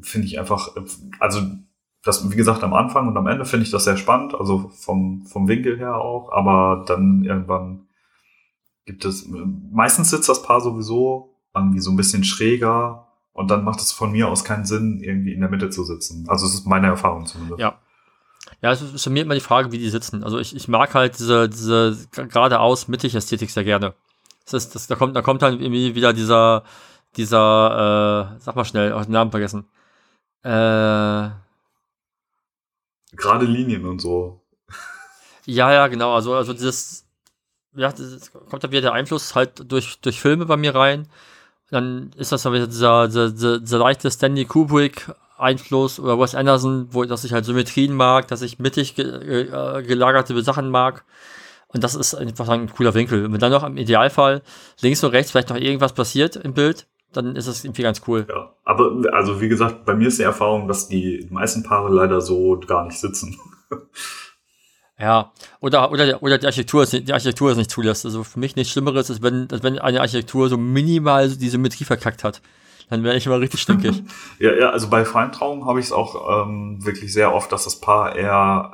[0.00, 0.70] finde ich einfach,
[1.18, 1.42] also
[2.04, 5.24] das, wie gesagt, am Anfang und am Ende finde ich das sehr spannend, also vom,
[5.26, 7.86] vom Winkel her auch, aber dann irgendwann
[8.86, 13.80] gibt es, meistens sitzt das Paar sowieso irgendwie so ein bisschen schräger und dann macht
[13.80, 16.24] es von mir aus keinen Sinn, irgendwie in der Mitte zu sitzen.
[16.28, 17.60] Also es ist meine Erfahrung zumindest.
[17.60, 17.78] Ja.
[18.62, 20.24] Ja, es ist für mich immer die Frage, wie die sitzen.
[20.24, 23.94] Also ich, ich mag halt diese, diese geradeaus mittig Ästhetik sehr gerne.
[24.44, 26.64] Das ist, das, da kommt, da kommt dann irgendwie wieder dieser,
[27.16, 29.66] dieser, äh, sag mal schnell, auch den Namen vergessen.
[30.42, 31.30] Äh,
[33.16, 34.40] Gerade Linien und so.
[35.44, 36.14] Ja, ja, genau.
[36.14, 37.06] Also, also dieses,
[37.74, 41.08] ja, das kommt da wieder der Einfluss halt durch, durch Filme bei mir rein.
[41.70, 46.88] Dann ist das dann wieder dieser, dieser, dieser leichte Stanley Kubrick Einfluss oder Wes Anderson,
[46.90, 51.04] wo dass ich halt Symmetrien mag, dass ich mittig ge, äh, gelagerte Sachen mag.
[51.68, 53.26] Und das ist einfach ein cooler Winkel.
[53.26, 54.42] Und wenn dann noch im Idealfall
[54.80, 58.26] links und rechts vielleicht noch irgendwas passiert im Bild, dann ist es irgendwie ganz cool.
[58.28, 62.20] Ja, aber also wie gesagt, bei mir ist die Erfahrung, dass die meisten Paare leider
[62.20, 63.38] so gar nicht sitzen.
[65.00, 68.04] Ja, oder, oder, oder die Architektur ist, die Architektur ist nicht zulässt.
[68.04, 72.24] Also für mich nichts Schlimmeres, als wenn, wenn eine Architektur so minimal die Symmetrie verkackt
[72.24, 72.42] hat.
[72.90, 74.02] Dann wäre ich immer richtig stinkig.
[74.38, 77.64] ja, ja, also bei freien Trauungen habe ich es auch ähm, wirklich sehr oft, dass
[77.64, 78.72] das Paar eher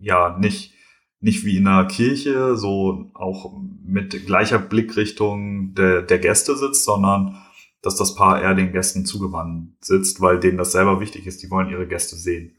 [0.00, 0.74] ja nicht
[1.20, 3.52] nicht wie in einer Kirche, so auch
[3.84, 7.36] mit gleicher Blickrichtung der, der Gäste sitzt, sondern
[7.82, 11.50] dass das Paar eher den Gästen zugewandt sitzt, weil denen das selber wichtig ist, die
[11.50, 12.56] wollen ihre Gäste sehen.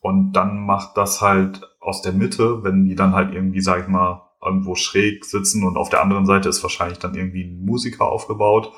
[0.00, 3.88] Und dann macht das halt aus der Mitte, wenn die dann halt irgendwie, sag ich
[3.88, 8.06] mal, irgendwo schräg sitzen und auf der anderen Seite ist wahrscheinlich dann irgendwie ein Musiker
[8.06, 8.72] aufgebaut,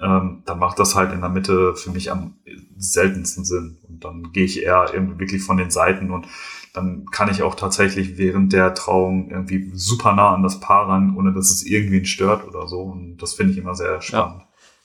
[0.00, 2.34] ähm, dann macht das halt in der Mitte für mich am
[2.76, 3.78] seltensten Sinn.
[3.88, 6.26] Und dann gehe ich eher irgendwie wirklich von den Seiten und
[6.72, 11.14] dann kann ich auch tatsächlich während der Trauung irgendwie super nah an das Paar ran,
[11.16, 12.82] ohne dass es irgendwen stört oder so.
[12.82, 14.42] Und das finde ich immer sehr spannend.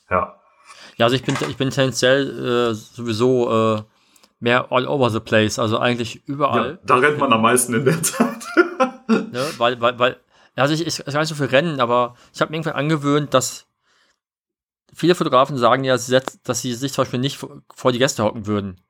[0.10, 0.18] Ja.
[0.18, 0.36] ja.
[0.98, 3.81] Ja, also ich bin, ich bin tendenziell äh, sowieso äh,
[4.41, 6.72] mehr all over the place, also eigentlich überall.
[6.72, 8.45] Ja, da rennt man am meisten in der Zeit.
[9.07, 10.18] ne, weil, weil, weil,
[10.56, 13.34] also ich, ich, ich gar nicht so viel rennen, aber ich habe mir irgendwann angewöhnt,
[13.34, 13.68] dass
[14.93, 17.37] viele Fotografen sagen ja, dass sie sich zum Beispiel nicht
[17.75, 18.81] vor die Gäste hocken würden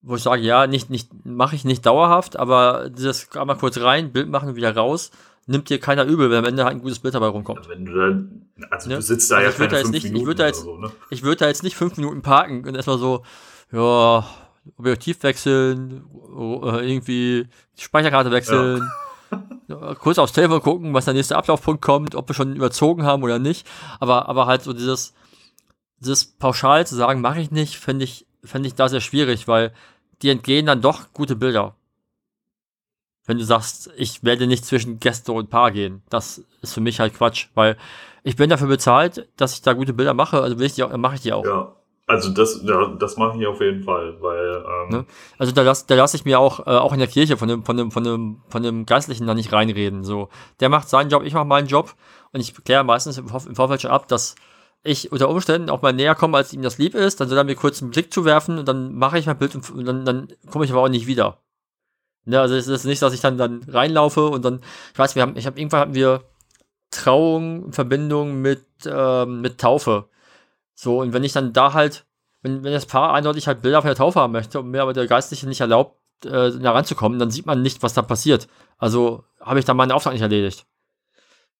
[0.00, 4.12] wo ich sage, ja, nicht, nicht, mache ich nicht dauerhaft, aber dieses einmal kurz rein,
[4.12, 5.10] Bild machen, wieder raus,
[5.46, 7.64] nimmt dir keiner übel, wenn am Ende halt ein gutes Bild dabei rumkommt.
[7.64, 8.96] Ja, wenn du dann, also ne?
[8.96, 10.76] du sitzt da also ja ich würde da jetzt nicht, ich würde da jetzt, so,
[10.76, 10.92] ne?
[11.10, 13.24] ich würde da jetzt nicht fünf Minuten parken und erstmal so,
[13.72, 14.24] ja,
[14.76, 16.04] Objektiv wechseln,
[16.36, 17.46] äh, irgendwie
[17.78, 18.88] Speicherkarte wechseln.
[19.68, 19.94] Ja.
[19.94, 23.38] kurz aufs Telefon gucken, was der nächste Ablaufpunkt kommt, ob wir schon überzogen haben oder
[23.38, 23.66] nicht.
[24.00, 25.12] Aber, aber halt so dieses,
[26.00, 29.72] dieses pauschal zu sagen, mache ich nicht, finde ich, finde ich da sehr schwierig, weil
[30.22, 31.74] die entgehen dann doch gute Bilder.
[33.26, 36.98] Wenn du sagst, ich werde nicht zwischen Gäste und Paar gehen, das ist für mich
[36.98, 37.76] halt Quatsch, weil
[38.22, 40.96] ich bin dafür bezahlt, dass ich da gute Bilder mache, also will ich die auch,
[40.96, 41.44] mache ich die auch.
[41.44, 41.74] Ja,
[42.08, 45.06] also das, ja, das mache ich auf jeden Fall, weil ähm, ne?
[45.36, 47.64] also da lasse da lass ich mir auch äh, auch in der Kirche von dem
[47.64, 50.04] von dem von dem von dem Geistlichen da nicht reinreden.
[50.04, 50.30] So,
[50.60, 51.94] der macht seinen Job, ich mache meinen Job
[52.32, 54.36] und ich kläre meistens im, im Vorfeld schon ab, dass
[54.82, 57.20] ich unter Umständen auch mal näher komme, als ihm das lieb ist.
[57.20, 59.86] Dann soll er mir kurz einen Blick zuwerfen und dann mache ich mein Bild und,
[59.86, 61.38] dann, dann komme ich aber auch nicht wieder.
[62.24, 64.60] Ne, also es ist nicht, dass ich dann dann reinlaufe und dann,
[64.92, 66.24] ich weiß, wir haben, ich habe irgendwann hatten wir
[66.90, 70.08] Trauung in Verbindung mit ähm, mit Taufe
[70.80, 72.06] so, und wenn ich dann da halt,
[72.40, 74.92] wenn, wenn das Paar eindeutig halt Bilder von der Taufe haben möchte und mir aber
[74.92, 78.46] der Geistliche nicht erlaubt, äh, da ranzukommen, dann sieht man nicht, was da passiert.
[78.78, 80.66] Also habe ich dann meinen Auftrag nicht erledigt.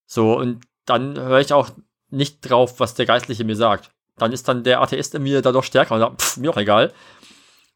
[0.06, 1.68] So, und dann höre ich auch
[2.10, 3.90] nicht drauf, was der Geistliche mir sagt.
[4.16, 6.56] Dann ist dann der Atheist in mir da doch stärker und sagt, pff, mir auch
[6.56, 6.92] egal.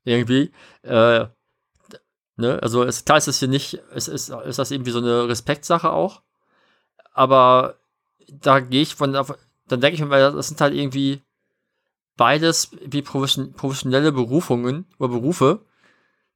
[0.04, 0.52] Irgendwie.
[0.82, 1.26] Äh,
[2.36, 2.58] ne?
[2.62, 5.90] Also es, klar ist es hier nicht, es ist, ist das irgendwie so eine Respektsache
[5.90, 6.22] auch.
[7.12, 7.76] Aber
[8.28, 11.22] da gehe ich von, dann denke ich mir, das sind halt irgendwie
[12.16, 15.64] beides wie professionelle Berufungen oder Berufe.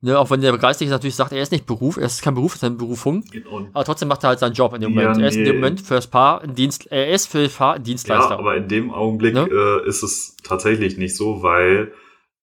[0.07, 2.53] Ne, auch wenn der Geistliche natürlich sagt, er ist nicht Beruf, er ist kein Beruf,
[2.53, 3.25] er ist eine Berufung.
[3.73, 5.21] Aber trotzdem macht er halt seinen Job in dem ja, Moment.
[5.21, 7.75] Er ist in dem Moment für das Paar ein Dienst, er ist für das Paar
[7.75, 8.31] ein Dienstleister.
[8.31, 9.49] Ja, aber in dem Augenblick ne?
[9.51, 11.93] äh, ist es tatsächlich nicht so, weil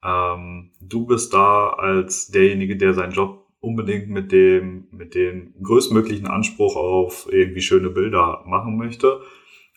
[0.04, 6.28] ähm, du bist da als derjenige, der seinen Job unbedingt mit dem, mit dem größtmöglichen
[6.28, 9.22] Anspruch auf irgendwie schöne Bilder machen möchte.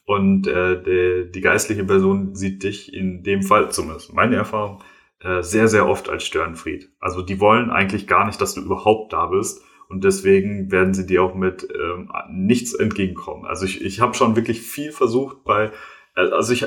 [0.07, 4.83] Und äh, die, die geistliche Person sieht dich in dem Fall, zumindest meine Erfahrung,
[5.27, 6.89] äh, sehr, sehr oft als Störenfried.
[7.01, 9.61] Also die wollen eigentlich gar nicht, dass du überhaupt da bist.
[9.89, 13.45] Und deswegen werden sie dir auch mit ähm, nichts entgegenkommen.
[13.45, 15.73] Also ich, ich habe schon wirklich viel versucht bei,
[16.15, 16.67] äh, also ich,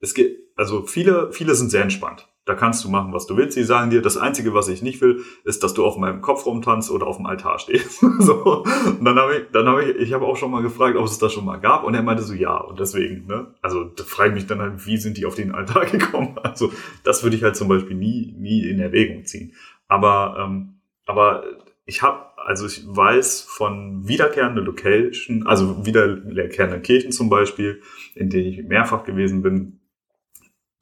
[0.00, 2.28] es geht, also viele, viele sind sehr entspannt.
[2.46, 3.54] Da kannst du machen, was du willst.
[3.54, 6.46] Sie sagen dir, das Einzige, was ich nicht will, ist, dass du auf meinem Kopf
[6.46, 8.00] rumtanzt oder auf dem Altar stehst.
[8.18, 8.64] so.
[8.64, 11.18] Und dann habe ich, dann habe ich, ich habe auch schon mal gefragt, ob es
[11.18, 11.84] das schon mal gab.
[11.84, 12.56] Und er meinte so, ja.
[12.56, 13.54] Und deswegen, ne?
[13.60, 16.36] Also da frage ich mich dann halt, wie sind die auf den Altar gekommen?
[16.42, 16.72] Also
[17.04, 19.52] das würde ich halt zum Beispiel nie, nie in Erwägung ziehen.
[19.86, 21.44] Aber, ähm, aber
[21.84, 27.82] ich habe, also ich weiß von wiederkehrenden Location, also wiederkehrenden Kirchen zum Beispiel,
[28.14, 29.79] in denen ich mehrfach gewesen bin,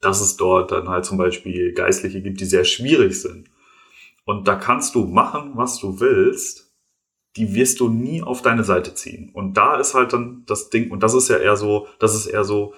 [0.01, 3.49] dass es dort dann halt zum Beispiel Geistliche gibt, die sehr schwierig sind.
[4.25, 6.71] Und da kannst du machen, was du willst,
[7.35, 9.29] die wirst du nie auf deine Seite ziehen.
[9.33, 12.27] Und da ist halt dann das Ding, und das ist ja eher so, das ist
[12.27, 12.73] eher so,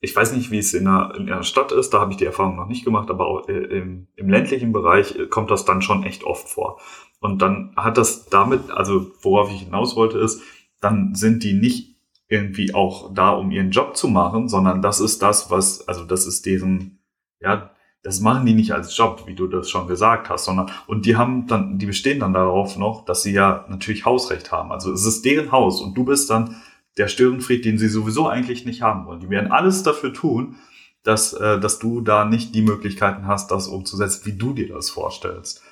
[0.00, 2.26] ich weiß nicht, wie es in einer, in einer Stadt ist, da habe ich die
[2.26, 5.82] Erfahrung noch nicht gemacht, aber auch äh, im, im ländlichen Bereich äh, kommt das dann
[5.82, 6.80] schon echt oft vor.
[7.20, 10.42] Und dann hat das damit, also worauf ich hinaus wollte, ist,
[10.80, 11.95] dann sind die nicht
[12.28, 16.26] irgendwie auch da, um ihren Job zu machen, sondern das ist das, was, also das
[16.26, 16.98] ist deren,
[17.40, 17.70] ja,
[18.02, 21.16] das machen die nicht als Job, wie du das schon gesagt hast, sondern, und die
[21.16, 24.70] haben dann, die bestehen dann darauf noch, dass sie ja natürlich Hausrecht haben.
[24.70, 26.56] Also es ist deren Haus und du bist dann
[26.98, 29.20] der Störenfried, den sie sowieso eigentlich nicht haben wollen.
[29.20, 30.56] Die werden alles dafür tun,
[31.02, 34.90] dass, äh, dass du da nicht die Möglichkeiten hast, das umzusetzen, wie du dir das
[34.90, 35.62] vorstellst.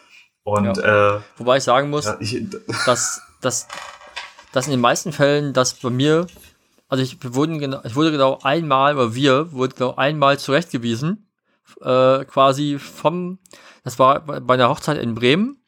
[0.44, 1.16] Und, ja.
[1.16, 2.46] äh, Wobei ich sagen muss, ja, ich,
[2.84, 3.66] dass, dass
[4.54, 6.28] dass in den meisten Fällen, dass bei mir,
[6.88, 11.28] also ich, wurden ich wurde genau einmal, oder wir wurden genau einmal zurechtgewiesen,
[11.80, 13.40] äh, quasi vom,
[13.82, 15.60] das war bei einer Hochzeit in Bremen,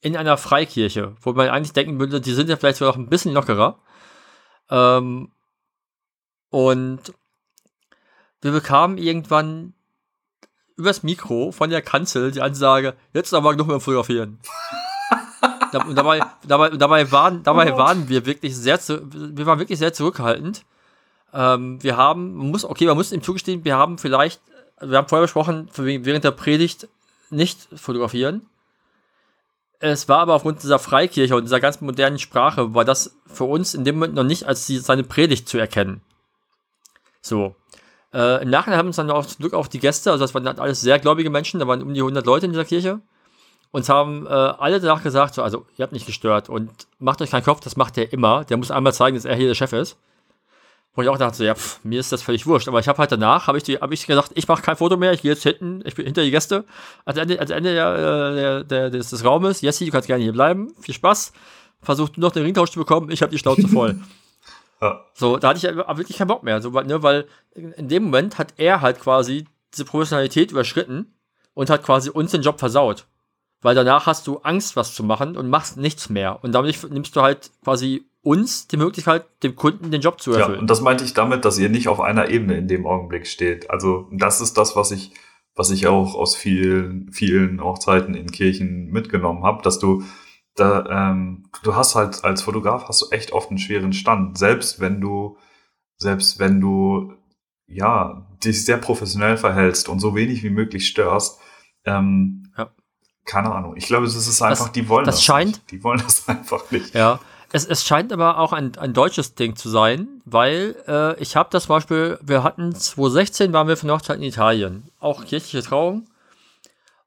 [0.00, 3.10] in einer Freikirche, wo man eigentlich denken würde, die sind ja vielleicht sogar noch ein
[3.10, 3.78] bisschen lockerer.
[4.70, 5.30] Ähm,
[6.48, 7.00] und
[8.40, 9.74] wir bekamen irgendwann
[10.74, 14.40] übers Mikro von der Kanzel die Ansage, jetzt aber noch mehr fotografieren
[15.74, 19.92] und dabei, dabei, dabei, waren, dabei oh waren wir wirklich sehr, wir waren wirklich sehr
[19.92, 20.64] zurückhaltend.
[21.32, 24.40] Ähm, wir haben, man muss, okay, man muss ihm zugestehen, wir haben vielleicht,
[24.80, 26.88] wir haben vorher besprochen, während der Predigt
[27.30, 28.46] nicht fotografieren.
[29.78, 33.74] Es war aber aufgrund dieser Freikirche und dieser ganz modernen Sprache, war das für uns
[33.74, 36.02] in dem Moment noch nicht als die, seine Predigt zu erkennen.
[37.22, 37.54] So.
[38.12, 40.46] Äh, Im Nachhinein haben uns dann auch zum Glück auch die Gäste, also das waren
[40.46, 43.00] alles sehr gläubige Menschen, da waren um die 100 Leute in dieser Kirche,
[43.72, 47.30] uns haben äh, alle danach gesagt, so, also ihr habt nicht gestört und macht euch
[47.30, 48.44] keinen Kopf, das macht er immer.
[48.44, 49.96] Der muss einmal zeigen, dass er hier der Chef ist.
[50.94, 52.66] Wo ich auch dachte, so, ja, pff, mir ist das völlig wurscht.
[52.66, 55.12] Aber ich habe halt danach, habe ich, hab ich gesagt, ich mache kein Foto mehr,
[55.12, 56.64] ich gehe jetzt hinten, ich bin hinter die Gäste.
[57.04, 60.22] Als Ende, als Ende der, äh, der, der, des, des Raumes, Jessie, du kannst gerne
[60.22, 61.32] hier bleiben, viel Spaß.
[61.80, 64.00] Versucht noch den Ringtausch zu bekommen, ich habe die Schnauze voll.
[64.82, 65.04] ja.
[65.14, 66.60] So, da hatte ich wirklich keinen Bock mehr.
[66.60, 71.14] So, ne, weil in dem Moment hat er halt quasi diese Professionalität überschritten
[71.54, 73.06] und hat quasi uns den Job versaut.
[73.62, 76.42] Weil danach hast du Angst, was zu machen und machst nichts mehr.
[76.42, 80.54] Und damit nimmst du halt quasi uns die Möglichkeit, dem Kunden den Job zu erfüllen.
[80.54, 83.26] Ja, und das meinte ich damit, dass ihr nicht auf einer Ebene in dem Augenblick
[83.26, 83.70] steht.
[83.70, 85.12] Also das ist das, was ich,
[85.54, 90.04] was ich auch aus vielen, vielen Hochzeiten in Kirchen mitgenommen habe, dass du
[90.54, 94.80] da, ähm, du hast halt als Fotograf hast du echt oft einen schweren Stand, selbst
[94.80, 95.38] wenn du,
[95.96, 97.14] selbst wenn du
[97.66, 101.40] ja dich sehr professionell verhältst und so wenig wie möglich störst.
[101.84, 102.70] Ähm, ja.
[103.30, 103.76] Keine Ahnung.
[103.76, 105.70] Ich glaube, es ist einfach, das, die wollen das, das scheint, nicht.
[105.70, 106.92] Die wollen das einfach nicht.
[106.94, 107.20] Ja.
[107.52, 111.48] Es, es scheint aber auch ein, ein deutsches Ding zu sein, weil äh, ich habe
[111.52, 116.06] das Beispiel, wir hatten 2016 waren wir für Hochzeit in Italien, auch kirchliche Trauung.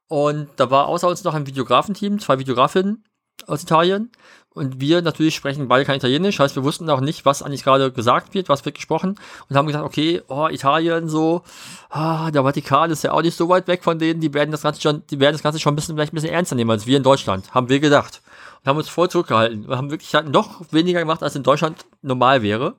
[0.08, 3.04] Und da war außer uns noch ein Videografenteam, zwei Videografinnen
[3.46, 4.10] aus Italien.
[4.54, 7.90] Und wir natürlich sprechen beide kein Italienisch, heißt wir wussten auch nicht, was eigentlich gerade
[7.90, 9.16] gesagt wird, was wird gesprochen
[9.48, 11.42] und haben gesagt, okay, oh, Italien so,
[11.90, 14.62] ah, der Vatikan ist ja auch nicht so weit weg von denen, die werden das
[14.62, 16.86] Ganze schon, die werden das Ganze schon ein bisschen, vielleicht ein bisschen ernster nehmen als
[16.86, 18.22] wir in Deutschland, haben wir gedacht.
[18.60, 19.68] Und haben uns voll zurückgehalten.
[19.68, 22.76] Wir haben wirklich halt noch weniger gemacht, als in Deutschland normal wäre.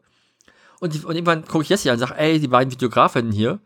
[0.80, 3.60] Und, die, und irgendwann gucke ich Jessie an und sage, ey, die beiden Videografinnen hier,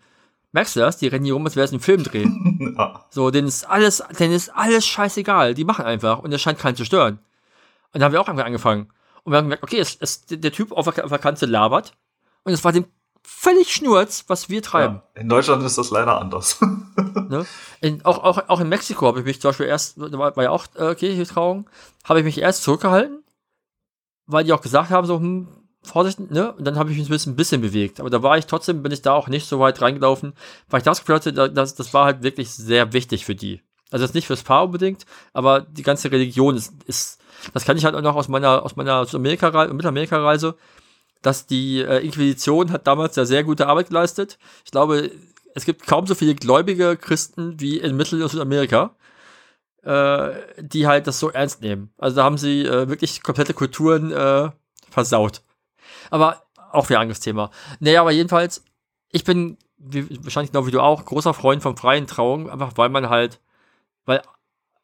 [0.52, 0.98] merkst du das?
[0.98, 2.26] Die rennen hier rum, als wäre es ein Filmdreh.
[2.78, 3.06] ja.
[3.12, 5.54] So, denen ist alles, denen ist alles scheißegal.
[5.54, 7.20] Die machen einfach und es scheint keinen zu stören.
[7.94, 8.92] Und dann haben wir auch angefangen.
[9.24, 11.94] Und wir haben gemerkt, okay, es, es, der Typ auf der, auf der Kanzel labert.
[12.44, 12.86] Und es war dem
[13.24, 15.02] völlig schnurz, was wir treiben.
[15.16, 16.60] Ja, in Deutschland ist das leider anders.
[17.30, 17.46] ne?
[17.82, 20.44] in, auch, auch, auch in Mexiko habe ich mich zum Beispiel erst, da war, war
[20.44, 21.70] ja auch äh, kirchliche Trauung,
[22.04, 23.24] habe ich mich erst zurückgehalten,
[24.26, 25.48] weil die auch gesagt haben, so, hm,
[25.82, 26.52] Vorsicht, ne?
[26.54, 28.00] Und dann habe ich mich ein bisschen, ein bisschen bewegt.
[28.02, 30.34] Aber da war ich trotzdem, bin ich da auch nicht so weit reingelaufen,
[30.70, 33.62] weil ich das Gefühl hatte, das, das war halt wirklich sehr wichtig für die.
[33.90, 37.20] Also das nicht fürs Paar unbedingt, aber die ganze Religion ist, ist
[37.54, 40.56] das kann ich halt auch noch aus meiner, aus meiner Südamerika-Reise, Mittelamerika-Reise,
[41.22, 44.38] dass die äh, Inquisition hat damals ja sehr gute Arbeit geleistet.
[44.66, 45.12] Ich glaube,
[45.56, 48.96] es gibt kaum so viele gläubige Christen wie in Mittel- und Südamerika,
[49.84, 51.92] äh, die halt das so ernst nehmen.
[51.98, 54.50] Also da haben sie äh, wirklich komplette Kulturen äh,
[54.90, 55.42] versaut.
[56.10, 57.52] Aber auch wieder anderes Thema.
[57.80, 58.64] Naja, aber jedenfalls,
[59.12, 62.90] ich bin, wie, wahrscheinlich genau wie du auch, großer Freund von freien Trauungen, einfach weil
[62.90, 63.40] man halt,
[64.06, 64.22] weil,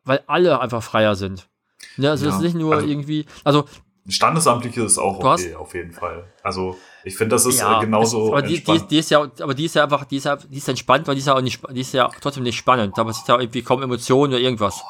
[0.04, 1.48] weil alle einfach freier sind.
[1.98, 3.66] Ja, also ja, es ist nicht nur also, irgendwie, also
[4.08, 6.32] Standesamtliche ist auch okay, hast, auf jeden Fall.
[6.44, 8.26] Also ich finde, das ist ja, äh, genauso.
[8.26, 10.36] Es, aber die, die, die, ist ja, aber die ist ja einfach, die ist ja,
[10.36, 12.96] die ist entspannt, weil die ist ja auch nicht, die ist ja trotzdem nicht spannend.
[12.98, 14.84] Da ist ja irgendwie kaum Emotionen oder irgendwas.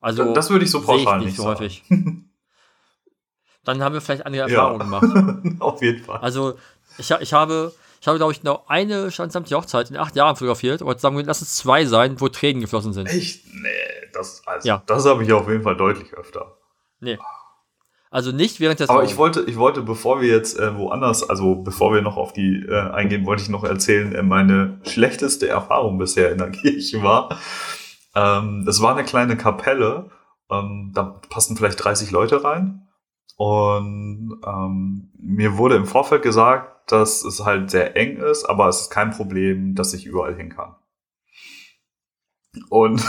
[0.00, 1.84] Also das würde ich so pauschal ich nicht, so häufig.
[3.64, 5.00] Dann haben wir vielleicht andere Erfahrungen ja.
[5.00, 5.60] gemacht.
[5.60, 6.18] auf jeden Fall.
[6.18, 6.58] Also
[6.98, 7.72] ich, ich habe,
[8.02, 11.24] ich habe glaube ich noch eine standesamtliche Hochzeit in acht Jahren fotografiert, aber sagen wir,
[11.24, 13.06] lass es zwei sein, wo Tränen geflossen sind.
[13.06, 13.44] Echt?
[13.54, 13.68] Nee,
[14.12, 14.82] das, also, ja.
[14.86, 16.56] das habe ich auf jeden Fall deutlich öfter.
[16.98, 17.16] Nee.
[18.10, 18.90] Also nicht während des.
[18.90, 22.32] Aber ich wollte, ich wollte, bevor wir jetzt äh, woanders, also bevor wir noch auf
[22.32, 27.04] die äh, eingehen, wollte ich noch erzählen, äh, meine schlechteste Erfahrung bisher in der Kirche
[27.04, 27.38] war.
[28.16, 30.10] Ähm, das war eine kleine Kapelle.
[30.50, 32.88] Ähm, da passen vielleicht 30 Leute rein.
[33.36, 38.82] Und ähm, mir wurde im Vorfeld gesagt, dass es halt sehr eng ist, aber es
[38.82, 40.74] ist kein Problem, dass ich überall hin kann.
[42.68, 43.02] Und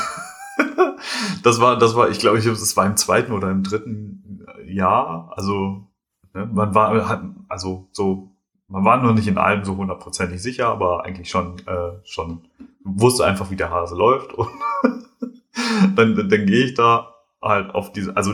[1.44, 5.34] das war, das war, ich glaube, ich, das war im zweiten oder im dritten Jahr.
[5.36, 5.88] Also,
[6.34, 8.32] ne, man war, also so,
[8.68, 12.48] man war nur nicht in allem so hundertprozentig sicher, aber eigentlich schon, äh, schon
[12.84, 14.34] wusste einfach, wie der Hase läuft.
[14.34, 14.64] Und
[15.96, 18.34] dann, dann, dann gehe ich da halt auf diese, also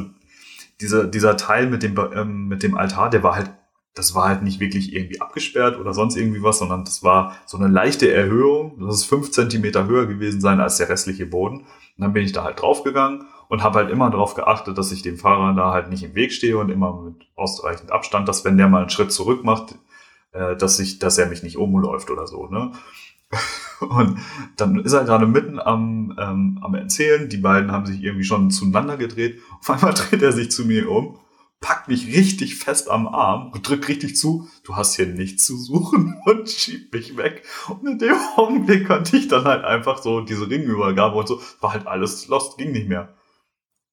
[0.81, 3.51] dieser, dieser Teil mit dem, ähm, mit dem Altar, der war halt,
[3.99, 7.57] das war halt nicht wirklich irgendwie abgesperrt oder sonst irgendwie was, sondern das war so
[7.57, 8.79] eine leichte Erhöhung.
[8.79, 11.59] Das ist fünf Zentimeter höher gewesen sein als der restliche Boden.
[11.59, 11.67] Und
[11.97, 15.17] dann bin ich da halt draufgegangen und habe halt immer darauf geachtet, dass ich dem
[15.17, 18.69] Fahrer da halt nicht im Weg stehe und immer mit ausreichend Abstand, dass wenn der
[18.69, 19.75] mal einen Schritt zurück macht,
[20.31, 22.71] äh, dass ich, dass er mich nicht umläuft oder so, ne?
[23.81, 24.17] Und
[24.57, 27.29] dann ist er gerade mitten am, ähm, am Erzählen.
[27.29, 29.39] Die beiden haben sich irgendwie schon zueinander gedreht.
[29.59, 31.19] Auf einmal dreht er sich zu mir um
[31.61, 35.57] packt mich richtig fest am Arm und drückt richtig zu, du hast hier nichts zu
[35.57, 37.43] suchen und schiebt mich weg.
[37.67, 41.73] Und in dem Augenblick konnte ich dann halt einfach so diese Ringübergabe und so, war
[41.73, 43.15] halt alles lost, ging nicht mehr.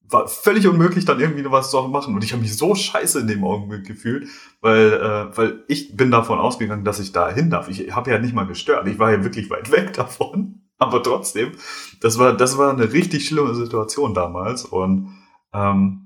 [0.08, 2.14] War völlig unmöglich, dann irgendwie noch was zu machen.
[2.14, 4.28] Und ich habe mich so scheiße in dem Augenblick gefühlt,
[4.60, 7.68] weil, äh, weil ich bin davon ausgegangen, dass ich da hin darf.
[7.68, 8.86] Ich habe ja nicht mal gestört.
[8.86, 10.62] Ich war ja wirklich weit weg davon.
[10.78, 11.52] Aber trotzdem,
[12.00, 14.64] das war, das war eine richtig schlimme Situation damals.
[14.64, 15.16] Und
[15.52, 16.05] ähm,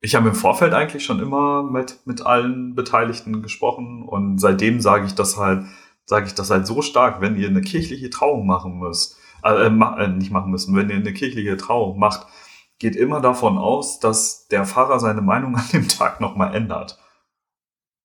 [0.00, 5.06] ich habe im Vorfeld eigentlich schon immer mit, mit allen Beteiligten gesprochen und seitdem sage
[5.06, 5.64] ich das halt,
[6.04, 10.08] sage ich das halt so stark, wenn ihr eine kirchliche Trauung machen müsst, äh, äh,
[10.08, 12.26] nicht machen müssen, wenn ihr eine kirchliche Trauung macht,
[12.78, 16.98] geht immer davon aus, dass der Pfarrer seine Meinung an dem Tag nochmal ändert.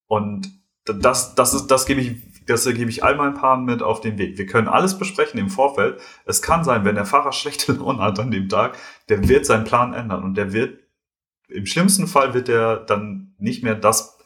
[0.07, 0.51] Und
[0.85, 4.17] das, das ist, das gebe ich das gebe ich all meinen Paaren mit auf den
[4.17, 4.37] Weg.
[4.37, 6.01] Wir können alles besprechen im Vorfeld.
[6.25, 8.77] Es kann sein, wenn der Fahrer schlechte Laune hat an dem Tag,
[9.09, 10.79] der wird seinen Plan ändern und der wird,
[11.47, 14.17] im schlimmsten Fall wird er dann nicht mehr das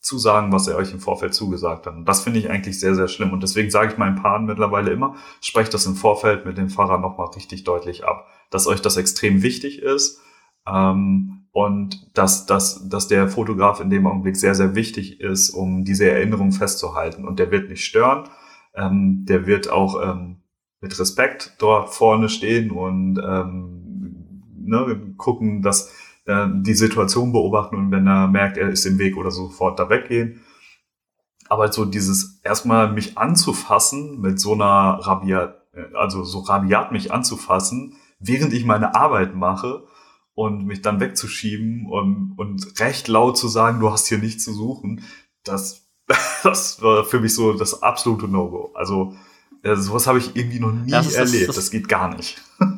[0.00, 1.94] zusagen, was er euch im Vorfeld zugesagt hat.
[1.94, 3.32] Und das finde ich eigentlich sehr, sehr schlimm.
[3.32, 6.98] Und deswegen sage ich meinen Paaren mittlerweile immer, sprecht das im Vorfeld mit dem Fahrer
[6.98, 10.20] nochmal richtig deutlich ab, dass euch das extrem wichtig ist.
[10.66, 15.84] Ähm, und dass, dass, dass der Fotograf in dem Augenblick sehr, sehr wichtig ist, um
[15.84, 17.26] diese Erinnerung festzuhalten.
[17.26, 18.28] Und der wird nicht stören,
[18.74, 20.42] ähm, der wird auch ähm,
[20.80, 25.92] mit Respekt dort vorne stehen und ähm, ne, gucken, dass
[26.26, 29.88] äh, die Situation beobachten und wenn er merkt, er ist im Weg oder sofort da
[29.88, 30.42] weggehen.
[31.48, 37.12] Aber so dieses erstmal mich anzufassen mit so einer rabiat, äh, also so rabiat mich
[37.12, 39.84] anzufassen, während ich meine Arbeit mache,
[40.36, 44.52] und mich dann wegzuschieben und, und recht laut zu sagen, du hast hier nichts zu
[44.52, 45.02] suchen,
[45.42, 45.88] das,
[46.42, 48.70] das war für mich so das absolute No-Go.
[48.74, 49.16] Also
[49.62, 51.48] äh, sowas habe ich irgendwie noch nie das erlebt.
[51.48, 52.40] Das, das, das, geht gar nicht.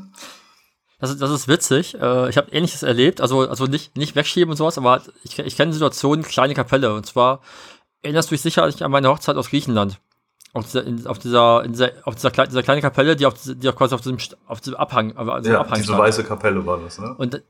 [0.99, 1.95] Das ist, das ist witzig.
[1.95, 3.21] Äh, ich habe Ähnliches erlebt.
[3.21, 6.93] Also, also nicht, nicht wegschieben und sowas, aber ich, ich kenne Situationen, kleine Kapelle.
[6.93, 7.41] Und zwar
[8.03, 10.01] erinnerst du dich sicherlich an meine Hochzeit aus Griechenland.
[10.55, 13.69] Auf dieser, in, auf dieser, in dieser, auf dieser, dieser kleine Kapelle, die auf, die
[13.69, 16.01] auf quasi auf diesem, auf diesem Abhang, also ja, Abhang diese stand.
[16.01, 17.15] weiße Kapelle war das, ne?
[17.17, 17.43] Und,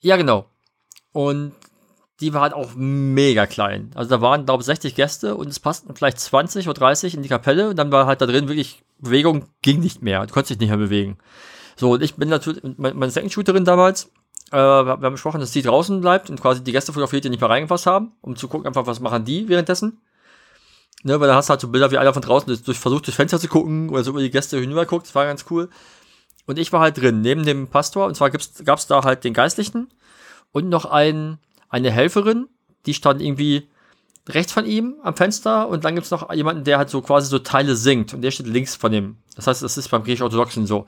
[0.00, 0.46] ja, genau.
[1.12, 1.52] Und
[2.20, 3.90] die war halt auch mega klein.
[3.94, 7.22] Also da waren, glaube ich, 60 Gäste und es passten vielleicht 20 oder 30 in
[7.22, 10.24] die Kapelle und dann war halt da drin wirklich, Bewegung ging nicht mehr.
[10.26, 11.16] Du konntest dich nicht mehr bewegen.
[11.80, 14.10] So, und ich bin natürlich, meine Second-Shooterin damals,
[14.52, 17.40] äh, wir haben besprochen, dass die draußen bleibt und quasi die Gäste fotografiert, die nicht
[17.40, 19.98] mehr reingefasst haben, um zu gucken, einfach, was machen die währenddessen.
[21.04, 23.16] Ne, weil da hast du halt so Bilder, wie einer von draußen durch, versucht, durchs
[23.16, 25.06] Fenster zu gucken oder so über die Gäste hinüber guckt.
[25.06, 25.70] Das war ganz cool.
[26.44, 28.04] Und ich war halt drin, neben dem Pastor.
[28.06, 29.88] Und zwar gab es da halt den Geistlichen
[30.52, 31.38] und noch ein,
[31.70, 32.48] eine Helferin,
[32.84, 33.70] die stand irgendwie
[34.28, 35.68] rechts von ihm am Fenster.
[35.68, 38.12] Und dann gibt es noch jemanden, der halt so quasi so Teile singt.
[38.12, 39.16] Und der steht links von ihm.
[39.36, 40.84] Das heißt, das ist beim griechisch-orthodoxen so.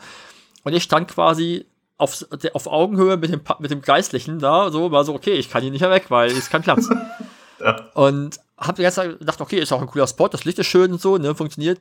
[0.64, 1.66] Und ich stand quasi
[1.98, 5.62] auf, auf Augenhöhe mit dem, mit dem Geistlichen da, so, war so, okay, ich kann
[5.62, 6.88] hier nicht mehr weg, weil es ist kein Platz.
[7.60, 7.90] ja.
[7.94, 10.66] Und hab die ganze Zeit gedacht, okay, ist auch ein cooler Spot, das Licht ist
[10.66, 11.80] schön und so, ne, funktioniert.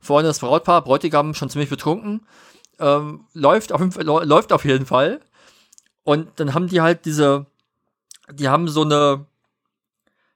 [0.00, 2.26] Vorne das Brautpaar, Bräutigam schon ziemlich betrunken.
[2.78, 5.20] Ähm, läuft, auf jeden Fall, läuft auf jeden Fall.
[6.04, 7.46] Und dann haben die halt diese,
[8.30, 9.26] die haben so eine,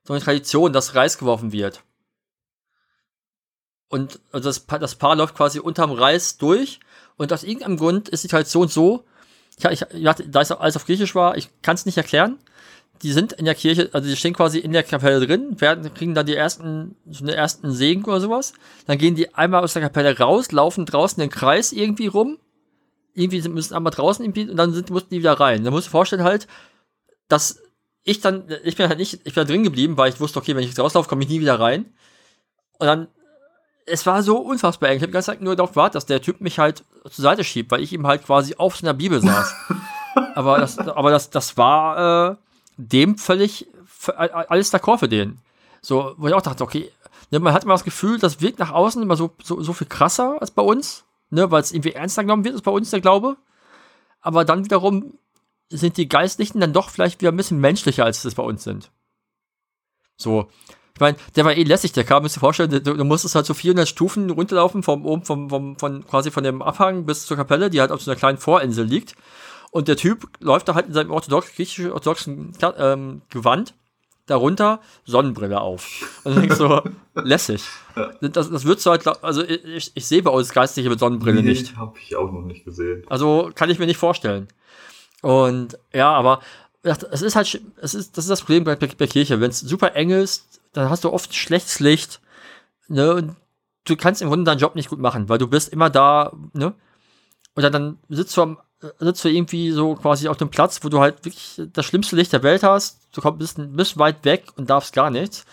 [0.04, 1.82] so eine Tradition, dass Reis geworfen wird.
[3.88, 6.80] Und also das, das Paar läuft quasi unterm Reis durch.
[7.16, 9.04] Und aus irgendeinem Grund ist die Tradition so,
[9.58, 12.38] ich, ich, da es alles auf Griechisch war, ich kann es nicht erklären,
[13.02, 16.14] die sind in der Kirche, also die stehen quasi in der Kapelle drin, werden, kriegen
[16.14, 18.54] dann die ersten, so eine ersten Segen oder sowas.
[18.86, 22.38] Dann gehen die einmal aus der Kapelle raus, laufen draußen den Kreis irgendwie rum.
[23.14, 25.64] Irgendwie müssen einmal draußen irgendwie, und dann sind, mussten die wieder rein.
[25.64, 26.46] Da musst du dir vorstellen halt,
[27.28, 27.60] dass
[28.02, 30.54] ich dann, ich bin halt nicht, ich bin da drin geblieben, weil ich wusste, okay,
[30.54, 31.86] wenn ich rauslaufe, komme ich nie wieder rein.
[32.78, 33.08] Und dann,
[33.86, 34.96] es war so unfassbar eng.
[34.96, 37.44] Ich habe die ganze Zeit nur darauf gewartet, dass der Typ mich halt zur Seite
[37.44, 39.54] schiebt, weil ich ihm halt quasi auf seiner Bibel saß.
[40.34, 42.36] aber das, aber das, das war, äh,
[42.76, 43.68] dem völlig
[44.14, 45.38] alles d'accord für den.
[45.80, 46.90] So, wo ich auch dachte, okay,
[47.30, 49.86] ne, man hat immer das Gefühl, das wirkt nach außen immer so, so, so viel
[49.86, 53.00] krasser als bei uns, ne, weil es irgendwie ernster genommen wird als bei uns der
[53.00, 53.36] Glaube.
[54.20, 55.14] Aber dann wiederum
[55.68, 58.90] sind die Geistlichen dann doch vielleicht wieder ein bisschen menschlicher, als es bei uns sind.
[60.16, 60.48] So.
[60.96, 63.44] Ich meine, der war eh lässig, der kam, müsst ihr vorstellen, du, du musstest halt
[63.44, 67.36] so 400 Stufen runterlaufen, vom oben, vom, vom, von, quasi von dem Abhang bis zur
[67.36, 69.14] Kapelle, die halt auf so einer kleinen Vorinsel liegt.
[69.70, 73.74] Und der Typ läuft da halt in seinem orthodox, griechisch-orthodoxen ähm, Gewand,
[74.24, 76.20] darunter Sonnenbrille auf.
[76.24, 76.80] Und dann denkst du,
[77.14, 77.62] lässig.
[78.22, 81.50] Das, das würdest du halt, also ich, ich sehe bei uns Geistliche mit Sonnenbrille nee,
[81.50, 81.76] nicht.
[81.76, 83.04] Hab ich auch noch nicht gesehen.
[83.10, 84.48] Also kann ich mir nicht vorstellen.
[85.20, 86.40] Und ja, aber
[86.82, 89.42] es ist halt, es ist, das ist das Problem bei, bei Kirche.
[89.42, 92.20] Wenn es super eng ist, dann hast du oft schlechtes Licht.
[92.88, 93.14] Ne?
[93.14, 93.36] Und
[93.84, 96.74] du kannst im Grunde deinen Job nicht gut machen, weil du bist immer da, ne?
[97.54, 98.58] Und dann, dann sitzt du am
[98.98, 102.32] sitzt du irgendwie so quasi auf dem Platz, wo du halt wirklich das schlimmste Licht
[102.32, 103.08] der Welt hast.
[103.14, 105.46] Du kommst bist, bist weit weg und darfst gar nichts.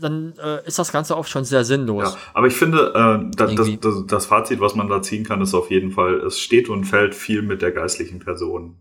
[0.00, 2.12] Dann äh, ist das Ganze oft schon sehr sinnlos.
[2.14, 5.40] Ja, aber ich finde, äh, das, das, das, das Fazit, was man da ziehen kann,
[5.40, 8.76] ist auf jeden Fall, es steht und fällt viel mit der geistlichen Person.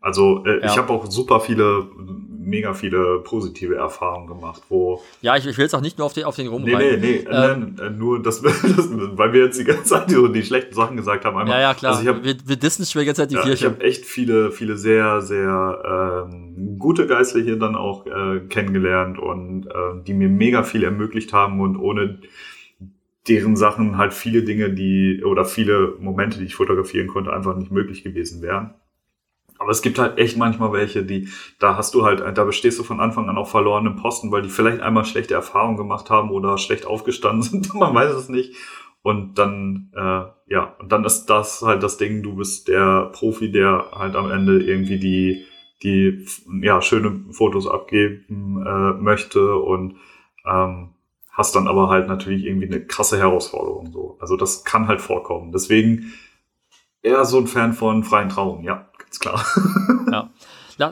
[0.00, 0.66] Also äh, ja.
[0.66, 1.86] ich habe auch super viele,
[2.40, 5.02] mega viele positive Erfahrungen gemacht, wo.
[5.20, 6.96] Ja, ich, ich will jetzt auch nicht nur auf den, auf den rum Nee, nee,
[6.96, 10.74] nee, ähm, äh, nur das, das, weil wir jetzt die ganze Zeit so die schlechten
[10.74, 11.36] Sachen gesagt haben.
[11.36, 11.92] Einmal, ja, ja, klar.
[11.92, 13.66] Also ich hab, wir, wir dissen schon die ganze Zeit die ja, Kirche.
[13.66, 19.66] Ich habe echt viele, viele sehr, sehr ähm, gute Geistliche dann auch äh, kennengelernt und
[19.66, 22.20] äh, die mir mega viel ermöglicht haben und ohne
[23.28, 27.70] deren Sachen halt viele Dinge, die oder viele Momente, die ich fotografieren konnte, einfach nicht
[27.70, 28.74] möglich gewesen wären.
[29.60, 31.28] Aber es gibt halt echt manchmal welche, die,
[31.58, 34.48] da hast du halt, da bestehst du von Anfang an auf verlorenen Posten, weil die
[34.48, 38.56] vielleicht einmal schlechte Erfahrungen gemacht haben oder schlecht aufgestanden sind, man weiß es nicht.
[39.02, 43.52] Und dann, äh, ja, und dann ist das halt das Ding, du bist der Profi,
[43.52, 45.44] der halt am Ende irgendwie die,
[45.82, 46.24] die,
[46.62, 49.96] ja, schöne Fotos abgeben äh, möchte und
[50.46, 50.94] ähm,
[51.32, 54.16] hast dann aber halt natürlich irgendwie eine krasse Herausforderung so.
[54.20, 55.52] Also das kann halt vorkommen.
[55.52, 56.14] Deswegen
[57.02, 59.44] eher so ein Fan von freien Trauungen, ja, ganz klar.
[60.12, 60.30] ja.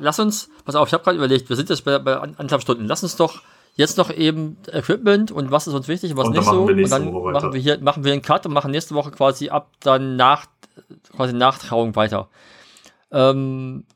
[0.00, 2.84] Lass uns, pass auf, ich habe gerade überlegt, wir sind jetzt bei, bei anderthalb Stunden.
[2.84, 3.40] Lass uns doch
[3.74, 6.64] jetzt noch eben Equipment und was ist uns wichtig und was und nicht so.
[6.64, 9.48] und dann Woche machen wir hier, machen wir einen Cut und machen nächste Woche quasi
[9.48, 10.46] ab dann nach,
[11.16, 12.28] quasi nach Trauung weiter.
[13.10, 13.86] Ähm,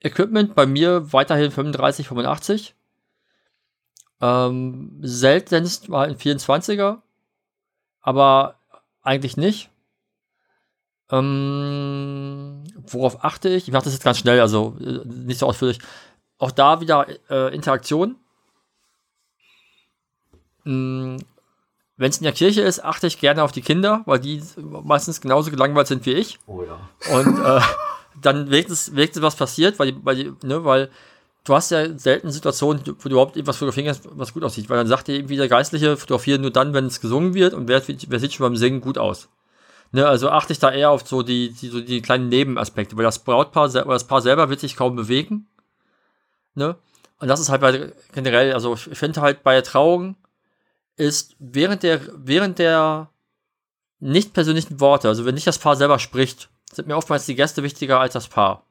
[0.00, 2.74] Equipment bei mir weiterhin 35, 85.
[4.20, 6.98] Ähm, seltenst mal ein 24er,
[8.00, 8.56] aber
[9.02, 9.70] eigentlich nicht.
[11.10, 13.68] Ähm, worauf achte ich?
[13.68, 15.78] Ich mache das jetzt ganz schnell, also äh, nicht so ausführlich.
[16.38, 18.16] Auch da wieder äh, Interaktion.
[20.64, 21.16] Mm,
[21.96, 25.20] Wenn es in der Kirche ist, achte ich gerne auf die Kinder, weil die meistens
[25.20, 26.38] genauso gelangweilt sind wie ich.
[26.46, 26.78] Oh ja.
[27.12, 27.60] Und äh,
[28.20, 30.90] dann wirkt es, wirkt es was passiert, weil, weil, ne, weil
[31.44, 34.68] du hast ja selten Situationen, wo du überhaupt etwas fotografieren kannst, was gut aussieht.
[34.68, 37.66] Weil dann sagt dir irgendwie der Geistliche, fotografieren nur dann, wenn es gesungen wird und
[37.66, 39.28] wer, wer sieht schon beim Singen gut aus.
[39.90, 43.04] Ne, also achte ich da eher auf so die, die, so die kleinen Nebenaspekte, weil
[43.04, 45.48] das Brautpaar oder das Paar selber wird sich kaum bewegen.
[46.54, 46.76] Ne?
[47.20, 50.16] Und das ist halt bei, generell, also ich finde halt bei der Trauung
[50.96, 53.08] ist während der, während der
[54.00, 57.62] nicht persönlichen Worte, also wenn nicht das Paar selber spricht, sind mir oftmals die Gäste
[57.62, 58.64] wichtiger als das Paar.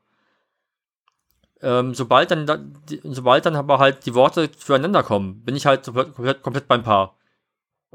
[1.62, 6.44] Ähm, sobald dann, sobald dann aber halt die Worte füreinander kommen, bin ich halt komplett,
[6.44, 7.17] komplett beim Paar.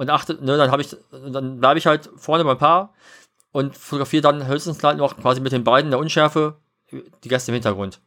[0.03, 2.93] Und achte, ne, dann habe ich, dann bleibe ich halt vorne beim Paar
[3.53, 6.57] und fotografiere dann höchstens halt noch quasi mit den beiden der Unschärfe
[7.23, 8.01] die Gäste im Hintergrund.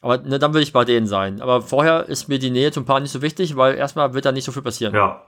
[0.00, 1.42] Aber ne, dann will ich bei denen sein.
[1.42, 4.32] Aber vorher ist mir die Nähe zum Paar nicht so wichtig, weil erstmal wird da
[4.32, 4.94] nicht so viel passieren.
[4.94, 5.22] Ja.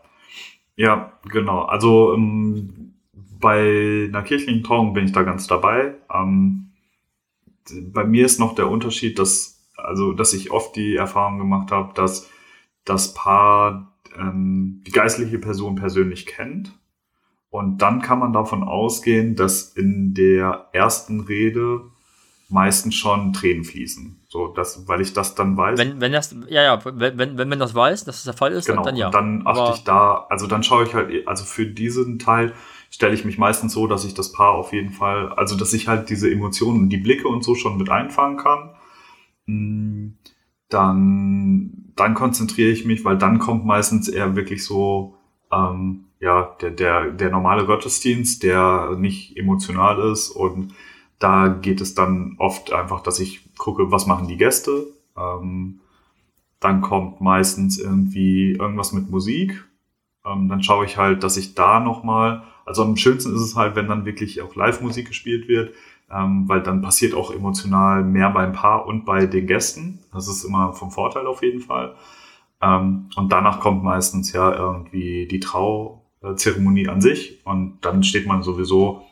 [0.75, 1.65] Ja, genau.
[1.65, 5.97] Also ähm, bei einer kirchlichen Trauung bin ich da ganz dabei.
[6.11, 6.73] Ähm,
[7.93, 11.93] bei mir ist noch der Unterschied, dass, also, dass ich oft die Erfahrung gemacht habe,
[11.93, 12.31] dass
[12.87, 16.73] das Paar ähm, die geistliche Person persönlich kennt.
[17.51, 21.83] Und dann kann man davon ausgehen, dass in der ersten Rede
[22.49, 24.21] meistens schon Tränen fließen.
[24.29, 25.79] So, das, weil ich das dann weiß.
[25.79, 28.53] Wenn, wenn das, ja, ja, wenn, wenn, wenn man das weiß, dass das der Fall
[28.53, 29.11] ist, genau, dann ja.
[29.11, 32.53] Dann achte Aber ich da, also dann schaue ich halt, also für diesen Teil
[32.91, 35.89] stelle ich mich meistens so, dass ich das Paar auf jeden Fall, also dass ich
[35.89, 38.71] halt diese Emotionen und die Blicke und so schon mit einfangen kann.
[40.75, 45.15] Dann, dann konzentriere ich mich, weil dann kommt meistens eher wirklich so,
[45.53, 50.75] ähm, ja, der, der, der normale Gottesdienst, der nicht emotional ist und
[51.19, 54.89] da geht es dann oft einfach, dass ich gucke, was machen die Gäste.
[55.17, 55.81] Ähm,
[56.61, 59.65] dann kommt meistens irgendwie irgendwas mit Musik.
[60.27, 63.77] Ähm, dann schaue ich halt, dass ich da nochmal, also am schönsten ist es halt,
[63.77, 65.75] wenn dann wirklich auch Live-Musik gespielt wird,
[66.11, 70.01] ähm, weil dann passiert auch emotional mehr beim Paar und bei den Gästen.
[70.13, 71.95] Das ist immer vom Vorteil auf jeden Fall.
[72.63, 78.43] Ähm, und danach kommt meistens ja irgendwie die Trauzeremonie an sich und dann steht man
[78.43, 79.03] sowieso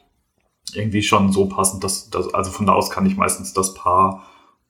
[0.74, 4.24] irgendwie schon so passend, dass, dass also von da aus kann ich meistens das Paar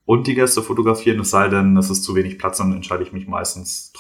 [0.05, 3.13] und die Gäste fotografieren, es sei denn, es ist zu wenig Platz, dann entscheide ich
[3.13, 3.93] mich meistens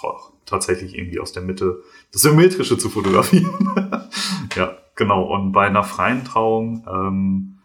[0.46, 1.82] tatsächlich irgendwie aus der Mitte
[2.12, 3.70] das Symmetrische zu fotografieren.
[4.56, 5.22] ja, genau.
[5.22, 7.58] Und bei einer freien Trauung, ähm,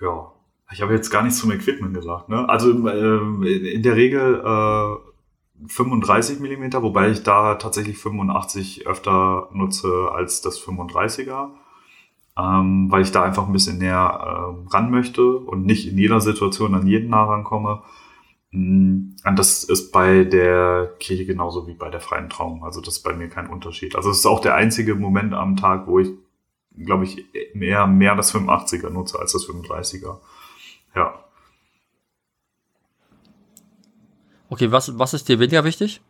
[0.00, 0.32] ja,
[0.72, 2.28] ich habe jetzt gar nichts zum Equipment gesagt.
[2.28, 2.48] Ne?
[2.48, 10.10] Also äh, in der Regel äh, 35 Millimeter, wobei ich da tatsächlich 85 öfter nutze
[10.12, 11.50] als das 35er
[12.40, 14.20] ähm, weil ich da einfach ein bisschen näher
[14.66, 17.82] äh, ran möchte und nicht in jeder Situation an jeden nah rankomme.
[18.52, 22.64] Mm, und das ist bei der Kirche genauso wie bei der freien Trauung.
[22.64, 23.96] Also das ist bei mir kein Unterschied.
[23.96, 26.10] Also es ist auch der einzige Moment am Tag, wo ich,
[26.76, 27.24] glaube ich,
[27.54, 30.18] mehr, mehr das 85er nutze als das 35er.
[30.94, 31.24] Ja.
[34.48, 36.00] Okay, was, was ist dir weniger wichtig?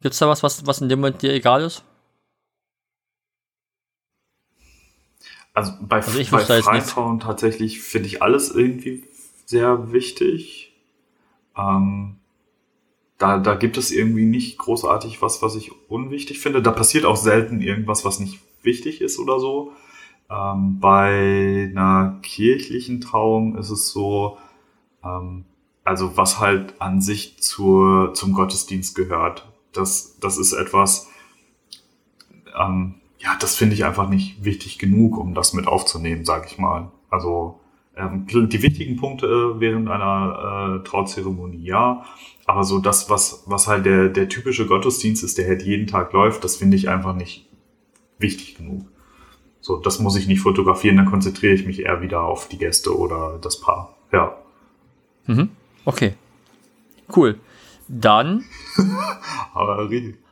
[0.00, 1.84] Gibt es da was, was, was in dem Moment dir egal ist?
[5.54, 9.04] Also bei, also ich bei Freifrauen tatsächlich finde ich alles irgendwie
[9.46, 10.72] sehr wichtig.
[11.56, 12.16] Ähm,
[13.24, 16.60] da, da gibt es irgendwie nicht großartig was, was ich unwichtig finde.
[16.60, 19.72] Da passiert auch selten irgendwas, was nicht wichtig ist oder so.
[20.30, 24.36] Ähm, bei einer kirchlichen Trauung ist es so,
[25.02, 25.46] ähm,
[25.84, 29.50] also was halt an sich zur, zum Gottesdienst gehört.
[29.72, 31.08] Das, das ist etwas,
[32.60, 36.58] ähm, ja, das finde ich einfach nicht wichtig genug, um das mit aufzunehmen, sage ich
[36.58, 36.92] mal.
[37.08, 37.58] Also
[37.96, 42.04] ähm, die wichtigen Punkte äh, während einer äh, Trauzeremonie, ja.
[42.46, 46.12] Aber so das, was, was halt der, der typische Gottesdienst ist, der halt jeden Tag
[46.12, 47.48] läuft, das finde ich einfach nicht
[48.18, 48.86] wichtig genug.
[49.60, 52.96] So, das muss ich nicht fotografieren, dann konzentriere ich mich eher wieder auf die Gäste
[52.96, 53.96] oder das Paar.
[54.12, 54.36] Ja.
[55.26, 55.50] Mhm.
[55.84, 56.14] Okay.
[57.14, 57.38] Cool.
[57.88, 58.44] Dann
[59.54, 59.88] Aber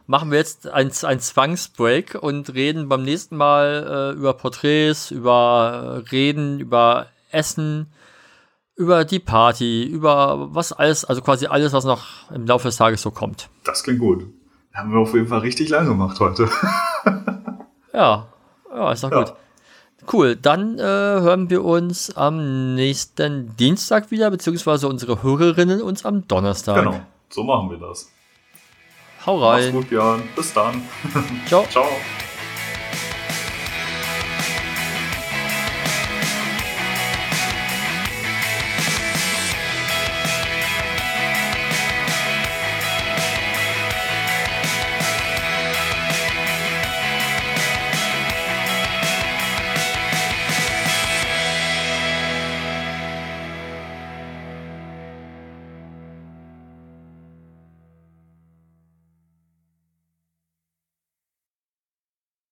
[0.06, 6.02] machen wir jetzt ein, ein Zwangsbreak und reden beim nächsten Mal äh, über Porträts, über
[6.05, 7.93] äh, Reden, über Essen,
[8.77, 13.03] über die Party, über was alles, also quasi alles, was noch im Laufe des Tages
[13.03, 13.49] so kommt.
[13.65, 14.27] Das klingt gut.
[14.75, 16.49] Haben wir auf jeden Fall richtig lang gemacht heute.
[17.93, 18.27] ja,
[18.75, 19.25] ja, ist doch ja.
[19.25, 19.35] gut.
[20.11, 26.27] Cool, dann äh, hören wir uns am nächsten Dienstag wieder, beziehungsweise unsere Hörerinnen uns am
[26.27, 26.83] Donnerstag.
[26.83, 28.11] Genau, so machen wir das.
[29.25, 29.65] Hau rein.
[29.67, 30.23] Mach's gut, Björn.
[30.35, 30.83] Bis dann.
[31.47, 31.65] Ciao.
[31.71, 31.87] Ciao.